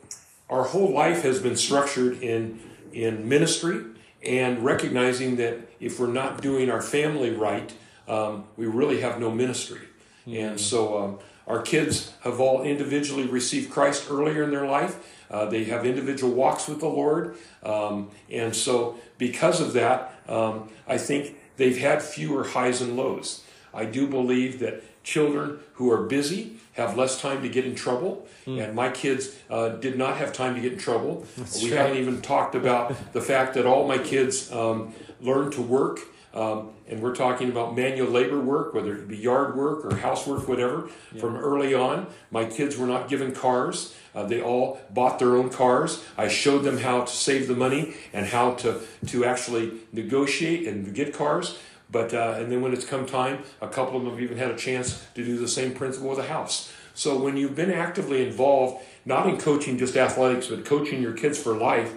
our 0.49 0.65
whole 0.65 0.91
life 0.91 1.23
has 1.23 1.41
been 1.41 1.57
structured 1.57 2.23
in 2.23 2.61
in 2.93 3.29
ministry 3.29 3.85
and 4.23 4.65
recognizing 4.65 5.37
that 5.37 5.68
if 5.81 5.99
we're 6.01 6.07
not 6.13 6.43
doing 6.43 6.71
our 6.71 6.83
family 6.83 7.31
right, 7.31 7.73
um, 8.07 8.45
we 8.57 8.67
really 8.67 9.01
have 9.01 9.21
no 9.21 9.31
ministry. 9.31 9.81
Mm-hmm. 10.27 10.37
And 10.37 10.61
so 10.61 10.99
um, 10.99 11.19
our 11.47 11.63
kids 11.63 12.13
have 12.21 12.41
all 12.41 12.63
individually 12.63 13.27
received 13.27 13.71
Christ 13.71 14.09
earlier 14.11 14.43
in 14.43 14.51
their 14.51 14.67
life. 14.67 15.25
Uh, 15.31 15.47
they 15.47 15.65
have 15.65 15.85
individual 15.85 16.33
walks 16.33 16.69
with 16.69 16.81
the 16.81 16.89
Lord. 16.89 17.37
Um, 17.63 18.11
and 18.31 18.55
so, 18.55 18.99
because 19.19 19.61
of 19.61 19.73
that, 19.75 20.15
um, 20.29 20.71
I 20.87 20.99
think 20.99 21.37
they've 21.57 21.79
had 21.79 22.03
fewer 22.03 22.45
highs 22.45 22.81
and 22.81 22.97
lows. 22.97 23.45
I 23.75 23.85
do 23.85 24.07
believe 24.07 24.61
that 24.61 24.83
children 25.05 25.59
who 25.75 25.91
are 25.91 26.03
busy 26.03 26.57
have 26.73 26.97
less 26.97 27.21
time 27.21 27.43
to 27.43 27.49
get 27.49 27.67
in 27.67 27.75
trouble. 27.75 28.27
Mm. 28.47 28.65
And 28.65 28.75
my 28.75 28.89
kids 28.89 29.37
uh, 29.51 29.71
did 29.71 29.99
not 29.99 30.17
have 30.19 30.33
time 30.33 30.55
to 30.55 30.61
get 30.61 30.75
in 30.75 30.79
trouble. 30.79 31.27
That's 31.37 31.63
we 31.63 31.71
haven't 31.71 31.97
even 31.97 32.21
talked 32.23 32.55
about 32.55 33.13
the 33.13 33.21
fact 33.21 33.55
that 33.55 33.67
all 33.67 33.87
my 33.87 33.99
kids 33.99 34.51
um, 34.53 34.95
learned 35.21 35.53
to 35.55 35.63
work. 35.63 36.01
Um, 36.35 36.71
and 36.87 37.03
we're 37.03 37.15
talking 37.15 37.49
about 37.49 37.75
manual 37.75 38.11
labor 38.11 38.39
work, 38.39 38.75
whether 38.75 38.95
it 38.95 39.09
be 39.09 39.17
yard 39.17 39.57
work 39.57 39.85
or 39.85 39.97
housework, 39.97 40.47
whatever, 40.47 40.89
yeah. 41.13 41.21
from 41.21 41.37
early 41.37 41.75
on. 41.75 42.07
My 42.31 42.45
kids 42.45 42.77
were 42.77 42.87
not 42.87 43.09
given 43.09 43.33
cars. 43.33 43.95
Uh, 44.15 44.25
they 44.25 44.41
all 44.41 44.79
bought 44.91 45.19
their 45.19 45.37
own 45.37 45.49
cars. 45.49 46.05
I 46.19 46.29
showed 46.29 46.65
them 46.65 46.79
how 46.79 47.03
to 47.03 47.13
save 47.13 47.49
the 47.49 47.55
money 47.55 47.95
and 48.13 48.27
how 48.27 48.55
to, 48.55 48.81
to 49.07 49.25
actually 49.25 49.73
negotiate 49.93 50.69
and 50.69 50.95
get 50.95 51.15
cars. 51.15 51.59
But 51.91 52.13
uh, 52.13 52.35
and 52.37 52.53
then 52.53 52.61
when 52.61 52.73
it's 52.73 52.85
come 52.85 53.07
time, 53.07 53.43
a 53.61 53.69
couple 53.69 53.97
of 53.97 54.05
them 54.05 54.13
have 54.13 54.21
even 54.21 54.37
had 54.37 54.51
a 54.51 54.57
chance 54.57 55.07
to 55.15 55.25
do 55.25 55.39
the 55.39 55.49
same 55.49 55.73
principle 55.73 56.11
with 56.11 56.19
a 56.19 56.29
house. 56.29 56.71
So 56.95 57.17
when 57.17 57.37
you've 57.37 57.55
been 57.55 57.71
actively 57.71 58.27
involved, 58.27 58.85
not 59.05 59.27
in 59.29 59.39
coaching 59.39 59.79
just 59.79 59.97
athletics, 59.97 60.49
but 60.49 60.65
coaching 60.65 61.01
your 61.01 61.13
kids 61.13 61.39
for 61.39 61.55
life, 61.55 61.95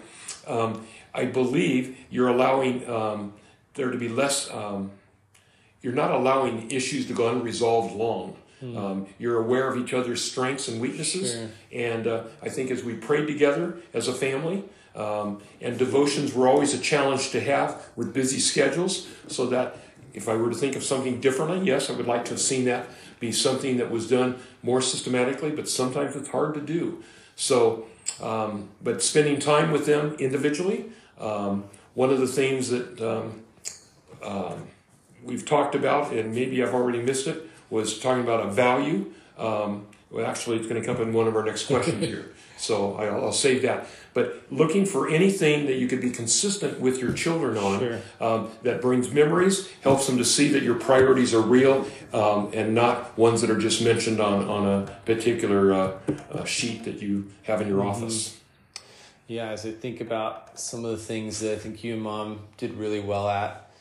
um, 0.48 0.86
I 1.14 1.26
believe 1.26 1.98
you're 2.10 2.30
allowing 2.30 2.88
um, 2.90 3.34
there 3.74 3.92
to 3.92 3.98
be 3.98 4.10
less. 4.10 4.50
Um, 4.50 4.92
you're 5.82 5.94
not 5.94 6.12
allowing 6.12 6.70
issues 6.72 7.08
to 7.08 7.14
go 7.14 7.30
unresolved 7.30 7.96
long. 7.96 8.38
Hmm. 8.60 8.78
Um, 8.78 9.08
you're 9.18 9.40
aware 9.40 9.68
of 9.68 9.78
each 9.78 9.94
other's 9.94 10.24
strengths 10.24 10.68
and 10.68 10.80
weaknesses. 10.80 11.34
Sure. 11.34 11.50
And 11.72 12.08
uh, 12.08 12.24
I 12.42 12.50
think 12.50 12.70
as 12.70 12.84
we 12.84 12.94
prayed 12.94 13.28
together 13.28 13.78
as 13.94 14.08
a 14.08 14.14
family, 14.14 14.64
um, 14.96 15.42
and 15.62 15.78
devotions 15.78 16.34
were 16.34 16.48
always 16.48 16.74
a 16.74 16.78
challenge 16.80 17.32
to 17.32 17.40
have 17.40 17.90
with 17.96 18.14
busy 18.14 18.40
schedules, 18.40 19.08
so 19.28 19.46
that 19.48 19.78
if 20.14 20.28
I 20.28 20.36
were 20.36 20.50
to 20.50 20.56
think 20.56 20.76
of 20.76 20.84
something 20.84 21.22
differently, 21.22 21.66
yes, 21.66 21.90
I 21.90 21.94
would 21.94 22.08
like 22.08 22.26
to 22.26 22.32
have 22.32 22.42
seen 22.42 22.66
that 22.66 22.88
be 23.20 23.32
something 23.32 23.78
that 23.78 23.90
was 23.90 24.10
done 24.10 24.40
more 24.62 24.82
systematically, 24.82 25.52
but 25.52 25.70
sometimes 25.70 26.16
it's 26.16 26.30
hard 26.30 26.54
to 26.56 26.62
do. 26.62 27.02
So, 27.36 27.86
um, 28.22 28.70
but 28.84 29.02
spending 29.02 29.40
time 29.40 29.72
with 29.72 29.86
them 29.86 30.16
individually, 30.20 30.92
um, 31.22 31.66
one 31.94 32.10
of 32.10 32.20
the 32.20 32.28
things 32.28 32.70
that 32.70 33.00
um, 33.02 33.44
um 34.24 34.68
we've 35.24 35.46
talked 35.46 35.76
about, 35.76 36.12
and 36.12 36.34
maybe 36.34 36.64
I've 36.64 36.74
already 36.74 37.02
missed 37.02 37.28
it, 37.28 37.48
was 37.70 38.00
talking 38.00 38.24
about 38.24 38.46
a 38.46 38.52
value. 38.52 39.14
Um, 39.38 39.88
well, 40.10 40.26
actually, 40.26 40.58
it's 40.58 40.68
going 40.68 40.82
to 40.82 40.86
come 40.86 41.02
in 41.02 41.14
one 41.14 41.28
of 41.28 41.36
our 41.36 41.44
next 41.44 41.68
questions 41.68 42.04
here. 42.06 42.32
So 42.58 42.96
I'll, 42.96 43.26
I'll, 43.26 43.32
save 43.32 43.64
that. 43.64 43.88
But 44.14 44.44
looking 44.52 44.86
for 44.86 45.10
anything 45.10 45.66
that 45.66 45.78
you 45.78 45.88
could 45.88 46.02
be 46.02 46.12
consistent 46.12 46.80
with 46.80 47.00
your 47.00 47.12
children 47.14 47.58
on 47.58 47.80
sure. 47.80 48.02
um, 48.20 48.52
that 48.62 48.82
brings 48.82 49.12
memories, 49.12 49.70
helps 49.82 50.06
them 50.06 50.18
to 50.20 50.26
see 50.26 50.50
that 50.50 50.62
your 50.62 50.76
priorities 50.76 51.34
are 51.34 51.42
real 51.42 51.88
um, 52.14 52.52
and 52.54 52.76
not 52.76 53.18
ones 53.18 53.42
that 53.42 53.50
are 53.50 53.58
just 53.58 53.82
mentioned 53.82 54.20
on, 54.20 54.48
on 54.48 54.68
a 54.68 54.86
particular 55.06 55.74
uh, 55.74 55.98
uh, 56.32 56.44
sheet 56.44 56.84
that 56.84 57.02
you 57.02 57.32
have 57.44 57.62
in 57.62 57.68
your 57.68 57.80
mm-hmm. 57.80 58.04
office. 58.04 58.41
Yeah, 59.32 59.52
as 59.52 59.66
I 59.66 59.72
think 59.72 60.02
about 60.02 60.60
some 60.60 60.84
of 60.84 60.92
the 60.92 60.98
things 60.98 61.40
that 61.40 61.54
I 61.54 61.56
think 61.56 61.86
you 61.86 61.94
and 61.94 62.02
mom 62.02 62.42
did 62.58 62.74
really 62.74 63.00
well 63.00 63.30
at 63.30 63.72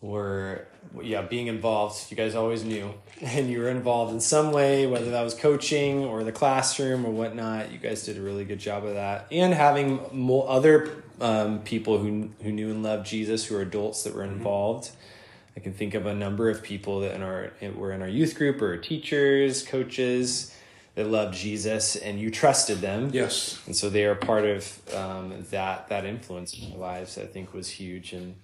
were 0.00 0.66
yeah 1.02 1.20
being 1.20 1.48
involved. 1.48 2.10
You 2.10 2.16
guys 2.16 2.34
always 2.34 2.64
knew. 2.64 2.94
And 3.22 3.50
you 3.50 3.60
were 3.60 3.68
involved 3.68 4.14
in 4.14 4.20
some 4.20 4.50
way 4.50 4.86
whether 4.86 5.10
that 5.10 5.20
was 5.20 5.34
coaching 5.34 6.06
or 6.06 6.24
the 6.24 6.32
classroom 6.32 7.04
or 7.04 7.10
whatnot. 7.10 7.70
You 7.70 7.76
guys 7.76 8.06
did 8.06 8.16
a 8.16 8.22
really 8.22 8.46
good 8.46 8.58
job 8.58 8.86
of 8.86 8.94
that. 8.94 9.26
And 9.30 9.52
having 9.52 10.00
more 10.12 10.48
other 10.48 11.02
um, 11.20 11.58
people 11.58 11.98
who 11.98 12.30
who 12.42 12.50
knew 12.50 12.70
and 12.70 12.82
loved 12.82 13.06
jesus 13.06 13.44
who 13.44 13.56
are 13.56 13.60
adults 13.60 14.04
that 14.04 14.14
were 14.14 14.22
mm-hmm. 14.22 14.36
involved. 14.36 14.84
Mm-hmm. 14.86 15.58
i 15.58 15.60
can 15.60 15.74
think 15.74 15.92
of 15.92 16.06
a 16.06 16.14
number 16.14 16.48
of 16.48 16.62
people 16.62 17.00
that 17.00 17.14
in 17.14 17.22
our 17.22 17.52
were 17.74 17.92
in 17.92 18.00
our 18.00 18.08
youth 18.08 18.34
group 18.34 18.62
or 18.62 18.78
teachers 18.78 19.62
coaches 19.62 20.56
that 20.94 21.06
loved 21.06 21.34
jesus 21.34 21.96
and 21.96 22.20
you 22.20 22.30
trusted 22.30 22.78
them 22.78 23.10
yes 23.12 23.60
and 23.66 23.76
so 23.76 23.88
they 23.88 24.04
are 24.04 24.14
part 24.14 24.44
of 24.44 24.94
um, 24.94 25.32
that 25.50 25.88
that 25.88 26.04
influence 26.04 26.58
in 26.58 26.72
our 26.72 26.78
lives 26.78 27.18
i 27.18 27.24
think 27.24 27.52
was 27.52 27.68
huge 27.68 28.12
and 28.12 28.34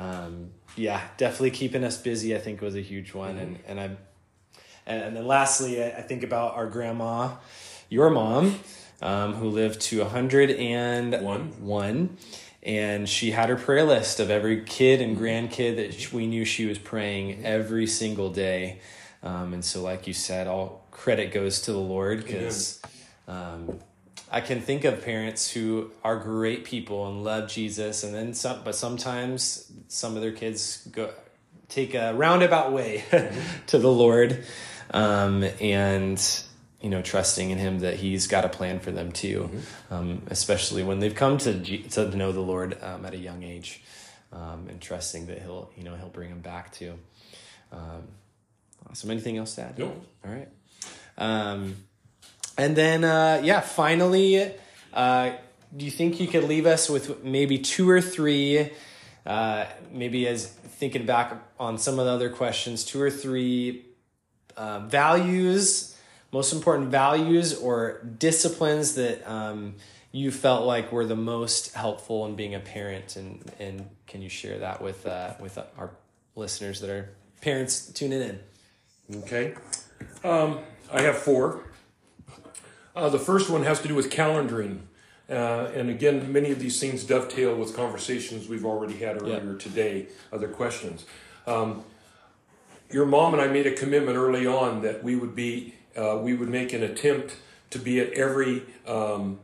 um, 0.00 0.50
yeah, 0.76 1.02
definitely 1.16 1.50
keeping 1.50 1.84
us 1.84 1.98
busy. 1.98 2.34
I 2.34 2.38
think 2.38 2.60
was 2.60 2.76
a 2.76 2.80
huge 2.80 3.12
one, 3.12 3.36
mm-hmm. 3.36 3.40
and 3.40 3.58
and 3.66 3.80
I, 3.80 3.90
and, 4.86 5.16
then 5.16 5.26
lastly, 5.26 5.84
I, 5.84 6.02
think 6.02 6.22
about 6.22 6.54
our 6.54 6.66
grandma, 6.66 7.36
your 7.88 8.10
mom, 8.10 8.58
um, 9.02 9.34
who 9.34 9.48
lived 9.48 9.80
to 9.82 10.04
hundred 10.04 10.50
and 10.50 11.20
one. 11.22 11.52
One, 11.60 12.16
and 12.62 13.08
she 13.08 13.32
had 13.32 13.48
her 13.50 13.56
prayer 13.56 13.84
list 13.84 14.20
of 14.20 14.30
every 14.30 14.64
kid 14.64 15.00
and 15.00 15.18
grandkid 15.18 15.76
that 15.76 16.12
we 16.12 16.26
knew 16.26 16.44
she 16.44 16.66
was 16.66 16.78
praying 16.78 17.44
every 17.44 17.86
single 17.86 18.30
day, 18.30 18.80
um, 19.22 19.54
and 19.54 19.64
so 19.64 19.82
like 19.82 20.06
you 20.06 20.14
said, 20.14 20.46
all 20.46 20.86
credit 20.90 21.32
goes 21.32 21.62
to 21.62 21.72
the 21.72 21.78
Lord 21.78 22.24
because. 22.24 22.80
Um, 23.28 23.78
I 24.32 24.40
can 24.40 24.60
think 24.60 24.84
of 24.84 25.04
parents 25.04 25.50
who 25.50 25.90
are 26.04 26.16
great 26.16 26.64
people 26.64 27.08
and 27.08 27.24
love 27.24 27.50
Jesus, 27.50 28.04
and 28.04 28.14
then 28.14 28.32
some, 28.32 28.62
but 28.62 28.76
sometimes 28.76 29.70
some 29.88 30.14
of 30.14 30.22
their 30.22 30.30
kids 30.30 30.86
go 30.92 31.10
take 31.68 31.94
a 31.94 32.14
roundabout 32.14 32.72
way 32.72 33.04
to 33.66 33.78
the 33.78 33.90
Lord, 33.90 34.44
um, 34.92 35.44
and 35.60 36.42
you 36.80 36.90
know, 36.90 37.02
trusting 37.02 37.50
in 37.50 37.58
Him 37.58 37.80
that 37.80 37.96
He's 37.96 38.28
got 38.28 38.44
a 38.44 38.48
plan 38.48 38.78
for 38.78 38.92
them 38.92 39.10
too, 39.10 39.50
mm-hmm. 39.52 39.94
um, 39.94 40.22
especially 40.28 40.84
when 40.84 41.00
they've 41.00 41.14
come 41.14 41.38
to 41.38 41.60
to 41.88 42.16
know 42.16 42.30
the 42.30 42.40
Lord 42.40 42.80
um, 42.82 43.04
at 43.04 43.14
a 43.14 43.18
young 43.18 43.42
age, 43.42 43.82
um, 44.32 44.66
and 44.68 44.80
trusting 44.80 45.26
that 45.26 45.42
He'll 45.42 45.70
you 45.76 45.82
know 45.82 45.96
He'll 45.96 46.08
bring 46.08 46.30
them 46.30 46.40
back 46.40 46.72
to. 46.74 46.94
Awesome. 48.90 49.10
Anything 49.10 49.38
else 49.38 49.54
to 49.54 49.62
add? 49.62 49.78
Nope. 49.78 50.04
All 50.24 50.32
right. 50.32 50.48
Um, 51.16 51.76
and 52.58 52.74
then, 52.74 53.04
uh, 53.04 53.40
yeah, 53.44 53.60
finally, 53.60 54.52
uh, 54.92 55.32
do 55.76 55.84
you 55.84 55.90
think 55.90 56.18
you 56.18 56.26
could 56.26 56.44
leave 56.44 56.66
us 56.66 56.90
with 56.90 57.22
maybe 57.22 57.58
two 57.58 57.88
or 57.88 58.00
three, 58.00 58.70
uh, 59.24 59.66
maybe 59.92 60.26
as 60.26 60.46
thinking 60.46 61.06
back 61.06 61.40
on 61.58 61.78
some 61.78 61.98
of 61.98 62.06
the 62.06 62.10
other 62.10 62.30
questions, 62.30 62.84
two 62.84 63.00
or 63.00 63.10
three 63.10 63.86
uh, 64.56 64.80
values, 64.80 65.96
most 66.32 66.52
important 66.52 66.88
values 66.88 67.56
or 67.56 68.02
disciplines 68.18 68.94
that 68.94 69.28
um, 69.30 69.76
you 70.10 70.32
felt 70.32 70.66
like 70.66 70.90
were 70.90 71.06
the 71.06 71.16
most 71.16 71.74
helpful 71.74 72.26
in 72.26 72.34
being 72.34 72.54
a 72.54 72.60
parent? 72.60 73.14
And, 73.14 73.44
and 73.60 73.88
can 74.08 74.20
you 74.20 74.28
share 74.28 74.58
that 74.58 74.82
with, 74.82 75.06
uh, 75.06 75.34
with 75.38 75.58
our 75.78 75.90
listeners 76.34 76.80
that 76.80 76.90
are 76.90 77.10
parents 77.40 77.86
tuning 77.92 78.20
in? 78.20 78.40
Okay. 79.16 79.54
Um, 80.22 80.60
I 80.92 81.02
have 81.02 81.18
four. 81.18 81.62
Uh, 82.94 83.08
the 83.08 83.18
first 83.18 83.50
one 83.50 83.64
has 83.64 83.80
to 83.82 83.88
do 83.88 83.94
with 83.94 84.10
calendaring. 84.10 84.80
Uh, 85.28 85.70
and 85.74 85.88
again, 85.90 86.32
many 86.32 86.50
of 86.50 86.58
these 86.58 86.80
things 86.80 87.04
dovetail 87.04 87.54
with 87.54 87.74
conversations 87.74 88.48
we've 88.48 88.64
already 88.64 88.96
had 88.96 89.20
earlier 89.22 89.54
today, 89.56 90.08
other 90.32 90.48
questions. 90.48 91.06
Um, 91.46 91.84
your 92.90 93.06
mom 93.06 93.32
and 93.34 93.42
I 93.42 93.46
made 93.46 93.66
a 93.66 93.72
commitment 93.72 94.16
early 94.16 94.46
on 94.46 94.82
that 94.82 95.04
we 95.04 95.14
would 95.14 95.36
be, 95.36 95.74
uh, 95.96 96.18
we 96.20 96.34
would 96.34 96.48
make 96.48 96.72
an 96.72 96.82
attempt 96.82 97.36
to 97.70 97.78
be 97.78 98.00
at 98.00 98.12
every 98.12 98.64
um, 98.86 99.38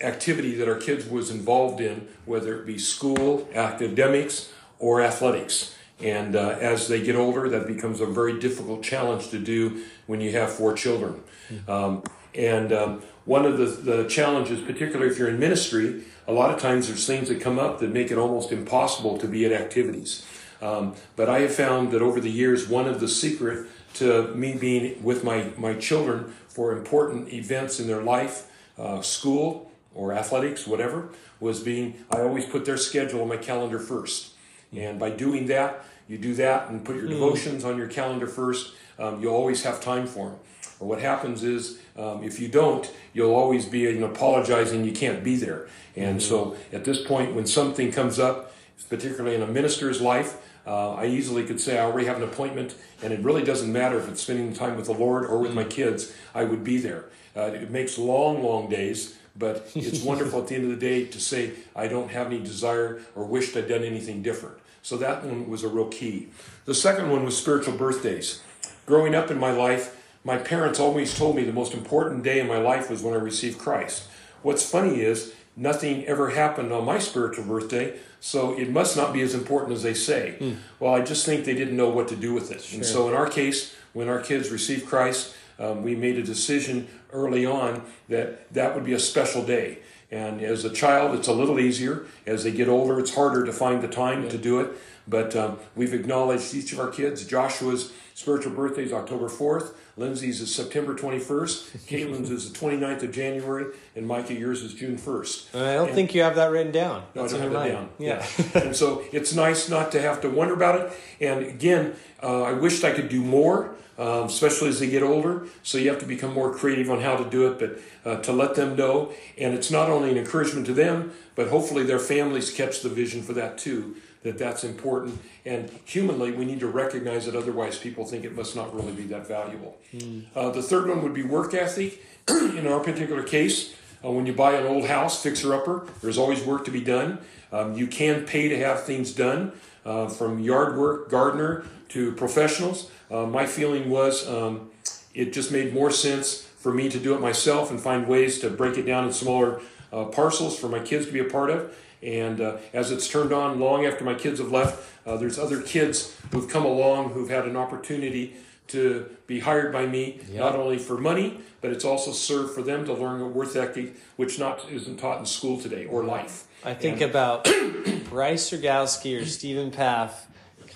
activity 0.00 0.54
that 0.54 0.68
our 0.68 0.76
kids 0.76 1.06
was 1.06 1.30
involved 1.30 1.80
in, 1.80 2.08
whether 2.24 2.60
it 2.60 2.66
be 2.66 2.78
school, 2.78 3.48
academics, 3.52 4.52
or 4.78 5.00
athletics. 5.00 5.74
And 6.00 6.36
uh, 6.36 6.56
as 6.60 6.88
they 6.88 7.02
get 7.02 7.16
older, 7.16 7.48
that 7.48 7.66
becomes 7.66 8.00
a 8.00 8.06
very 8.06 8.38
difficult 8.38 8.82
challenge 8.82 9.30
to 9.30 9.38
do 9.38 9.84
when 10.06 10.20
you 10.20 10.32
have 10.32 10.52
four 10.52 10.72
children. 10.74 11.22
Um, 11.66 12.02
and 12.34 12.72
um, 12.72 13.02
one 13.24 13.44
of 13.44 13.58
the, 13.58 13.66
the 13.66 14.08
challenges, 14.08 14.60
particularly 14.60 15.10
if 15.10 15.18
you're 15.18 15.28
in 15.28 15.38
ministry, 15.38 16.04
a 16.26 16.32
lot 16.32 16.54
of 16.54 16.60
times 16.60 16.88
there's 16.88 17.06
things 17.06 17.28
that 17.28 17.40
come 17.40 17.58
up 17.58 17.80
that 17.80 17.92
make 17.92 18.10
it 18.10 18.18
almost 18.18 18.52
impossible 18.52 19.18
to 19.18 19.26
be 19.26 19.44
at 19.44 19.52
activities. 19.52 20.24
Um, 20.60 20.94
but 21.16 21.28
I 21.28 21.40
have 21.40 21.54
found 21.54 21.92
that 21.92 22.02
over 22.02 22.20
the 22.20 22.30
years, 22.30 22.68
one 22.68 22.86
of 22.86 23.00
the 23.00 23.08
secret 23.08 23.68
to 23.94 24.34
me 24.34 24.54
being 24.54 25.02
with 25.02 25.24
my, 25.24 25.50
my 25.56 25.74
children 25.74 26.34
for 26.48 26.72
important 26.72 27.32
events 27.32 27.80
in 27.80 27.86
their 27.86 28.02
life, 28.02 28.50
uh, 28.78 29.00
school 29.00 29.70
or 29.94 30.12
athletics, 30.12 30.66
whatever, 30.66 31.08
was 31.40 31.60
being, 31.60 31.94
I 32.10 32.20
always 32.20 32.44
put 32.44 32.64
their 32.64 32.76
schedule 32.76 33.22
on 33.22 33.28
my 33.28 33.36
calendar 33.36 33.78
first. 33.78 34.34
And 34.76 34.98
by 34.98 35.10
doing 35.10 35.46
that, 35.46 35.84
you 36.08 36.18
do 36.18 36.34
that 36.34 36.68
and 36.68 36.84
put 36.84 36.96
your 36.96 37.06
mm. 37.06 37.10
devotions 37.10 37.64
on 37.64 37.76
your 37.76 37.88
calendar 37.88 38.26
first, 38.26 38.74
um, 38.98 39.20
you'll 39.20 39.34
always 39.34 39.62
have 39.62 39.80
time 39.80 40.06
for 40.06 40.30
them. 40.30 40.38
Or 40.80 40.88
what 40.88 41.00
happens 41.00 41.42
is, 41.42 41.80
um, 41.96 42.22
if 42.22 42.40
you 42.40 42.48
don't, 42.48 42.90
you'll 43.12 43.34
always 43.34 43.66
be 43.66 43.80
you 43.80 43.98
know, 43.98 44.06
apologizing 44.06 44.84
you 44.84 44.92
can't 44.92 45.24
be 45.24 45.36
there. 45.36 45.68
And 45.96 46.18
mm-hmm. 46.20 46.28
so 46.28 46.56
at 46.72 46.84
this 46.84 47.04
point, 47.04 47.34
when 47.34 47.46
something 47.46 47.90
comes 47.92 48.18
up, 48.18 48.52
particularly 48.88 49.34
in 49.34 49.42
a 49.42 49.46
minister's 49.46 50.00
life, 50.00 50.36
uh, 50.66 50.94
I 50.94 51.06
easily 51.06 51.44
could 51.44 51.60
say 51.60 51.78
I 51.78 51.84
already 51.84 52.06
have 52.06 52.18
an 52.18 52.22
appointment, 52.22 52.74
and 53.02 53.12
it 53.12 53.20
really 53.20 53.42
doesn't 53.42 53.72
matter 53.72 53.98
if 53.98 54.08
it's 54.08 54.22
spending 54.22 54.52
time 54.52 54.76
with 54.76 54.84
the 54.84 54.92
Lord 54.92 55.24
or 55.24 55.38
with 55.38 55.54
my 55.54 55.64
mm. 55.64 55.70
kids, 55.70 56.14
I 56.34 56.44
would 56.44 56.62
be 56.62 56.78
there. 56.78 57.06
Uh, 57.34 57.42
it 57.42 57.70
makes 57.70 57.98
long, 57.98 58.42
long 58.42 58.68
days, 58.68 59.16
but 59.38 59.70
it's 59.74 60.02
wonderful 60.02 60.40
at 60.40 60.48
the 60.48 60.54
end 60.54 60.64
of 60.64 60.70
the 60.70 60.76
day 60.76 61.06
to 61.06 61.20
say, 61.20 61.52
I 61.76 61.88
don't 61.88 62.10
have 62.10 62.28
any 62.28 62.40
desire 62.40 63.00
or 63.14 63.24
wished 63.24 63.56
I'd 63.56 63.68
done 63.68 63.84
anything 63.84 64.22
different. 64.22 64.58
So 64.82 64.96
that 64.98 65.24
one 65.24 65.48
was 65.48 65.64
a 65.64 65.68
real 65.68 65.88
key. 65.88 66.28
The 66.64 66.74
second 66.74 67.10
one 67.10 67.24
was 67.24 67.36
spiritual 67.36 67.76
birthdays. 67.76 68.42
Growing 68.86 69.14
up 69.14 69.30
in 69.30 69.38
my 69.38 69.50
life, 69.50 69.96
my 70.24 70.38
parents 70.38 70.80
always 70.80 71.16
told 71.16 71.36
me 71.36 71.44
the 71.44 71.52
most 71.52 71.74
important 71.74 72.22
day 72.22 72.40
in 72.40 72.46
my 72.46 72.58
life 72.58 72.90
was 72.90 73.02
when 73.02 73.14
I 73.14 73.18
received 73.18 73.58
Christ. 73.58 74.08
What's 74.42 74.68
funny 74.68 75.00
is 75.00 75.34
nothing 75.56 76.04
ever 76.06 76.30
happened 76.30 76.72
on 76.72 76.84
my 76.84 76.98
spiritual 76.98 77.44
birthday, 77.44 77.98
so 78.20 78.58
it 78.58 78.70
must 78.70 78.96
not 78.96 79.12
be 79.12 79.20
as 79.20 79.34
important 79.34 79.72
as 79.72 79.82
they 79.82 79.94
say. 79.94 80.36
Mm. 80.40 80.56
Well, 80.80 80.94
I 80.94 81.02
just 81.02 81.26
think 81.26 81.44
they 81.44 81.54
didn't 81.54 81.76
know 81.76 81.88
what 81.88 82.08
to 82.08 82.16
do 82.16 82.32
with 82.32 82.50
it. 82.50 82.62
Sure. 82.62 82.76
And 82.76 82.86
so 82.86 83.08
in 83.08 83.14
our 83.14 83.28
case, 83.28 83.74
when 83.92 84.08
our 84.08 84.20
kids 84.20 84.50
received 84.50 84.86
Christ, 84.86 85.34
um, 85.58 85.82
we 85.82 85.96
made 85.96 86.16
a 86.18 86.22
decision 86.22 86.88
early 87.12 87.46
on 87.46 87.82
that 88.08 88.52
that 88.52 88.74
would 88.74 88.84
be 88.84 88.92
a 88.92 89.00
special 89.00 89.44
day. 89.44 89.78
And 90.10 90.40
as 90.40 90.64
a 90.64 90.70
child, 90.70 91.18
it's 91.18 91.28
a 91.28 91.32
little 91.32 91.60
easier. 91.60 92.06
As 92.26 92.44
they 92.44 92.50
get 92.50 92.68
older, 92.68 92.98
it's 92.98 93.14
harder 93.14 93.44
to 93.44 93.52
find 93.52 93.82
the 93.82 93.88
time 93.88 94.24
yeah. 94.24 94.30
to 94.30 94.38
do 94.38 94.60
it. 94.60 94.70
But 95.06 95.36
um, 95.36 95.58
we've 95.74 95.94
acknowledged 95.94 96.54
each 96.54 96.72
of 96.72 96.80
our 96.80 96.88
kids. 96.88 97.24
Joshua's 97.24 97.92
spiritual 98.14 98.52
birthday 98.52 98.84
is 98.84 98.92
October 98.92 99.28
4th. 99.28 99.74
Lindsay's 99.96 100.40
is 100.40 100.54
September 100.54 100.94
21st. 100.94 101.86
Caitlin's 101.88 102.30
is 102.30 102.50
the 102.50 102.58
29th 102.58 103.02
of 103.02 103.12
January. 103.12 103.66
And 103.96 104.06
Micah, 104.06 104.34
yours 104.34 104.62
is 104.62 104.74
June 104.74 104.96
1st. 104.96 105.54
I 105.54 105.74
don't 105.74 105.86
and, 105.88 105.94
think 105.94 106.14
you 106.14 106.22
have 106.22 106.36
that 106.36 106.50
written 106.50 106.72
down. 106.72 107.04
No, 107.14 107.22
That's 107.22 107.34
I 107.34 107.38
don't 107.38 107.52
have 107.52 107.66
it 107.66 107.72
down. 107.72 107.88
Yeah. 107.98 108.26
yeah. 108.54 108.62
and 108.62 108.76
so 108.76 109.02
it's 109.12 109.34
nice 109.34 109.68
not 109.68 109.92
to 109.92 110.00
have 110.00 110.20
to 110.22 110.30
wonder 110.30 110.54
about 110.54 110.80
it. 110.80 110.92
And 111.20 111.44
again, 111.44 111.94
uh, 112.22 112.42
I 112.42 112.52
wished 112.52 112.84
I 112.84 112.92
could 112.92 113.08
do 113.08 113.22
more. 113.22 113.74
Um, 113.98 114.26
especially 114.26 114.68
as 114.68 114.78
they 114.78 114.88
get 114.88 115.02
older. 115.02 115.48
So 115.64 115.76
you 115.76 115.90
have 115.90 115.98
to 115.98 116.06
become 116.06 116.32
more 116.32 116.54
creative 116.54 116.88
on 116.88 117.00
how 117.00 117.16
to 117.16 117.28
do 117.28 117.50
it, 117.50 117.58
but 117.58 117.80
uh, 118.08 118.22
to 118.22 118.32
let 118.32 118.54
them 118.54 118.76
know. 118.76 119.12
And 119.36 119.54
it's 119.54 119.72
not 119.72 119.90
only 119.90 120.12
an 120.12 120.16
encouragement 120.16 120.66
to 120.66 120.72
them, 120.72 121.10
but 121.34 121.48
hopefully 121.48 121.82
their 121.82 121.98
families 121.98 122.52
catch 122.52 122.82
the 122.82 122.88
vision 122.88 123.22
for 123.22 123.32
that 123.32 123.58
too 123.58 123.96
that 124.22 124.38
that's 124.38 124.64
important. 124.64 125.18
And 125.44 125.70
humanly, 125.84 126.32
we 126.32 126.44
need 126.44 126.60
to 126.60 126.66
recognize 126.66 127.26
that 127.26 127.36
otherwise, 127.36 127.78
people 127.78 128.04
think 128.04 128.24
it 128.24 128.34
must 128.34 128.56
not 128.56 128.74
really 128.74 128.92
be 128.92 129.04
that 129.04 129.26
valuable. 129.26 129.76
Mm. 129.94 130.26
Uh, 130.34 130.50
the 130.50 130.62
third 130.62 130.88
one 130.88 131.02
would 131.02 131.14
be 131.14 131.22
work 131.22 131.54
ethic. 131.54 132.02
In 132.28 132.66
our 132.66 132.80
particular 132.80 133.22
case, 133.22 133.74
uh, 134.04 134.10
when 134.10 134.26
you 134.26 134.32
buy 134.32 134.54
an 134.54 134.66
old 134.66 134.86
house, 134.86 135.22
fixer 135.22 135.54
upper, 135.54 135.86
there's 136.02 136.18
always 136.18 136.44
work 136.44 136.64
to 136.66 136.70
be 136.70 136.82
done. 136.82 137.18
Um, 137.52 137.74
you 137.74 137.86
can 137.86 138.26
pay 138.26 138.48
to 138.48 138.58
have 138.58 138.84
things 138.84 139.12
done, 139.12 139.52
uh, 139.84 140.08
from 140.08 140.38
yard 140.40 140.76
work, 140.76 141.08
gardener, 141.08 141.64
to 141.90 142.12
professionals. 142.12 142.90
Uh, 143.10 143.26
my 143.26 143.46
feeling 143.46 143.90
was 143.90 144.28
um, 144.28 144.70
it 145.14 145.32
just 145.32 145.50
made 145.50 145.72
more 145.72 145.90
sense 145.90 146.42
for 146.58 146.72
me 146.72 146.88
to 146.88 146.98
do 146.98 147.14
it 147.14 147.20
myself 147.20 147.70
and 147.70 147.80
find 147.80 148.06
ways 148.06 148.40
to 148.40 148.50
break 148.50 148.76
it 148.76 148.84
down 148.84 149.04
in 149.04 149.12
smaller 149.12 149.60
uh, 149.92 150.04
parcels 150.04 150.58
for 150.58 150.68
my 150.68 150.80
kids 150.80 151.06
to 151.06 151.12
be 151.12 151.20
a 151.20 151.24
part 151.24 151.50
of. 151.50 151.76
And 152.02 152.40
uh, 152.40 152.58
as 152.72 152.90
it's 152.90 153.08
turned 153.08 153.32
on 153.32 153.58
long 153.58 153.84
after 153.84 154.04
my 154.04 154.14
kids 154.14 154.38
have 154.38 154.52
left, 154.52 154.84
uh, 155.06 155.16
there's 155.16 155.38
other 155.38 155.62
kids 155.62 156.16
who've 156.30 156.48
come 156.48 156.64
along 156.64 157.10
who've 157.10 157.30
had 157.30 157.46
an 157.46 157.56
opportunity 157.56 158.36
to 158.68 159.08
be 159.26 159.40
hired 159.40 159.72
by 159.72 159.86
me, 159.86 160.20
yep. 160.28 160.40
not 160.40 160.54
only 160.54 160.78
for 160.78 160.98
money, 160.98 161.40
but 161.60 161.70
it's 161.70 161.84
also 161.84 162.12
served 162.12 162.54
for 162.54 162.62
them 162.62 162.84
to 162.84 162.92
learn 162.92 163.20
a 163.20 163.26
worth 163.26 163.56
ethic, 163.56 163.96
which 164.16 164.38
not 164.38 164.70
isn't 164.70 164.98
taught 164.98 165.18
in 165.18 165.26
school 165.26 165.58
today 165.58 165.86
or 165.86 166.04
life. 166.04 166.46
I 166.64 166.74
think 166.74 167.00
and, 167.00 167.10
about 167.10 167.44
Bryce 168.10 168.50
Rogowski 168.50 169.20
or 169.20 169.24
Stephen 169.24 169.70
Paff 169.70 170.26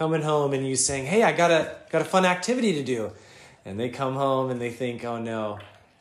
coming 0.03 0.23
home 0.23 0.53
and 0.53 0.67
you 0.67 0.75
saying, 0.75 1.07
"Hey, 1.07 1.23
I 1.23 1.31
got 1.31 1.53
a 1.53 1.77
got 1.91 2.03
a 2.03 2.05
fun 2.05 2.25
activity 2.25 2.73
to 2.73 2.83
do," 2.83 3.13
and 3.65 3.79
they 3.79 3.89
come 3.89 4.15
home 4.15 4.51
and 4.51 4.61
they 4.61 4.71
think, 4.71 5.05
"Oh 5.05 5.19
no, 5.19 5.61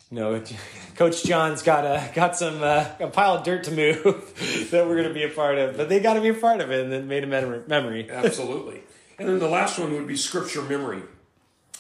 no, 0.10 0.42
Coach 0.96 1.24
John's 1.24 1.62
got 1.62 1.86
a 1.86 2.10
got 2.16 2.36
some 2.36 2.64
uh, 2.64 2.86
a 3.00 3.08
pile 3.08 3.36
of 3.36 3.44
dirt 3.44 3.66
to 3.66 3.72
move 3.72 4.04
that 4.72 4.88
we're 4.88 4.96
going 4.96 5.08
to 5.08 5.14
be 5.14 5.22
a 5.22 5.30
part 5.30 5.60
of, 5.60 5.78
but 5.78 5.88
they 5.88 6.00
got 6.00 6.16
to 6.16 6.22
be 6.22 6.30
a 6.30 6.34
part 6.34 6.62
of 6.62 6.72
it, 6.72 6.84
and 6.84 6.92
then 6.92 7.08
made 7.08 7.24
a 7.24 7.28
memory. 7.28 8.10
Absolutely, 8.10 8.82
and 9.20 9.30
then 9.30 9.38
the 9.38 9.48
last 9.48 9.78
one 9.78 9.94
would 9.94 10.08
be 10.08 10.18
scripture 10.18 10.64
memory. 10.64 11.04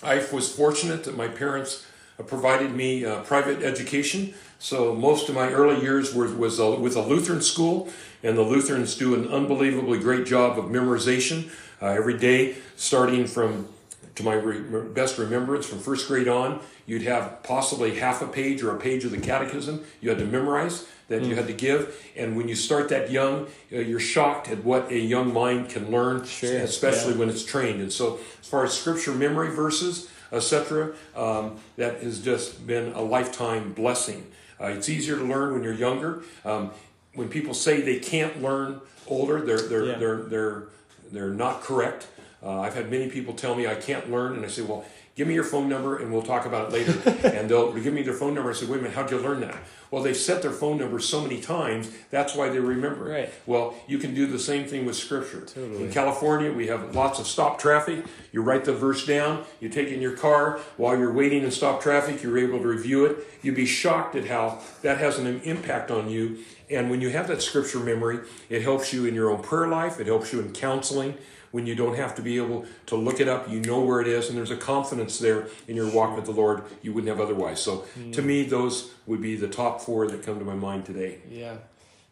I 0.03 0.24
was 0.32 0.53
fortunate 0.55 1.03
that 1.05 1.17
my 1.17 1.28
parents 1.28 1.88
provided 2.28 2.76
me 2.76 3.03
uh, 3.03 3.22
private 3.24 3.63
education, 3.63 4.36
so 4.59 4.93
most 4.93 5.28
of 5.28 5.34
my 5.34 5.49
early 5.49 5.82
years 5.82 6.13
were, 6.13 6.28
was 6.28 6.59
a, 6.59 6.69
with 6.76 6.95
a 6.95 7.01
Lutheran 7.01 7.41
school, 7.41 7.89
and 8.22 8.38
the 8.38 8.43
Lutherans 8.43 8.95
do 8.95 9.15
an 9.15 9.28
unbelievably 9.28 9.97
great 9.99 10.28
job 10.28 10.59
of 10.59 10.65
memorization 10.65 11.49
uh, 11.82 11.88
every 11.88 12.18
day, 12.18 12.56
starting 12.76 13.26
from 13.28 13.68
to 14.16 14.24
my 14.24 14.34
re- 14.34 14.90
best 14.90 15.18
remembrance 15.18 15.66
from 15.66 15.80
first 15.80 16.08
grade 16.08 16.28
on, 16.28 16.60
you'd 16.86 17.04
have 17.04 17.42
possibly 17.44 17.96
half 17.96 18.22
a 18.22 18.28
page 18.28 18.62
or 18.62 18.76
a 18.76 18.80
page 18.80 19.06
of 19.06 19.12
the 19.12 19.18
catechism 19.18 19.84
you 20.02 20.10
had 20.10 20.20
to 20.20 20.26
memorize 20.26 20.86
that 21.08 21.22
mm. 21.22 21.30
you 21.30 21.36
had 21.36 21.48
to 21.48 21.54
give. 21.54 22.04
And 22.16 22.36
when 22.36 22.48
you 22.48 22.56
start 22.56 22.90
that 22.90 23.12
young, 23.12 23.48
uh, 23.72 23.80
you're 23.80 24.00
shocked 24.00 24.50
at 24.50 24.64
what 24.64 24.92
a 24.92 24.98
young 24.98 25.34
mind 25.34 25.70
can 25.70 25.92
learn, 25.92 26.26
sure. 26.26 26.58
especially 26.58 27.14
yeah. 27.14 27.20
when 27.20 27.30
it's 27.30 27.46
trained. 27.46 27.82
And 27.82 27.92
so, 27.92 28.20
as 28.42 28.48
far 28.48 28.64
as 28.64 28.74
scripture 28.74 29.14
memory 29.14 29.54
verses, 29.54 30.10
etc., 30.32 30.94
um, 31.16 31.60
that 31.78 32.02
has 32.02 32.22
just 32.22 32.66
been 32.66 32.94
a 32.94 33.02
lifetime 33.02 33.74
blessing. 33.74 34.32
Uh, 34.60 34.68
it's 34.68 34.90
easier 34.90 35.18
to 35.18 35.24
learn 35.24 35.54
when 35.54 35.64
you're 35.64 35.74
younger. 35.74 36.24
Um, 36.46 36.72
when 37.14 37.28
people 37.28 37.54
say 37.54 37.82
they 37.82 38.00
can't 38.00 38.42
learn 38.42 38.80
older, 39.08 39.42
they're 39.42 39.62
they're 39.68 39.86
yeah. 39.86 39.98
they're 39.98 40.24
they're 40.24 40.64
they're 41.12 41.34
not 41.34 41.62
correct. 41.62 42.07
Uh, 42.43 42.62
I've 42.62 42.74
had 42.74 42.89
many 42.89 43.09
people 43.09 43.34
tell 43.34 43.53
me 43.53 43.68
I 43.68 43.76
can't 43.76 44.09
learn, 44.09 44.34
and 44.34 44.43
I 44.43 44.47
say, 44.47 44.64
well, 44.64 44.84
give 45.16 45.28
me 45.28 45.34
your 45.34 45.43
phone 45.43 45.68
number 45.70 45.97
and 45.97 46.12
we'll 46.12 46.22
talk 46.22 46.45
about 46.45 46.70
it 46.70 46.74
later. 46.74 47.28
and 47.28 47.49
they'll 47.49 47.74
give 47.74 47.93
me 47.93 48.01
their 48.01 48.14
phone 48.14 48.34
number. 48.34 48.49
I 48.49 48.53
say, 48.53 48.66
wait 48.66 48.80
a 48.80 48.82
minute, 48.82 48.95
how'd 48.95 49.12
you 49.12 49.20
learn 49.20 49.41
that? 49.41 49.57
Well, 49.89 50.01
they've 50.01 50.16
set 50.16 50.41
their 50.41 50.51
phone 50.51 50.78
number 50.78 50.99
so 50.99 51.22
many 51.22 51.41
times, 51.41 51.91
that's 52.09 52.34
why 52.34 52.47
they 52.47 52.59
remember 52.59 53.09
it. 53.09 53.20
Right. 53.20 53.34
Well, 53.45 53.76
you 53.88 53.97
can 53.97 54.16
do 54.16 54.26
the 54.26 54.39
same 54.39 54.66
thing 54.66 54.86
with 54.86 54.95
Scripture. 54.95 55.41
Totally. 55.41 55.84
In 55.84 55.91
California, 55.91 56.51
we 56.51 56.68
have 56.68 56.95
lots 56.95 57.20
of 57.20 57.28
stop 57.28 57.59
traffic. 57.59 58.05
You 58.32 58.41
write 58.41 58.64
the 58.64 58.74
verse 58.74 59.05
down, 59.05 59.43
you 59.59 59.68
take 59.68 59.89
it 59.89 59.93
in 59.93 60.01
your 60.01 60.16
car. 60.16 60.59
While 60.78 60.97
you're 60.97 61.12
waiting 61.12 61.43
in 61.43 61.51
stop 61.51 61.82
traffic, 61.82 62.24
you're 62.24 62.39
able 62.39 62.59
to 62.59 62.68
review 62.68 63.05
it. 63.05 63.18
You'd 63.41 63.55
be 63.55 63.66
shocked 63.66 64.16
at 64.16 64.26
how 64.26 64.59
that 64.82 64.97
has 64.99 65.20
an 65.20 65.41
impact 65.41 65.91
on 65.91 66.09
you. 66.09 66.38
And 66.72 66.89
when 66.89 67.01
you 67.01 67.09
have 67.09 67.28
that 67.28 67.41
Scripture 67.41 67.80
memory, 67.80 68.19
it 68.49 68.61
helps 68.61 68.93
you 68.93 69.05
in 69.05 69.13
your 69.13 69.30
own 69.30 69.41
prayer 69.41 69.67
life, 69.67 69.99
it 69.99 70.07
helps 70.07 70.32
you 70.32 70.39
in 70.39 70.53
counseling 70.53 71.17
when 71.51 71.67
you 71.67 71.76
don't 71.76 71.97
have 71.97 72.15
to 72.15 72.22
be 72.22 72.38
able 72.38 72.65
to 72.86 72.95
look 72.95 73.19
it 73.19 73.28
up. 73.28 73.49
You 73.49 73.59
know 73.61 73.82
where 73.82 73.99
it 73.99 74.07
is, 74.07 74.30
and 74.30 74.38
there's 74.38 74.51
a 74.51 74.57
confidence 74.57 75.19
there 75.19 75.47
in 75.67 75.76
your 75.76 75.91
walk 75.91 76.15
with 76.15 76.26
the 76.26 76.32
Lord 76.32 76.63
you 76.82 76.93
wouldn't 76.93 77.09
have 77.09 77.19
otherwise. 77.19 77.61
So 77.61 77.86
mm. 77.99 78.13
to 78.13 78.22
me, 78.22 78.43
those 78.43 78.91
would 79.05 79.22
be 79.22 79.36
the 79.36 79.49
top 79.49 79.82
four 79.82 80.07
that 80.07 80.24
come 80.24 80.39
to 80.39 80.45
my 80.45 80.55
mind 80.55 80.86
today. 80.86 81.19
Yeah. 81.30 81.57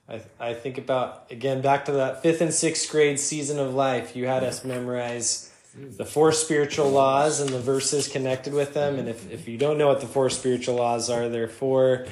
I, 0.09 0.21
I 0.39 0.53
think 0.55 0.77
about, 0.77 1.27
again, 1.29 1.61
back 1.61 1.85
to 1.85 1.93
that 1.93 2.21
fifth 2.23 2.41
and 2.41 2.53
sixth 2.53 2.89
grade 2.91 3.19
season 3.19 3.59
of 3.59 3.73
life, 3.73 4.15
you 4.15 4.25
had 4.25 4.43
us 4.43 4.65
memorize 4.65 5.53
the 5.75 6.05
four 6.05 6.31
spiritual 6.31 6.89
laws 6.89 7.39
and 7.39 7.51
the 7.51 7.59
verses 7.59 8.07
connected 8.07 8.53
with 8.53 8.73
them. 8.73 8.97
And 8.97 9.07
if, 9.07 9.31
if 9.31 9.47
you 9.47 9.57
don't 9.57 9.77
know 9.77 9.87
what 9.87 10.01
the 10.01 10.07
four 10.07 10.29
spiritual 10.31 10.75
laws 10.75 11.09
are, 11.11 11.29
they're 11.29 11.47
four 11.47 12.07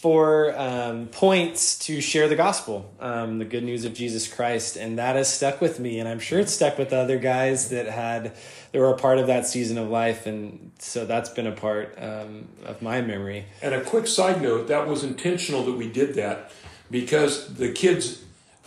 four 0.00 0.54
um, 0.58 1.06
points 1.06 1.78
to 1.78 2.00
share 2.00 2.28
the 2.28 2.36
gospel, 2.36 2.92
um, 3.00 3.38
the 3.38 3.44
good 3.44 3.64
news 3.64 3.84
of 3.84 3.94
Jesus 3.94 4.28
Christ, 4.28 4.76
and 4.76 4.98
that 4.98 5.16
has 5.16 5.32
stuck 5.32 5.60
with 5.60 5.80
me, 5.80 5.98
and 5.98 6.08
I'm 6.08 6.18
sure 6.18 6.38
it's 6.40 6.52
stuck 6.52 6.76
with 6.76 6.92
other 6.92 7.18
guys 7.18 7.70
that 7.70 7.86
had 7.86 8.36
that 8.72 8.78
were 8.78 8.90
a 8.90 8.96
part 8.98 9.18
of 9.18 9.28
that 9.28 9.46
season 9.46 9.78
of 9.78 9.88
life, 9.88 10.26
and 10.26 10.72
so 10.78 11.06
that's 11.06 11.30
been 11.30 11.46
a 11.46 11.52
part 11.52 11.96
um, 11.98 12.48
of 12.64 12.82
my 12.82 13.00
memory. 13.00 13.46
And 13.62 13.72
a 13.72 13.82
quick 13.82 14.06
side 14.06 14.42
note: 14.42 14.68
that 14.68 14.86
was 14.86 15.04
intentional 15.04 15.64
that 15.64 15.76
we 15.76 15.88
did 15.88 16.14
that 16.16 16.50
because 16.90 17.54
the 17.54 17.72
kids 17.72 18.22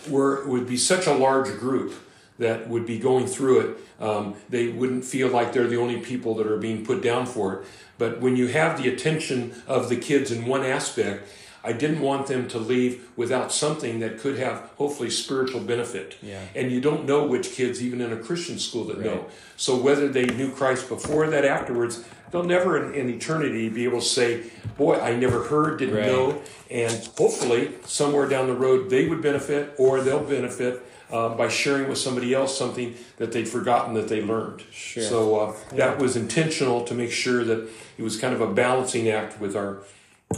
were 0.10 0.48
would 0.48 0.68
be 0.68 0.78
such 0.78 1.06
a 1.06 1.14
large 1.14 1.50
group 1.60 1.94
that 2.40 2.68
would 2.68 2.86
be 2.86 2.98
going 3.00 3.28
through 3.28 3.60
it. 3.60 3.78
Um, 4.00 4.36
they 4.50 4.70
wouldn't 4.70 5.06
feel 5.06 5.28
like 5.28 5.54
they're 5.54 5.68
the 5.68 5.78
only 5.78 6.00
people 6.00 6.36
that 6.36 6.48
are 6.48 6.58
being 6.58 6.86
put 6.86 7.02
down 7.02 7.26
for 7.26 7.54
it. 7.54 7.68
But 7.98 8.22
when 8.22 8.36
you 8.36 8.48
have 8.48 8.82
the 8.82 8.90
attention 8.90 9.62
of 9.68 9.90
the 9.90 9.96
kids 9.96 10.32
in 10.32 10.46
one 10.46 10.64
aspect, 10.64 11.28
I 11.64 11.74
didn't 11.74 12.00
want 12.00 12.28
them 12.28 12.48
to 12.50 12.60
leave 12.60 13.08
without 13.18 13.52
something 13.52 14.00
that 14.00 14.20
could 14.20 14.38
have 14.40 14.70
hopefully 14.78 15.10
spiritual 15.10 15.60
benefit. 15.60 16.16
Yeah. 16.22 16.40
And 16.56 16.72
you 16.72 16.80
don't 16.80 17.06
know 17.06 17.26
which 17.26 17.52
kids, 17.52 17.82
even 17.84 18.00
in 18.00 18.14
a 18.14 18.18
Christian 18.18 18.58
school, 18.58 18.86
that 18.86 18.98
Right. 18.98 19.06
know. 19.08 19.26
So 19.58 19.76
whether 19.76 20.08
they 20.08 20.26
knew 20.26 20.52
Christ 20.52 20.88
before 20.88 21.28
that, 21.28 21.44
afterwards, 21.44 22.04
they'll 22.32 22.44
never 22.44 22.78
in, 22.82 22.94
in 22.94 23.10
eternity 23.10 23.68
be 23.68 23.84
able 23.84 24.00
to 24.00 24.06
say, 24.06 24.44
"Boy, 24.78 24.96
I 25.00 25.16
never 25.16 25.44
heard, 25.44 25.80
didn't 25.80 25.96
Right. 25.96 26.06
know." 26.06 26.42
And 26.72 27.10
hopefully, 27.18 27.72
somewhere 27.86 28.28
down 28.28 28.48
the 28.48 28.54
road, 28.54 28.90
they 28.90 29.06
would 29.08 29.22
benefit, 29.22 29.74
or 29.78 30.00
they'll 30.02 30.20
benefit. 30.20 30.86
Uh, 31.10 31.30
by 31.30 31.48
sharing 31.48 31.88
with 31.88 31.98
somebody 31.98 32.34
else 32.34 32.58
something 32.58 32.94
that 33.16 33.32
they'd 33.32 33.48
forgotten 33.48 33.94
that 33.94 34.10
they 34.10 34.22
learned. 34.22 34.62
Sure. 34.72 35.04
So 35.04 35.40
uh, 35.40 35.56
that 35.72 36.00
was 36.00 36.18
intentional 36.18 36.84
to 36.84 36.94
make 36.94 37.12
sure 37.12 37.46
that 37.46 37.70
it 37.98 38.04
was 38.04 38.20
kind 38.20 38.34
of 38.34 38.42
a 38.42 38.48
balancing 38.48 39.08
act 39.08 39.40
with 39.40 39.56
our 39.56 39.84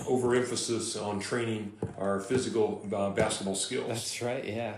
overemphasis 0.08 0.96
on 0.96 1.20
training 1.20 1.74
our 1.98 2.20
physical 2.20 2.88
uh, 2.94 3.10
basketball 3.10 3.56
skills. 3.56 3.88
That's 3.88 4.22
right. 4.22 4.46
Yeah. 4.46 4.76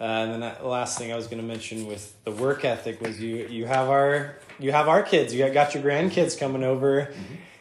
Uh, 0.00 0.04
and 0.04 0.32
then 0.32 0.40
that, 0.40 0.60
the 0.60 0.68
last 0.68 0.98
thing 0.98 1.12
I 1.12 1.16
was 1.16 1.26
going 1.26 1.40
to 1.40 1.46
mention 1.46 1.86
with 1.86 2.14
the 2.24 2.30
work 2.30 2.64
ethic 2.64 3.00
was 3.00 3.20
you 3.20 3.48
you 3.48 3.64
have 3.66 3.88
our 3.88 4.36
you 4.58 4.70
have 4.72 4.88
our 4.88 5.02
kids. 5.02 5.34
You 5.34 5.48
got 5.50 5.74
your 5.74 5.82
grandkids 5.82 6.38
coming 6.38 6.62
over 6.62 7.12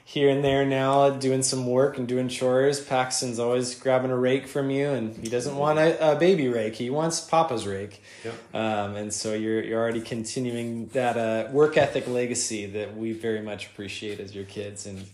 here 0.07 0.29
and 0.29 0.43
there 0.43 0.63
now, 0.63 1.09
doing 1.09 1.41
some 1.41 1.65
work 1.65 1.97
and 1.97 2.07
doing 2.07 2.29
chores. 2.29 2.79
Paxton's 2.79 3.39
always 3.39 3.73
grabbing 3.73 4.11
a 4.11 4.15
rake 4.17 4.45
from 4.47 4.69
you, 4.69 4.89
and 4.89 5.17
he 5.17 5.27
doesn't 5.27 5.55
want 5.57 5.79
a, 5.79 6.11
a 6.11 6.15
baby 6.15 6.47
rake. 6.47 6.75
He 6.75 6.91
wants 6.91 7.19
Papa's 7.21 7.65
rake. 7.65 8.03
Yep. 8.23 8.33
Um, 8.53 8.95
and 8.95 9.11
so 9.11 9.33
you're 9.33 9.63
you're 9.63 9.81
already 9.81 10.01
continuing 10.01 10.87
that 10.89 11.17
uh, 11.17 11.51
work 11.51 11.75
ethic 11.75 12.07
legacy 12.07 12.67
that 12.67 12.95
we 12.95 13.13
very 13.13 13.41
much 13.41 13.65
appreciate 13.65 14.19
as 14.19 14.33
your 14.35 14.45
kids 14.45 14.85
and. 14.85 15.05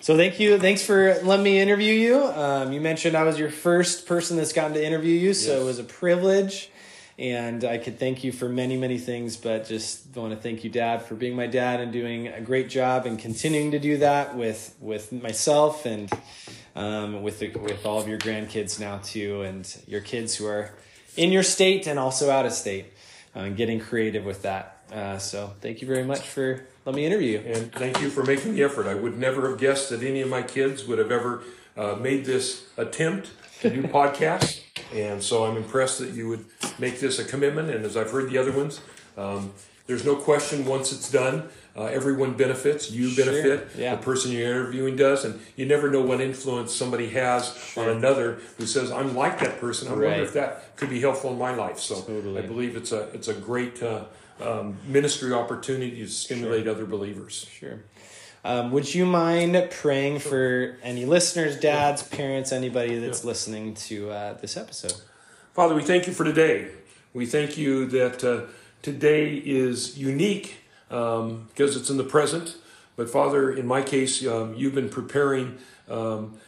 So 0.00 0.16
thank 0.16 0.38
you. 0.38 0.58
Thanks 0.60 0.82
for 0.82 1.20
letting 1.24 1.42
me 1.44 1.58
interview 1.58 1.92
you. 1.92 2.24
Um, 2.24 2.72
you 2.72 2.80
mentioned 2.80 3.16
I 3.16 3.24
was 3.24 3.36
your 3.38 3.50
first 3.50 4.06
person 4.06 4.36
that's 4.36 4.52
gotten 4.52 4.74
to 4.74 4.82
interview 4.82 5.12
you, 5.12 5.34
so 5.34 5.52
Yes. 5.54 5.60
it 5.60 5.64
was 5.64 5.78
a 5.80 5.84
privilege, 5.84 6.70
and 7.18 7.64
I 7.64 7.78
could 7.78 7.98
thank 7.98 8.22
you 8.22 8.30
for 8.30 8.48
many, 8.48 8.76
many 8.76 8.98
things. 8.98 9.36
But 9.36 9.66
just 9.66 10.14
want 10.14 10.32
to 10.32 10.38
thank 10.38 10.62
you, 10.62 10.70
Dad, 10.70 11.02
for 11.02 11.14
being 11.14 11.34
my 11.34 11.46
dad 11.46 11.80
and 11.80 11.92
doing 11.92 12.28
a 12.28 12.40
great 12.40 12.68
job 12.68 13.06
and 13.06 13.18
continuing 13.18 13.72
to 13.72 13.78
do 13.78 13.98
that 13.98 14.36
with 14.36 14.76
with 14.80 15.12
myself 15.12 15.84
and 15.84 16.10
um, 16.76 17.22
with 17.22 17.40
the, 17.40 17.50
with 17.50 17.84
all 17.84 18.00
of 18.00 18.06
your 18.06 18.18
grandkids 18.18 18.78
now 18.78 18.98
too, 18.98 19.42
and 19.42 19.82
your 19.86 20.00
kids 20.00 20.36
who 20.36 20.46
are 20.46 20.74
in 21.16 21.32
your 21.32 21.42
state 21.42 21.86
and 21.86 21.98
also 21.98 22.30
out 22.30 22.46
of 22.46 22.52
state, 22.52 22.92
uh, 23.34 23.48
getting 23.48 23.80
creative 23.80 24.24
with 24.24 24.42
that. 24.42 24.82
Uh, 24.92 25.18
so 25.18 25.52
thank 25.60 25.82
you 25.82 25.88
very 25.88 26.04
much 26.04 26.20
for 26.20 26.64
letting 26.84 26.96
me 26.96 27.06
interview 27.06 27.40
you. 27.40 27.52
And 27.52 27.72
thank 27.72 28.00
you 28.00 28.08
for 28.08 28.22
making 28.22 28.54
the 28.54 28.62
effort. 28.62 28.86
I 28.86 28.94
would 28.94 29.18
never 29.18 29.50
have 29.50 29.58
guessed 29.58 29.90
that 29.90 30.02
any 30.02 30.20
of 30.22 30.28
my 30.28 30.42
kids 30.42 30.86
would 30.86 30.98
have 30.98 31.10
ever 31.10 31.42
uh, 31.76 31.96
made 31.96 32.24
this 32.24 32.68
attempt 32.76 33.32
to 33.60 33.70
do 33.70 33.82
podcasts. 33.82 34.62
And 34.94 35.22
so 35.22 35.44
I'm 35.44 35.56
impressed 35.56 35.98
that 35.98 36.10
you 36.10 36.28
would 36.28 36.44
make 36.78 37.00
this 37.00 37.18
a 37.18 37.24
commitment. 37.24 37.70
And 37.70 37.84
as 37.84 37.96
I've 37.96 38.10
heard 38.10 38.30
the 38.30 38.38
other 38.38 38.52
ones, 38.52 38.80
um, 39.16 39.52
there's 39.86 40.04
no 40.04 40.16
question 40.16 40.66
once 40.66 40.92
it's 40.92 41.10
done, 41.10 41.48
uh, 41.76 41.84
everyone 41.84 42.34
benefits. 42.34 42.90
You 42.90 43.08
Sure, 43.08 43.24
benefit, 43.24 43.68
yeah. 43.76 43.94
the 43.96 44.02
person 44.02 44.32
you're 44.32 44.50
interviewing 44.50 44.96
does. 44.96 45.24
And 45.24 45.40
you 45.56 45.64
never 45.66 45.90
know 45.90 46.02
what 46.02 46.20
influence 46.20 46.74
somebody 46.74 47.08
has 47.10 47.72
on 47.76 47.88
another 47.88 48.38
who 48.58 48.66
says, 48.66 48.90
I'm 48.90 49.14
like 49.14 49.38
that 49.40 49.60
person. 49.60 49.88
I 49.88 49.92
Right. 49.92 50.08
wonder 50.10 50.24
if 50.24 50.32
that 50.34 50.76
could 50.76 50.90
be 50.90 51.00
helpful 51.00 51.32
in 51.32 51.38
my 51.38 51.54
life. 51.54 51.78
So 51.78 52.00
Totally. 52.02 52.42
I 52.42 52.46
believe 52.46 52.76
it's 52.76 52.92
a, 52.92 53.08
it's 53.14 53.28
a 53.28 53.34
great 53.34 53.82
uh, 53.82 54.04
um, 54.42 54.76
ministry 54.86 55.32
opportunity 55.32 55.96
to 55.96 56.08
stimulate 56.08 56.68
other 56.68 56.84
believers. 56.84 57.46
Sure. 57.50 57.78
Um, 58.44 58.70
would 58.70 58.94
you 58.94 59.04
mind 59.04 59.68
praying 59.70 60.20
for 60.20 60.76
any 60.82 61.04
listeners, 61.04 61.58
dads, 61.58 62.02
parents, 62.02 62.52
anybody 62.52 62.98
that's 62.98 63.24
listening 63.24 63.74
to 63.74 64.10
uh, 64.10 64.34
this 64.34 64.56
episode? 64.56 64.94
Father, 65.54 65.74
we 65.74 65.82
thank 65.82 66.06
you 66.06 66.12
for 66.12 66.24
today. 66.24 66.68
We 67.12 67.26
thank 67.26 67.58
you 67.58 67.86
that 67.86 68.22
uh, 68.22 68.42
today 68.82 69.34
is 69.34 69.98
unique 69.98 70.58
um, 70.90 71.48
because 71.48 71.76
it's 71.76 71.90
in 71.90 71.96
the 71.96 72.04
present. 72.04 72.56
But 72.96 73.10
Father, 73.10 73.50
in 73.50 73.66
my 73.66 73.82
case, 73.82 74.24
um, 74.26 74.54
you've 74.54 74.74
been 74.74 74.88
preparing 74.88 75.58
um, 75.88 76.38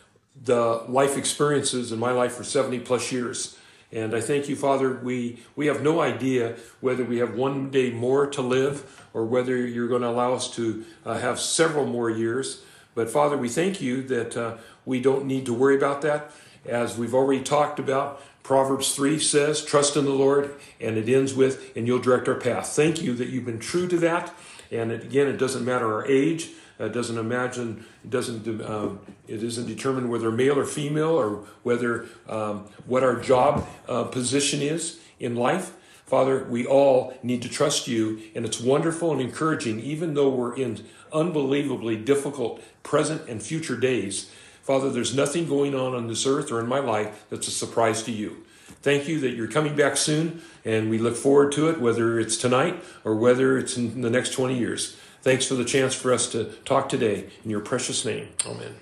the 0.44 0.82
life 0.88 1.16
experiences 1.16 1.92
in 1.92 1.98
my 1.98 2.12
life 2.12 2.34
for 2.34 2.44
70 2.44 2.80
plus 2.80 3.10
years. 3.10 3.56
And 3.92 4.14
I 4.14 4.20
thank 4.20 4.48
you, 4.48 4.54
Father. 4.54 4.94
We, 4.94 5.40
we 5.56 5.66
have 5.66 5.82
no 5.82 6.00
idea 6.00 6.56
whether 6.80 7.04
we 7.04 7.18
have 7.18 7.34
one 7.34 7.70
day 7.70 7.90
more 7.90 8.26
to 8.28 8.40
live 8.40 9.04
or 9.12 9.24
whether 9.24 9.56
you're 9.56 9.88
going 9.88 10.02
to 10.02 10.08
allow 10.08 10.34
us 10.34 10.54
to 10.54 10.84
uh, 11.04 11.18
have 11.18 11.40
several 11.40 11.86
more 11.86 12.08
years. 12.08 12.62
But 12.94 13.10
Father, 13.10 13.36
we 13.36 13.48
thank 13.48 13.80
you 13.80 14.02
that 14.04 14.36
uh, 14.36 14.56
we 14.84 15.00
don't 15.00 15.26
need 15.26 15.46
to 15.46 15.54
worry 15.54 15.76
about 15.76 16.02
that. 16.02 16.30
As 16.64 16.96
we've 16.96 17.14
already 17.14 17.42
talked 17.42 17.78
about, 17.78 18.22
Proverbs 18.42 18.94
3 18.94 19.18
says, 19.18 19.64
Trust 19.64 19.96
in 19.96 20.04
the 20.04 20.10
Lord, 20.10 20.54
and 20.80 20.96
it 20.96 21.08
ends 21.08 21.34
with, 21.34 21.76
And 21.76 21.86
you'll 21.86 21.98
direct 21.98 22.28
our 22.28 22.34
path. 22.34 22.68
Thank 22.68 23.02
you 23.02 23.14
that 23.14 23.28
you've 23.28 23.46
been 23.46 23.58
true 23.58 23.88
to 23.88 23.96
that. 23.98 24.32
And 24.70 24.92
it, 24.92 25.04
again, 25.04 25.26
it 25.26 25.36
doesn't 25.36 25.64
matter 25.64 25.92
our 25.92 26.06
age. 26.06 26.50
It 26.80 26.92
doesn't 26.92 27.18
imagine. 27.18 27.84
Doesn't. 28.08 28.62
Um, 28.62 29.00
it 29.28 29.42
isn't 29.42 29.66
determined 29.66 30.10
whether 30.10 30.30
male 30.30 30.58
or 30.58 30.64
female, 30.64 31.10
or 31.10 31.44
whether 31.62 32.06
um, 32.28 32.66
what 32.86 33.04
our 33.04 33.20
job 33.20 33.68
uh, 33.86 34.04
position 34.04 34.62
is 34.62 34.98
in 35.18 35.36
life. 35.36 35.76
Father, 36.06 36.44
we 36.44 36.66
all 36.66 37.14
need 37.22 37.42
to 37.42 37.48
trust 37.48 37.86
you, 37.86 38.20
and 38.34 38.44
it's 38.44 38.60
wonderful 38.60 39.12
and 39.12 39.20
encouraging, 39.20 39.78
even 39.78 40.14
though 40.14 40.30
we're 40.30 40.56
in 40.56 40.84
unbelievably 41.12 41.96
difficult 41.96 42.60
present 42.82 43.28
and 43.28 43.40
future 43.42 43.76
days. 43.76 44.30
Father, 44.62 44.90
there's 44.90 45.14
nothing 45.14 45.46
going 45.46 45.74
on 45.74 45.94
on 45.94 46.08
this 46.08 46.26
earth 46.26 46.50
or 46.50 46.58
in 46.60 46.66
my 46.66 46.80
life 46.80 47.26
that's 47.30 47.46
a 47.46 47.52
surprise 47.52 48.02
to 48.04 48.10
you. 48.10 48.44
Thank 48.82 49.06
you 49.08 49.20
that 49.20 49.34
you're 49.34 49.46
coming 49.46 49.76
back 49.76 49.96
soon, 49.96 50.42
and 50.64 50.90
we 50.90 50.98
look 50.98 51.16
forward 51.16 51.52
to 51.52 51.68
it, 51.68 51.80
whether 51.80 52.18
it's 52.18 52.36
tonight 52.36 52.82
or 53.04 53.14
whether 53.14 53.58
it's 53.58 53.76
in 53.76 54.00
the 54.00 54.10
next 54.10 54.32
20 54.32 54.58
years. 54.58 54.96
Thanks 55.22 55.46
for 55.46 55.54
the 55.54 55.64
chance 55.66 55.94
for 55.94 56.12
us 56.12 56.30
to 56.32 56.44
talk 56.64 56.88
today. 56.88 57.28
In 57.44 57.50
your 57.50 57.60
precious 57.60 58.06
name, 58.06 58.28
amen. 58.46 58.74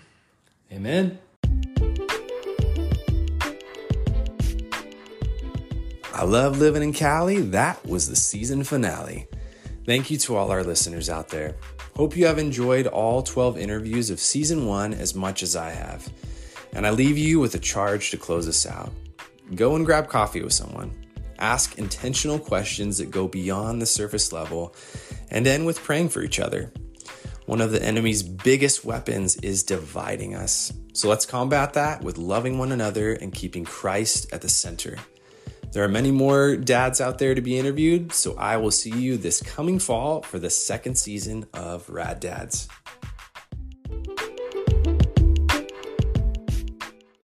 Amen. 0.73 1.19
I 6.15 6.25
love 6.25 6.59
living 6.59 6.83
in 6.83 6.93
Cali. 6.93 7.41
That 7.41 7.85
was 7.85 8.09
the 8.09 8.17
season 8.17 8.63
finale. 8.63 9.27
Thank 9.85 10.11
you 10.11 10.19
to 10.19 10.37
all 10.37 10.51
our 10.51 10.63
listeners 10.63 11.09
out 11.09 11.29
there. 11.29 11.57
Hope 11.97 12.17
you 12.17 12.27
have 12.27 12.39
enjoyed 12.39 12.87
all 12.87 13.23
12 13.23 13.59
interviews 13.59 14.11
of 14.11 14.21
season 14.21 14.67
one 14.67 14.95
as 14.95 15.17
much 15.17 15.43
as 15.43 15.57
I 15.57 15.71
have. 15.71 16.09
And 16.73 16.87
I 16.87 16.91
leave 16.91 17.19
you 17.19 17.41
with 17.41 17.55
a 17.57 17.59
charge 17.59 18.11
to 18.11 18.17
close 18.17 18.47
us 18.47 18.65
out. 18.65 18.93
Go 19.57 19.75
and 19.75 19.85
grab 19.85 20.09
coffee 20.09 20.43
with 20.43 20.53
someone. 20.53 20.93
Ask 21.39 21.79
intentional 21.79 22.39
questions 22.39 22.99
that 22.99 23.11
go 23.11 23.29
beyond 23.29 23.81
the 23.81 23.87
surface 23.87 24.33
level 24.33 24.75
and 25.31 25.47
end 25.47 25.67
with 25.67 25.83
praying 25.83 26.09
for 26.09 26.23
each 26.23 26.41
other. 26.41 26.73
One 27.47 27.61
of 27.61 27.71
the 27.71 27.83
enemy's 27.83 28.23
biggest 28.23 28.85
weapons 28.85 29.37
is 29.37 29.63
dividing 29.63 30.35
us. 30.35 30.73
So 30.93 31.09
let's 31.09 31.25
combat 31.25 31.75
that 31.75 32.03
with 32.03 32.19
loving 32.19 32.59
one 32.59 32.73
another 32.73 33.15
and 33.15 33.33
keeping 33.33 33.65
Christ 33.65 34.33
at 34.33 34.43
the 34.43 34.49
center. 34.49 34.97
There 35.73 35.85
are 35.85 35.89
many 35.89 36.11
more 36.11 36.57
dads 36.57 37.01
out 37.01 37.19
there 37.19 37.35
to 37.35 37.41
be 37.41 37.59
interviewed, 37.59 38.13
so 38.13 38.35
I 38.37 38.57
will 38.57 38.71
see 38.71 38.91
you 38.91 39.17
this 39.17 39.43
coming 39.43 39.79
fall 39.79 40.23
for 40.23 40.39
the 40.39 40.51
second 40.51 40.97
season 40.97 41.47
of 41.55 41.89
Rad 41.89 42.21
Dads. 42.21 42.69